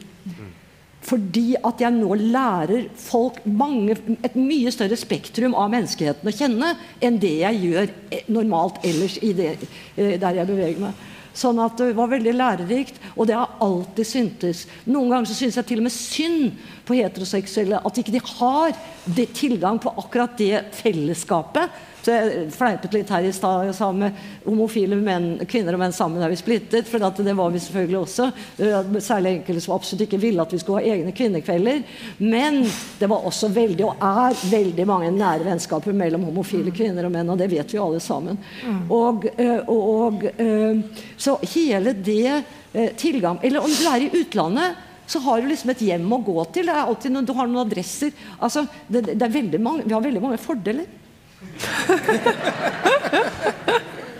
Fordi 1.08 1.56
at 1.64 1.80
jeg 1.80 1.94
nå 1.96 2.16
lærer 2.20 2.90
folk 3.00 3.40
mange, 3.46 3.96
et 4.28 4.36
mye 4.36 4.72
større 4.76 4.98
spektrum 5.00 5.56
av 5.56 5.70
menneskeheten 5.72 6.28
å 6.28 6.34
kjenne 6.36 6.74
enn 7.04 7.20
det 7.22 7.36
jeg 7.46 7.62
gjør 7.64 7.94
eh, 8.12 8.26
normalt 8.28 8.82
ellers 8.88 9.16
det, 9.22 9.54
eh, 9.96 10.18
der 10.20 10.42
jeg 10.42 10.50
beveger 10.50 10.84
meg. 10.84 11.06
Sånn 11.38 11.60
at 11.62 11.78
det 11.78 11.92
var 11.98 12.10
veldig 12.10 12.34
lærerikt, 12.34 12.96
og 13.14 13.28
det 13.30 13.36
har 13.38 13.60
alltid 13.62 14.10
syntes. 14.10 14.64
Noen 14.90 15.12
ganger 15.12 15.30
så 15.30 15.38
syns 15.38 15.60
jeg 15.60 15.70
til 15.70 15.82
og 15.84 15.86
med 15.86 15.94
synd 15.94 16.64
på 16.88 16.98
heteroseksuelle 16.98 17.82
at 17.86 18.00
ikke 18.02 18.16
de 18.16 18.24
har 18.26 18.74
tilgang 19.38 19.78
på 19.82 19.94
akkurat 20.02 20.34
det 20.40 20.64
fellesskapet 20.80 21.70
så 22.06 22.14
jeg 22.14 22.52
fleipet 22.56 22.94
litt 22.96 23.10
her 23.12 23.26
i 23.28 23.34
stad 23.36 23.68
og 23.68 23.76
sa 23.76 23.90
med 23.92 24.16
homofile 24.46 24.96
menn, 24.96 25.42
kvinner 25.50 25.76
og 25.76 25.82
menn 25.82 25.96
sammen 25.96 26.24
er 26.24 26.32
vi 26.32 26.40
splittet. 26.40 26.88
For 26.88 27.04
det 27.04 27.36
var 27.36 27.52
vi 27.52 27.62
selvfølgelig 27.64 28.00
også. 28.00 28.30
Særlig 29.04 29.34
enkelte 29.34 29.64
som 29.66 29.76
absolutt 29.76 30.06
ikke 30.06 30.22
ville 30.22 30.44
at 30.44 30.54
vi 30.56 30.62
skulle 30.62 30.84
ha 30.84 30.96
egne 30.96 31.12
kvinnekvelder. 31.16 31.82
Men 32.24 32.62
det 33.00 33.10
var 33.12 33.28
også 33.28 33.52
veldig, 33.52 33.88
og 33.90 34.08
er 34.08 34.40
veldig 34.54 34.88
mange 34.88 35.12
nære 35.18 35.50
vennskaper 35.50 35.96
mellom 35.98 36.28
homofile 36.30 36.72
kvinner 36.76 37.10
og 37.10 37.16
menn. 37.18 37.34
Og 37.34 37.42
det 37.42 37.50
vet 37.52 37.76
vi 37.76 37.82
alle 37.84 38.00
sammen. 38.04 38.40
Og, 38.88 39.28
og, 39.68 39.84
og, 39.84 40.28
eh, 40.32 41.04
så 41.20 41.36
hele 41.54 41.92
det 41.92 42.28
eh, 42.32 42.92
tilgang 42.98 43.40
Eller 43.44 43.64
om 43.64 43.72
du 43.72 43.84
er 43.90 44.06
i 44.06 44.12
utlandet 44.22 44.84
så 45.08 45.20
har 45.24 45.42
du 45.42 45.48
liksom 45.48 45.72
et 45.72 45.82
hjem 45.88 46.08
å 46.12 46.20
gå 46.20 46.36
til. 46.52 46.68
Noen, 46.68 47.26
du 47.26 47.32
har 47.36 47.48
noen 47.48 47.64
adresser. 47.64 48.12
Altså, 48.44 48.66
det, 48.92 49.16
det 49.16 49.60
mange, 49.64 49.86
vi 49.88 49.96
har 49.96 50.04
veldig 50.04 50.24
mange 50.24 50.40
fordeler. 50.42 50.88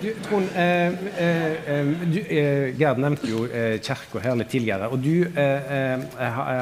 Du, 0.02 0.14
Trond, 0.30 0.46
eh, 0.56 0.88
eh, 1.18 1.70
eh, 1.70 1.86
du, 2.06 2.20
eh, 2.22 2.76
Gerd 2.78 3.00
nevnte 3.02 3.26
jo 3.32 3.48
eh, 3.50 3.80
kirka 3.82 4.22
her 4.22 4.36
litt 4.38 4.52
tidligere. 4.54 4.92
Og 4.94 5.02
du 5.02 5.26
eh, 5.26 5.98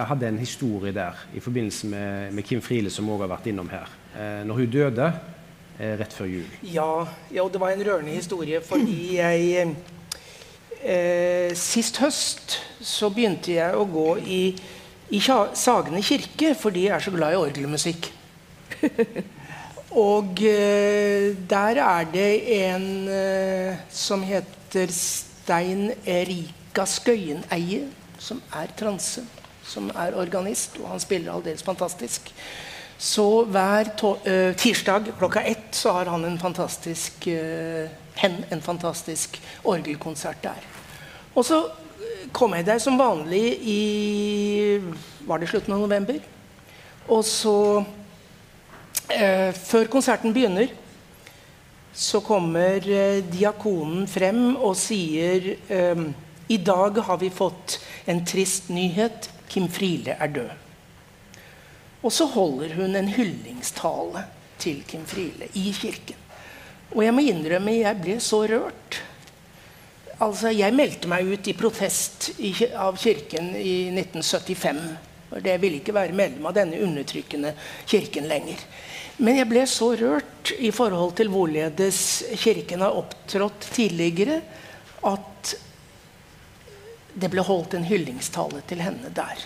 hadde 0.08 0.30
en 0.30 0.40
historie 0.40 0.94
der 0.96 1.20
i 1.36 1.44
forbindelse 1.44 1.90
med, 1.92 2.32
med 2.38 2.48
Kim 2.48 2.64
Friele, 2.64 2.90
som 2.94 3.10
òg 3.12 3.26
har 3.26 3.34
vært 3.36 3.52
innom 3.52 3.70
her. 3.74 3.92
når 4.48 4.56
hun 4.62 4.70
døde 4.72 5.10
rett 6.00 6.14
før 6.16 6.26
jul. 6.32 6.48
Ja, 6.64 7.06
ja, 7.36 7.44
det 7.52 7.60
var 7.60 7.74
en 7.74 7.84
rørende 7.84 8.16
historie 8.16 8.62
fordi 8.64 9.18
jeg 9.18 9.76
Sist 11.60 11.98
høst 12.00 12.62
så 12.80 13.10
begynte 13.12 13.52
jeg 13.52 13.76
å 13.76 13.84
gå 13.90 14.18
i, 14.22 14.56
i 15.12 15.20
Sagene 15.20 16.00
kirke 16.06 16.54
fordi 16.56 16.86
jeg 16.88 16.96
er 16.96 17.04
så 17.04 17.12
glad 17.12 17.36
i 17.36 17.42
orgelmusikk. 17.42 18.08
Og 19.96 20.42
eh, 20.44 21.32
der 21.50 21.80
er 21.80 22.08
det 22.12 22.32
en 22.66 23.08
eh, 23.08 23.78
som 23.90 24.24
heter 24.28 24.92
Stein 24.92 25.94
Erika 26.04 26.84
Skøyeneie, 26.84 27.86
som 28.20 28.42
er 28.60 28.74
transe, 28.76 29.24
som 29.64 29.88
er 29.96 30.18
organist, 30.20 30.76
og 30.82 30.90
han 30.92 31.00
spiller 31.00 31.32
aldeles 31.32 31.64
fantastisk. 31.64 32.28
Så 32.98 33.44
hver 33.52 33.90
uh, 34.04 34.56
tirsdag 34.56 35.10
klokka 35.20 35.42
ett 35.44 35.76
så 35.76 35.92
har 35.92 36.08
han 36.08 36.24
en 36.26 36.38
fantastisk 36.40 37.28
hen, 38.16 38.38
en 38.50 38.62
fantastisk 38.62 39.36
orgelkonsert 39.64 40.40
der. 40.44 40.64
Og 41.36 41.44
så 41.46 41.60
kom 42.32 42.56
jeg 42.56 42.66
der 42.66 42.80
som 42.80 43.00
vanlig 43.00 43.44
i 43.68 43.82
Var 45.28 45.38
det 45.38 45.50
slutten 45.50 45.74
av 45.76 45.84
november? 45.84 46.20
Og 47.08 47.26
så 47.26 47.84
Eh, 49.10 49.52
før 49.54 49.90
konserten 49.92 50.34
begynner, 50.34 50.72
så 51.96 52.20
kommer 52.26 52.84
eh, 52.90 53.22
diakonen 53.32 54.08
frem 54.10 54.56
og 54.56 54.76
sier 54.80 55.54
eh, 55.72 56.06
I 56.52 56.58
dag 56.58 56.98
har 57.08 57.18
vi 57.22 57.32
fått 57.34 57.80
en 58.06 58.24
trist 58.26 58.70
nyhet. 58.74 59.32
Kim 59.50 59.70
Friele 59.72 60.18
er 60.20 60.32
død. 60.36 60.50
Og 62.04 62.12
så 62.12 62.26
holder 62.28 62.74
hun 62.76 62.96
en 62.98 63.08
hyllingstale 63.08 64.26
til 64.60 64.84
Kim 64.88 65.06
Friele 65.08 65.48
i 65.54 65.72
kirken. 65.74 66.18
Og 66.94 67.04
jeg 67.06 67.14
må 67.16 67.24
innrømme 67.26 67.80
jeg 67.80 68.02
ble 68.02 68.18
så 68.22 68.44
rørt. 68.50 69.00
Altså, 70.20 70.50
Jeg 70.50 70.74
meldte 70.74 71.10
meg 71.12 71.28
ut 71.28 71.48
i 71.48 71.56
protest 71.58 72.30
i, 72.40 72.54
av 72.72 72.98
kirken 72.98 73.52
i 73.56 73.90
1975. 73.92 74.84
For 75.30 75.44
det 75.44 75.58
ville 75.62 75.82
ikke 75.82 75.96
være 75.96 76.16
medlem 76.16 76.46
av 76.46 76.56
denne 76.58 76.82
undertrykkende 76.86 77.54
kirken 77.90 78.30
lenger. 78.30 78.62
Men 79.18 79.40
jeg 79.40 79.50
ble 79.50 79.64
så 79.70 79.94
rørt 79.98 80.52
i 80.60 80.72
forhold 80.76 81.16
til 81.18 81.32
hvorledes 81.32 82.00
Kirken 82.42 82.84
har 82.84 82.98
opptrådt 83.00 83.70
tidligere, 83.74 84.42
at 85.06 85.56
det 87.16 87.30
ble 87.32 87.44
holdt 87.48 87.78
en 87.78 87.88
hyllingstale 87.88 88.60
til 88.68 88.82
henne 88.84 89.12
der 89.16 89.46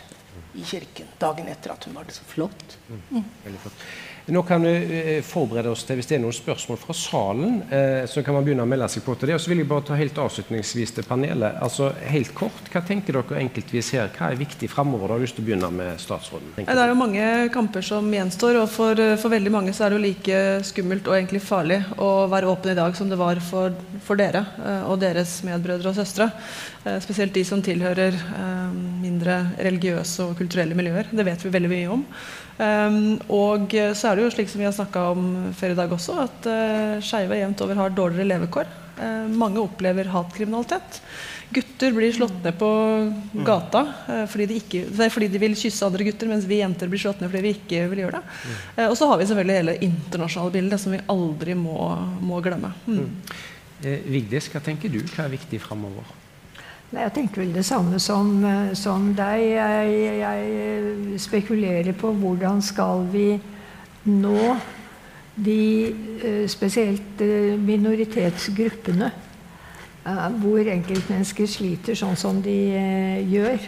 i 0.58 0.64
kirken 0.66 1.12
dagen 1.22 1.48
etter 1.52 1.76
at 1.76 1.86
hun 1.86 1.98
var 2.00 2.08
død. 2.10 2.22
Flott. 2.32 2.78
Mm. 2.90 3.24
Veldig 3.44 3.60
flott. 3.62 3.84
Nå 4.26 4.44
kan 4.44 4.62
vi 4.62 4.74
eh, 5.18 5.22
forberede 5.26 5.72
oss 5.72 5.86
til 5.88 5.98
hvis 6.00 6.10
det 6.10 6.18
er 6.18 6.22
noen 6.24 6.36
spørsmål 6.36 6.80
fra 6.82 6.96
salen. 6.98 7.62
Eh, 7.74 8.04
så 8.10 8.22
kan 8.26 8.36
man 8.36 8.46
begynne 8.46 8.66
å 8.66 8.70
melde 8.70 8.90
seg 8.92 9.06
på 9.06 9.16
til 9.18 9.32
det. 9.32 9.38
Og 9.38 9.44
så 9.44 9.52
vil 9.52 9.64
jeg 9.64 9.70
bare 9.70 9.86
ta 9.88 9.98
helt 10.00 10.20
avslutningsvis 10.22 10.94
til 10.98 11.08
panelet. 11.08 11.58
Altså 11.64 11.92
Helt 12.10 12.34
kort, 12.38 12.70
hva 12.74 12.82
tenker 12.86 13.18
dere 13.18 13.40
enkeltvis 13.42 13.92
her? 13.96 14.12
Hva 14.16 14.30
er 14.30 14.40
viktig 14.40 14.70
framover? 14.72 15.14
har 15.14 15.22
lyst 15.24 15.38
til 15.38 15.46
å 15.46 15.48
begynne 15.48 15.70
med 15.74 16.02
statsråden. 16.02 16.52
Det 16.60 16.76
er 16.76 16.92
jo 16.92 16.98
mange 17.00 17.24
kamper 17.54 17.86
som 17.86 18.10
gjenstår. 18.14 18.60
Og 18.64 18.68
for, 18.72 19.02
for, 19.22 19.34
veldig 19.34 19.54
mange 19.54 19.74
så 19.76 19.86
er 19.86 19.94
det 19.94 20.00
jo 20.00 20.06
like 20.06 20.42
skummelt 20.68 21.10
og 21.10 21.18
egentlig 21.18 21.42
farlig 21.46 21.80
å 21.98 22.28
være 22.32 22.50
åpen 22.52 22.74
i 22.74 22.78
dag 22.78 22.98
som 22.98 23.10
det 23.10 23.20
var 23.20 23.42
for, 23.46 23.74
for 24.06 24.20
dere 24.20 24.44
eh, 24.60 24.84
og 24.90 25.00
deres 25.02 25.40
medbrødre 25.48 25.94
og 25.94 25.98
søstre. 25.98 26.30
Spesielt 27.04 27.34
de 27.36 27.42
som 27.44 27.60
tilhører 27.62 28.16
mindre 29.02 29.42
religiøse 29.60 30.30
og 30.30 30.38
kulturelle 30.40 30.78
miljøer. 30.78 31.10
Det 31.12 31.26
vet 31.28 31.44
vi 31.44 31.52
veldig 31.54 31.72
mye 31.74 31.90
om. 31.92 32.06
Um, 32.60 33.18
og 33.32 33.72
så 33.72 34.10
er 34.10 34.18
det 34.18 34.26
jo 34.26 34.32
slik 34.34 34.50
som 34.52 34.60
vi 34.60 34.68
har 34.68 34.76
snakka 34.76 35.06
om 35.14 35.26
før 35.56 35.74
i 35.74 35.80
dag 35.80 35.94
også, 35.96 36.18
at 36.26 36.48
uh, 36.52 37.00
skeive 37.04 37.40
jevnt 37.40 37.62
over 37.64 37.80
har 37.80 37.94
dårligere 37.96 38.28
levekår. 38.34 38.72
Uh, 39.00 39.28
mange 39.32 39.62
opplever 39.64 40.12
hatkriminalitet. 40.12 41.00
Gutter 41.56 41.96
blir 41.96 42.12
slått 42.14 42.44
ned 42.44 42.58
på 42.60 42.72
gata 43.48 43.86
uh, 44.10 44.26
fordi, 44.30 44.50
de 44.52 44.58
ikke, 44.60 44.84
fordi, 45.10 45.32
de 45.32 45.42
vil 45.42 45.56
kysse 45.58 45.88
andre 45.88 46.06
gutter, 46.10 46.30
mens 46.30 46.50
vi 46.50 46.60
jenter 46.60 46.92
blir 46.92 47.02
slått 47.02 47.24
ned 47.24 47.32
fordi 47.32 47.46
vi 47.48 47.56
ikke 47.56 47.86
vil 47.94 48.04
gjøre 48.04 48.20
det. 48.20 48.42
Uh, 48.76 48.88
og 48.90 48.98
så 49.00 49.08
har 49.10 49.22
vi 49.22 49.30
selvfølgelig 49.30 49.62
hele 49.62 49.78
internasjonale 49.88 50.56
bildet, 50.60 50.84
som 50.84 50.98
vi 50.98 51.06
aldri 51.16 51.56
må, 51.58 51.80
må 52.28 52.44
glemme. 52.44 52.76
Mm. 52.92 53.08
Eh, 53.80 54.04
Vigdis, 54.12 54.50
hva 54.52 54.60
tenker 54.64 54.92
du? 54.92 55.00
Hva 55.14 55.26
er 55.26 55.38
viktig 55.38 55.62
framover? 55.64 56.08
Jeg 56.90 57.12
tenker 57.14 57.44
vel 57.44 57.52
det 57.54 57.66
samme 57.68 58.00
som, 58.02 58.32
eh, 58.46 58.74
som 58.74 59.12
deg. 59.14 59.44
Jeg, 59.46 59.90
jeg, 60.18 61.20
spekulerer 61.22 61.94
på 61.94 62.10
hvordan 62.18 62.64
skal 62.66 63.04
vi 63.14 63.36
nå 64.10 64.56
de 65.36 65.62
eh, 65.86 66.48
spesielt 66.50 67.22
eh, 67.22 67.54
minoritetsgruppene 67.62 69.12
hvor 70.42 70.66
enkeltmennesker 70.66 71.46
sliter 71.46 71.94
sånn 71.94 72.16
som 72.18 72.40
de 72.42 72.56
gjør. 73.30 73.60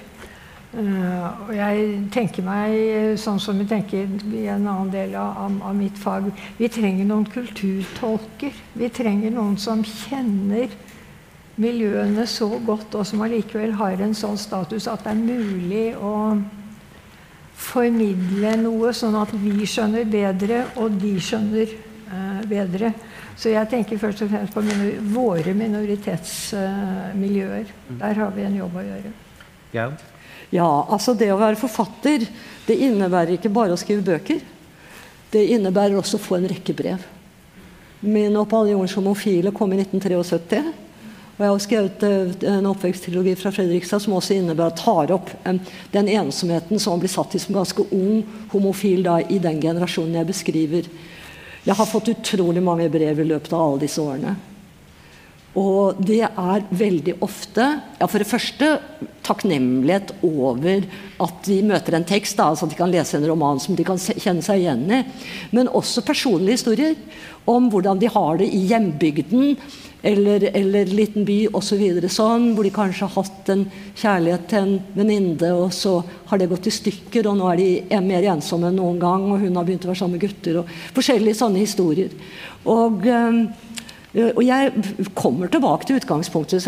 Og 0.73 1.51
jeg 1.53 1.83
tenker 2.15 2.45
meg 2.47 3.19
sånn 3.19 3.37
som 3.43 3.59
vi 3.59 3.67
tenker 3.69 4.07
i 4.39 4.47
en 4.49 4.63
annen 4.63 4.89
del 4.89 5.13
av, 5.19 5.59
av 5.61 5.75
mitt 5.77 5.99
fag 6.01 6.31
Vi 6.57 6.71
trenger 6.71 7.05
noen 7.05 7.27
kulturtolker. 7.29 8.57
Vi 8.73 8.89
trenger 8.95 9.35
noen 9.35 9.59
som 9.61 9.83
kjenner 9.85 10.71
miljøene 11.59 12.23
så 12.29 12.47
godt, 12.65 12.95
og 12.95 13.05
som 13.07 13.21
allikevel 13.25 13.71
har 13.79 14.01
en 14.01 14.15
sånn 14.15 14.37
status 14.39 14.87
at 14.87 15.03
det 15.05 15.11
er 15.11 15.19
mulig 15.19 15.95
å 15.99 16.37
formidle 17.61 18.55
noe, 18.61 18.93
sånn 18.95 19.15
at 19.19 19.33
vi 19.37 19.65
skjønner 19.69 20.05
bedre, 20.09 20.65
og 20.81 20.91
de 21.01 21.19
skjønner 21.21 21.67
eh, 21.67 22.41
bedre. 22.49 22.93
Så 23.37 23.49
jeg 23.53 23.69
tenker 23.71 23.97
først 24.01 24.21
og 24.25 24.29
fremst 24.31 24.53
på 24.55 24.61
minor 24.65 24.89
våre 25.13 25.51
minoritetsmiljøer. 25.57 27.65
Eh, 27.65 27.71
Der 28.01 28.13
har 28.21 28.31
vi 28.35 28.41
en 28.47 28.59
jobb 28.59 28.73
å 28.77 28.83
gjøre. 28.85 29.11
Ja. 29.71 29.85
ja, 30.51 30.85
altså 30.91 31.11
det 31.15 31.31
å 31.31 31.39
være 31.39 31.55
forfatter, 31.59 32.19
det 32.67 32.75
innebærer 32.87 33.31
ikke 33.37 33.53
bare 33.53 33.73
å 33.75 33.79
skrive 33.79 34.03
bøker. 34.09 34.39
Det 35.31 35.43
innebærer 35.55 35.95
også 35.99 36.15
å 36.19 36.25
få 36.25 36.33
en 36.39 36.49
rekke 36.51 36.73
brev. 36.75 36.99
Min 38.01 38.35
oppanjons 38.39 38.95
homofile 38.97 39.51
kom 39.55 39.69
i 39.75 39.79
1973. 39.83 40.61
Og 41.41 41.47
jeg 41.47 41.53
har 41.55 41.61
skrevet 41.63 42.03
eh, 42.05 42.49
en 42.51 42.67
oppveksttrilogi 42.69 43.31
fra 43.39 43.49
Fredrikstad 43.55 44.03
som 44.03 44.13
også 44.13 44.35
innebærer 44.37 44.75
tar 44.77 45.09
opp 45.15 45.31
um, 45.41 45.57
den 45.89 46.11
ensomheten 46.13 46.77
som 46.77 47.01
blir 47.01 47.09
satt 47.09 47.33
i 47.33 47.41
som 47.41 47.55
ganske 47.57 47.87
ung 47.97 48.19
homofil 48.51 49.01
da, 49.07 49.15
i 49.25 49.39
den 49.41 49.57
generasjonen 49.63 50.19
jeg 50.19 50.29
beskriver. 50.29 50.91
Jeg 51.65 51.77
har 51.79 51.89
fått 51.89 52.13
utrolig 52.13 52.61
mange 52.61 52.85
brev 52.93 53.23
i 53.23 53.25
løpet 53.25 53.57
av 53.57 53.63
alle 53.63 53.81
disse 53.87 54.05
årene. 54.05 54.35
Og 55.57 55.97
det 56.05 56.21
er 56.23 56.63
veldig 56.79 57.17
ofte 57.25 57.65
ja 57.99 58.07
For 58.07 58.21
det 58.21 58.29
første 58.29 58.69
takknemlighet 59.25 60.13
over 60.23 60.85
at 61.25 61.41
de 61.49 61.57
møter 61.65 61.97
en 61.97 62.07
tekst, 62.07 62.37
da, 62.37 62.51
altså 62.51 62.69
at 62.69 62.75
de 62.75 62.79
kan 62.79 62.93
lese 62.93 63.17
en 63.17 63.27
roman 63.27 63.59
som 63.61 63.75
de 63.75 63.85
kan 63.85 63.99
kjenne 63.99 64.45
seg 64.45 64.61
igjen 64.61 64.85
i. 64.93 65.01
Men 65.57 65.73
også 65.73 66.05
personlige 66.05 66.61
historier 66.61 66.95
om 67.49 67.69
hvordan 67.73 67.99
de 68.01 68.09
har 68.13 68.39
det 68.41 68.47
i 68.53 68.63
hjembygden 68.69 69.55
eller, 70.01 70.43
eller 70.53 70.85
liten 70.85 71.25
by 71.25 71.37
osv. 71.53 71.81
Så 72.01 72.09
sånn, 72.15 72.51
hvor 72.55 72.65
de 72.65 72.73
kanskje 72.73 73.07
har 73.07 73.21
hatt 73.21 73.51
en 73.53 73.65
kjærlighet 73.93 74.47
til 74.49 74.61
en 74.61 74.77
venninne, 74.97 75.51
og 75.53 75.73
så 75.75 75.99
har 76.31 76.41
det 76.41 76.49
gått 76.51 76.69
i 76.71 76.73
stykker, 76.73 77.29
og 77.29 77.37
nå 77.37 77.49
er 77.51 77.61
de 77.61 78.01
mer 78.05 78.29
ensomme 78.33 78.71
enn 78.71 78.79
noen 78.81 79.01
gang, 79.01 79.27
og 79.29 79.43
hun 79.43 79.59
har 79.59 79.67
begynt 79.67 79.85
å 79.85 79.91
være 79.91 80.01
sammen 80.01 80.17
med 80.17 80.25
gutter, 80.25 80.61
og 80.63 80.71
forskjellige 80.97 81.41
sånne 81.43 81.61
historier. 81.61 82.15
Og, 82.69 83.05
øh, 83.05 83.43
og 84.33 84.41
jeg 84.43 84.73
kommer 85.15 85.47
tilbake 85.47 85.87
til 85.87 86.01
utgangspunktet 86.01 86.65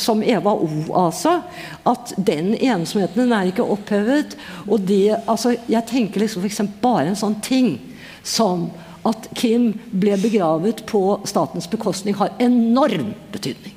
som 0.00 0.22
Eva 0.24 0.54
O. 0.54 0.70
altså. 0.96 1.42
At 1.84 2.14
den 2.16 2.54
ensomheten 2.54 3.26
den 3.26 3.34
er 3.36 3.50
ikke 3.50 3.66
opphevet. 3.68 4.32
Og 4.64 4.80
det, 4.88 5.18
altså, 5.28 5.58
jeg 5.68 5.84
tenker 5.90 6.24
liksom 6.24 6.46
for 6.46 6.72
bare 6.80 7.10
en 7.10 7.18
sånn 7.20 7.36
ting 7.44 7.74
som 8.24 8.70
at 9.06 9.28
Kim 9.38 9.70
ble 9.90 10.16
begravet 10.20 10.84
på 10.88 11.02
statens 11.28 11.68
bekostning, 11.70 12.16
har 12.18 12.34
enorm 12.42 13.12
betydning. 13.32 13.74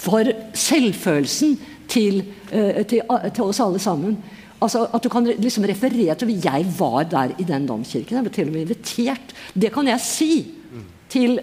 For 0.00 0.24
selvfølelsen 0.56 1.58
til, 1.90 2.22
uh, 2.52 2.80
til, 2.88 3.02
uh, 3.10 3.26
til 3.28 3.44
oss 3.44 3.60
alle 3.60 3.80
sammen. 3.82 4.16
Altså 4.60 4.86
At 4.92 5.04
du 5.04 5.08
kan 5.12 5.24
liksom 5.24 5.64
referere 5.68 6.14
til 6.14 6.30
at 6.30 6.44
Jeg 6.44 6.66
var 6.78 7.02
der 7.02 7.34
i 7.38 7.44
den 7.44 7.66
domkirken. 7.66 8.16
Jeg 8.16 8.24
ble 8.24 8.32
til 8.32 8.48
og 8.48 8.52
med 8.52 8.60
invitert. 8.60 9.34
Det 9.54 9.72
kan 9.72 9.88
jeg 9.88 10.00
si 10.00 10.32
til, 11.10 11.40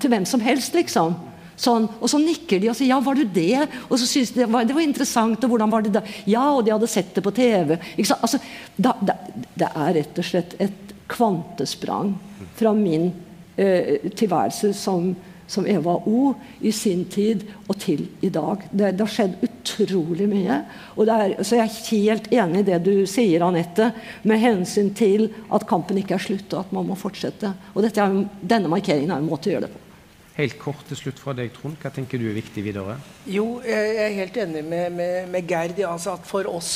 til 0.00 0.10
hvem 0.10 0.24
som 0.24 0.40
helst, 0.40 0.74
liksom. 0.74 1.14
Sånn, 1.62 1.84
og 2.00 2.10
så 2.10 2.18
nikker 2.18 2.58
de 2.58 2.70
og 2.72 2.76
sier 2.76 2.88
'ja, 2.88 2.98
var 3.00 3.14
du 3.14 3.24
det?' 3.24 3.68
Og 3.90 3.98
så 3.98 4.06
synes 4.06 4.30
de 4.32 4.40
det 4.40 4.52
var, 4.52 4.64
det 4.64 4.74
var 4.74 4.82
interessant, 4.82 5.44
og 5.44 5.50
hvordan 5.50 5.70
var 5.70 5.82
det 5.82 5.92
da? 5.92 6.00
Ja, 6.26 6.56
og 6.56 6.64
de 6.64 6.72
hadde 6.72 6.88
sett 6.88 7.14
det 7.14 7.22
på 7.22 7.30
TV. 7.30 7.78
Altså, 7.98 8.38
da, 8.76 8.92
da, 9.00 9.12
det 9.54 9.68
er 9.68 9.94
rett 9.94 10.18
og 10.18 10.24
slett 10.24 10.56
et 10.58 10.91
kvantesprang 11.10 12.14
fra 12.58 12.72
min 12.76 13.10
eh, 13.56 14.10
tilværelse 14.16 14.72
som, 14.76 15.12
som, 15.46 15.66
Eva 15.66 15.98
O. 16.06 16.32
i 16.60 16.72
sin 16.72 17.04
tid 17.10 17.44
og 17.66 17.78
til 17.82 18.06
i 18.20 18.30
dag. 18.32 18.66
Det, 18.70 18.94
det 18.96 19.06
har 19.06 19.12
skjedd 19.12 19.38
utrolig 19.46 20.28
mye. 20.30 20.58
Er, 20.96 21.36
så 21.42 21.58
jeg 21.58 21.64
er 21.66 21.78
helt 21.90 22.32
enig 22.32 22.64
i 22.64 22.68
det 22.72 22.80
du 22.86 22.94
sier, 23.10 23.44
Anette, 23.46 23.92
med 24.22 24.42
hensyn 24.42 24.92
til 24.96 25.30
at 25.52 25.68
kampen 25.68 26.00
ikke 26.00 26.18
er 26.18 26.26
slutt, 26.26 26.50
og 26.52 26.66
at 26.66 26.76
man 26.76 26.88
må 26.90 26.98
fortsette. 26.98 27.54
Og 27.74 27.86
er, 27.86 28.20
denne 28.40 28.72
markeringen 28.72 29.12
er 29.12 29.22
en 29.22 29.30
måte 29.30 29.50
å 29.50 29.56
gjøre 29.56 29.68
det 29.68 29.74
på. 29.74 29.88
Helt 30.32 30.56
kort 30.56 30.86
til 30.88 30.96
slutt 30.96 31.18
fra 31.20 31.34
deg, 31.36 31.50
Trond. 31.52 31.76
Hva 31.82 31.90
tenker 31.92 32.16
du 32.16 32.30
er 32.30 32.38
viktig 32.38 32.62
videre? 32.64 32.96
Jo, 33.28 33.58
jeg 33.66 33.96
er 34.00 34.14
helt 34.16 34.36
enig 34.40 34.62
med, 34.64 34.94
med, 34.96 35.26
med 35.28 35.48
Gerd. 35.48 35.76
Altså 35.84 36.14
at 36.16 36.24
for 36.24 36.48
oss 36.48 36.72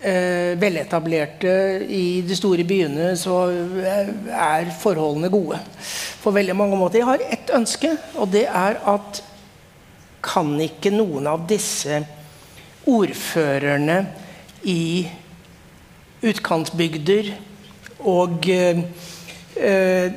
eh, 0.00 0.54
veletablerte 0.60 1.54
i 1.88 2.22
de 2.26 2.36
store 2.36 2.64
byene, 2.68 3.12
så 3.18 3.38
eh, 3.50 4.10
er 4.32 4.72
forholdene 4.80 5.30
gode. 5.32 5.60
For 6.22 6.34
veldig 6.36 6.56
mange 6.56 6.78
måter. 6.78 7.00
Jeg 7.00 7.10
har 7.10 7.24
ett 7.30 7.52
ønske, 7.54 7.94
og 8.16 8.30
det 8.32 8.46
er 8.46 8.80
at 8.94 9.22
kan 10.26 10.56
ikke 10.60 10.90
noen 10.90 11.28
av 11.30 11.44
disse 11.48 12.00
ordførerne 12.86 14.00
i 14.66 15.06
utkantsbygder 16.26 17.30
og 18.06 18.48
eh, 18.50 18.82
eh, 19.56 20.12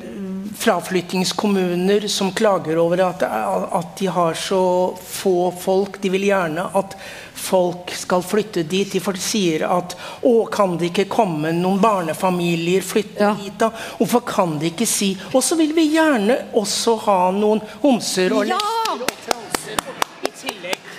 fraflyttingskommuner 0.57 2.07
som 2.07 2.31
klager 2.31 2.77
over 2.77 3.01
at, 3.03 3.23
at, 3.23 3.97
de 3.99 4.07
har 4.07 4.33
så 4.33 4.95
få 5.05 5.51
folk. 5.51 6.01
De 6.01 6.09
vil 6.09 6.27
gjerne 6.29 6.65
at 6.73 6.95
folk 7.35 7.93
skal 7.95 8.23
flytte 8.23 8.63
dit. 8.63 8.91
De 8.91 9.13
sier 9.19 9.65
at 9.67 9.95
'Å, 10.23 10.45
kan 10.51 10.77
det 10.77 10.91
ikke 10.91 11.07
komme 11.11 11.51
noen 11.55 11.79
barnefamilier 11.81 12.81
flytte 12.81 13.23
ja. 13.23 13.35
dit 13.39 13.59
da? 13.59 13.71
Hvorfor 13.97 14.25
kan 14.27 14.57
de 14.59 14.71
ikke 14.71 14.87
si 14.87 15.17
Og 15.33 15.43
så 15.43 15.55
vil 15.55 15.73
vi 15.73 15.89
gjerne 15.95 16.37
også 16.53 16.95
ha 17.05 17.19
noen 17.31 17.61
homser 17.83 18.33
og 18.33 18.47
ja! 18.47 18.57
lesber 18.57 19.05
og 19.05 19.13
transer 19.25 19.77
i 20.25 20.33
tillegg. 20.33 20.89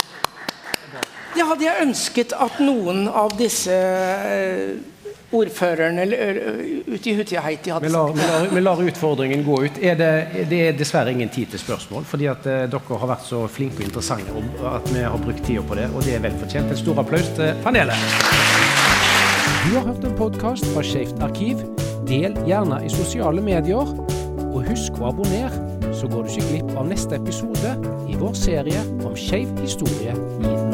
Det 1.34 1.46
hadde 1.46 1.64
jeg 1.64 1.84
ønsket 1.86 2.32
at 2.34 2.58
noen 2.62 3.06
av 3.08 3.36
disse 3.38 3.74
uh, 3.74 4.99
ordføreren 5.32 6.00
ute 6.86 7.10
i 7.10 7.14
Hutiaheiti 7.14 7.70
hadde 7.70 7.90
sagt. 7.90 8.16
Vi 8.16 8.26
lar, 8.26 8.46
vi 8.54 8.62
lar 8.62 8.82
utfordringen 8.82 9.44
gå 9.46 9.58
ut. 9.64 9.78
Er 9.82 9.98
det, 9.98 10.10
det, 10.50 10.60
er 10.68 10.78
dessverre 10.78 11.12
ingen 11.14 11.30
tid 11.30 11.52
til 11.54 11.62
spørsmål, 11.62 12.04
fordi 12.08 12.30
at 12.32 12.46
eh, 12.50 12.64
dere 12.70 13.00
har 13.02 13.12
vært 13.12 13.26
så 13.28 13.44
flinke 13.50 13.82
og 13.82 13.88
interessante 13.88 14.34
om 14.34 14.50
at 14.72 14.90
vi 14.90 15.04
har 15.06 15.22
brukt 15.22 15.44
tida 15.46 15.62
på 15.66 15.78
det, 15.78 15.86
og 15.94 16.04
det 16.06 16.16
er 16.18 16.24
vel 16.26 16.38
fortjent. 16.40 16.70
En 16.70 16.80
stor 16.82 17.02
applaus 17.04 17.30
til 17.38 17.52
panelet. 17.64 18.08
Du 19.60 19.76
har 19.76 19.86
hørt 19.86 20.04
en 20.08 20.16
podkast 20.18 20.66
fra 20.74 20.82
Skeivt 20.86 21.22
arkiv. 21.22 21.62
Del 22.08 22.34
gjerne 22.48 22.80
i 22.86 22.90
sosiale 22.90 23.44
medier. 23.44 23.94
Og 24.50 24.64
husk 24.66 24.96
å 24.98 25.12
abonnere, 25.12 25.52
så 25.94 26.08
går 26.10 26.26
du 26.26 26.32
ikke 26.32 26.48
glipp 26.48 26.74
av 26.80 26.90
neste 26.90 27.20
episode 27.20 27.76
i 28.10 28.18
vår 28.18 28.34
serie 28.38 28.82
om 29.04 29.14
skeiv 29.14 29.52
historie 29.62 30.16
i 30.42 30.69